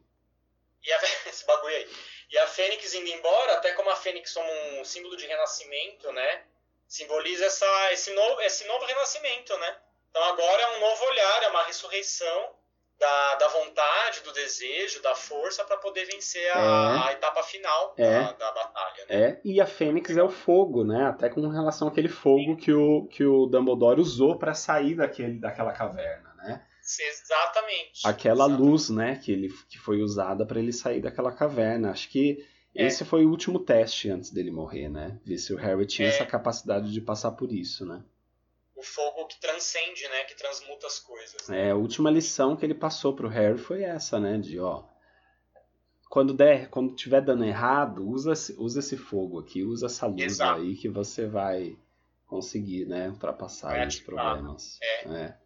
[0.84, 0.98] E a,
[1.30, 1.86] esse bagulho aí.
[2.32, 6.44] E a Fênix indo embora, até como a Fênix como um símbolo de renascimento, né?
[6.88, 9.78] Simboliza essa, esse, novo, esse novo renascimento, né?
[10.16, 12.50] Então agora é um novo olhar, é uma ressurreição
[12.98, 17.10] da, da vontade, do desejo, da força para poder vencer a, é.
[17.10, 18.22] a, etapa final é.
[18.22, 19.06] da, da, batalha.
[19.10, 19.22] Né?
[19.24, 21.08] É, e a Fênix é o fogo, né?
[21.08, 25.74] Até com relação àquele fogo que o, que o Dumbledore usou para sair daquele, daquela
[25.74, 26.66] caverna, né?
[26.82, 28.08] Exatamente.
[28.08, 28.62] Aquela Exatamente.
[28.62, 31.92] luz, né, que, ele, que foi usada para ele sair daquela caverna.
[31.92, 32.42] Acho que
[32.74, 32.86] é.
[32.86, 35.20] esse foi o último teste antes dele morrer, né?
[35.26, 36.12] Ver se o Harry tinha é.
[36.12, 38.02] essa capacidade de passar por isso, né?
[38.76, 40.24] O fogo que transcende, né?
[40.26, 41.48] Que transmuta as coisas.
[41.48, 41.68] Né?
[41.68, 44.38] É, a última lição que ele passou pro Harry foi essa, né?
[44.38, 44.84] De, ó,
[46.10, 50.62] quando der, quando tiver dando errado, usa, usa esse fogo aqui, usa essa luz Exato.
[50.62, 51.78] aí que você vai
[52.28, 53.10] conseguir, né?
[53.10, 54.78] Ultrapassar os problemas.
[54.82, 55.08] É.
[55.08, 55.38] é.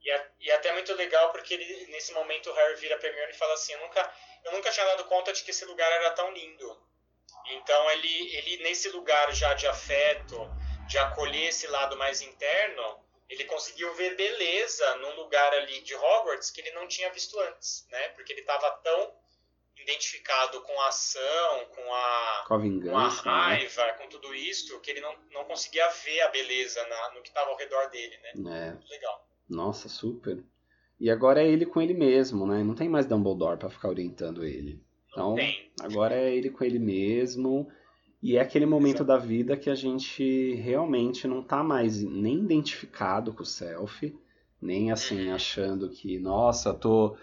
[0.00, 3.32] E, e é até muito legal porque ele, nesse momento o Harry vira pra Hermione
[3.32, 4.12] e fala assim, eu nunca,
[4.44, 6.88] eu nunca tinha dado conta de que esse lugar era tão lindo.
[7.50, 10.36] Então ele, ele nesse lugar já de afeto,
[10.88, 12.98] de acolher esse lado mais interno,
[13.28, 17.86] ele conseguiu ver beleza num lugar ali de Hogwarts que ele não tinha visto antes,
[17.90, 18.08] né?
[18.10, 19.12] Porque ele estava tão
[19.80, 23.54] identificado com a ação, com a, com a, vingança, com a né?
[23.54, 23.92] raiva, né?
[23.92, 27.50] com tudo isso, que ele não, não conseguia ver a beleza na, no que estava
[27.50, 28.30] ao redor dele, né?
[28.66, 28.70] É.
[28.72, 29.28] Muito legal.
[29.48, 30.42] Nossa, super.
[30.98, 32.62] E agora é ele com ele mesmo, né?
[32.64, 34.82] Não tem mais Dumbledore para ficar orientando ele.
[35.10, 35.36] Então,
[35.80, 37.70] agora é ele com ele mesmo.
[38.22, 39.04] E é aquele momento Exato.
[39.04, 44.14] da vida que a gente realmente não tá mais nem identificado com o self,
[44.60, 47.16] nem assim achando que, nossa, tô,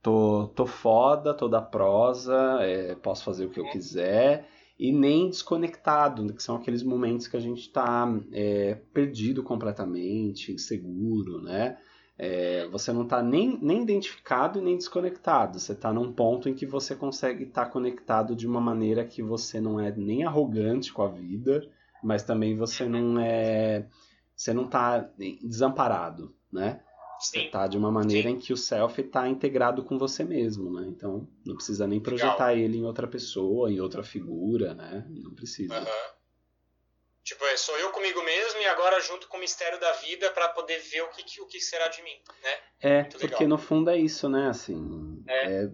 [0.00, 4.48] tô, tô foda, tô da prosa, é, posso fazer o que eu quiser,
[4.78, 11.42] e nem desconectado, que são aqueles momentos que a gente tá é, perdido completamente, inseguro,
[11.42, 11.76] né?
[12.18, 15.58] É, você não está nem, nem identificado e nem desconectado.
[15.58, 19.22] Você está num ponto em que você consegue estar tá conectado de uma maneira que
[19.22, 21.68] você não é nem arrogante com a vida,
[22.02, 23.86] mas também você não é.
[24.34, 25.10] Você não está
[25.42, 26.80] desamparado, né?
[27.18, 28.36] Você está de uma maneira Sim.
[28.36, 30.86] em que o self está integrado com você mesmo, né?
[30.88, 32.58] Então não precisa nem projetar Legal.
[32.58, 35.06] ele em outra pessoa, em outra figura, né?
[35.08, 35.78] Não precisa.
[35.78, 35.86] Uhum.
[37.26, 40.48] Tipo, é, sou eu comigo mesmo e agora junto com o mistério da vida para
[40.50, 42.58] poder ver o que, o que será de mim, né?
[42.80, 44.48] É, porque no fundo é isso, né?
[44.48, 45.64] Assim, é.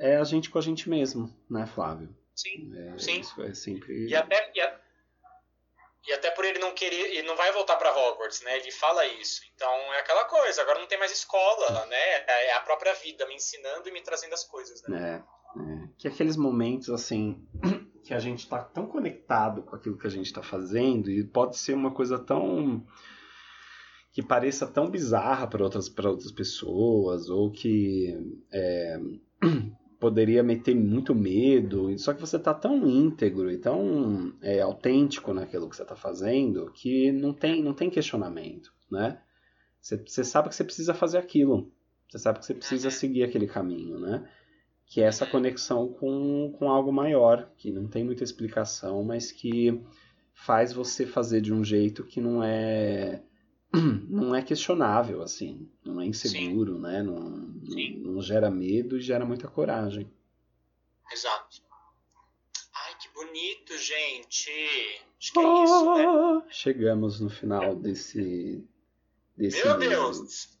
[0.00, 0.12] é.
[0.12, 2.14] É, a gente com a gente mesmo, né, Flávio?
[2.36, 3.20] Sim, é, sim.
[3.20, 4.06] Isso é sempre...
[4.06, 4.80] E até, e, a,
[6.08, 8.58] e até por ele não querer, ele não vai voltar para Hogwarts, né?
[8.58, 9.40] Ele fala isso.
[9.54, 12.24] Então é aquela coisa, agora não tem mais escola, né?
[12.26, 15.24] É a própria vida me ensinando e me trazendo as coisas, né?
[15.56, 15.88] É, é.
[15.96, 17.42] Que aqueles momentos, assim
[18.04, 21.56] que a gente está tão conectado com aquilo que a gente está fazendo e pode
[21.56, 22.84] ser uma coisa tão
[24.12, 29.00] que pareça tão bizarra para outras para outras pessoas ou que é,
[30.02, 35.70] poderia meter muito medo, só que você tá tão íntegro e tão é, autêntico naquilo
[35.70, 39.20] que você tá fazendo que não tem, não tem questionamento, né?
[39.80, 41.72] Você, você sabe que você precisa fazer aquilo,
[42.08, 44.28] você sabe que você precisa seguir aquele caminho, né?
[44.92, 49.82] Que é essa conexão com, com algo maior, que não tem muita explicação, mas que
[50.34, 53.22] faz você fazer de um jeito que não é
[54.06, 55.66] não é questionável, assim.
[55.82, 56.80] Não é inseguro, Sim.
[56.82, 57.02] né?
[57.02, 60.12] Não, não, não, gera medo e gera muita coragem.
[61.10, 61.62] Exato.
[62.74, 64.50] Ai, que bonito, gente!
[65.18, 66.46] Acho que é ah, isso, né?
[66.50, 68.62] Chegamos no final desse.
[69.38, 70.58] desse Meu Deus!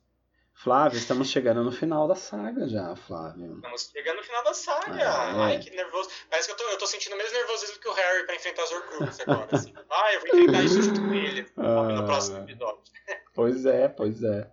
[0.62, 3.56] Flávio, estamos chegando no final da saga já, Flávio.
[3.56, 4.92] Estamos chegando no final da saga.
[4.92, 5.40] Ah, é.
[5.40, 6.08] Ai, que nervoso.
[6.30, 8.62] Parece que eu tô, eu tô sentindo o mesmo nervosismo que o Harry pra enfrentar
[8.62, 9.48] os Horcruxes agora.
[9.50, 9.74] Assim.
[9.90, 12.80] Ah, eu vou enfrentar isso junto com ele ah, no próximo episódio.
[13.34, 14.50] Pois é, pois é.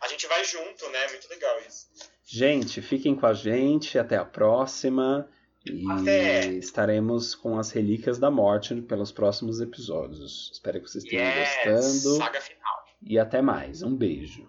[0.00, 1.08] A gente vai junto, né?
[1.08, 1.88] Muito legal isso.
[2.24, 3.98] Gente, fiquem com a gente.
[3.98, 5.28] Até a próxima.
[5.66, 6.46] E Até.
[6.52, 10.50] estaremos com as Relíquias da Morte pelos próximos episódios.
[10.52, 12.16] Espero que vocês tenham yes, gostando.
[12.16, 12.84] Saga final.
[13.02, 13.82] E até mais.
[13.82, 14.48] Um beijo.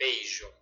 [0.00, 0.59] Beijo.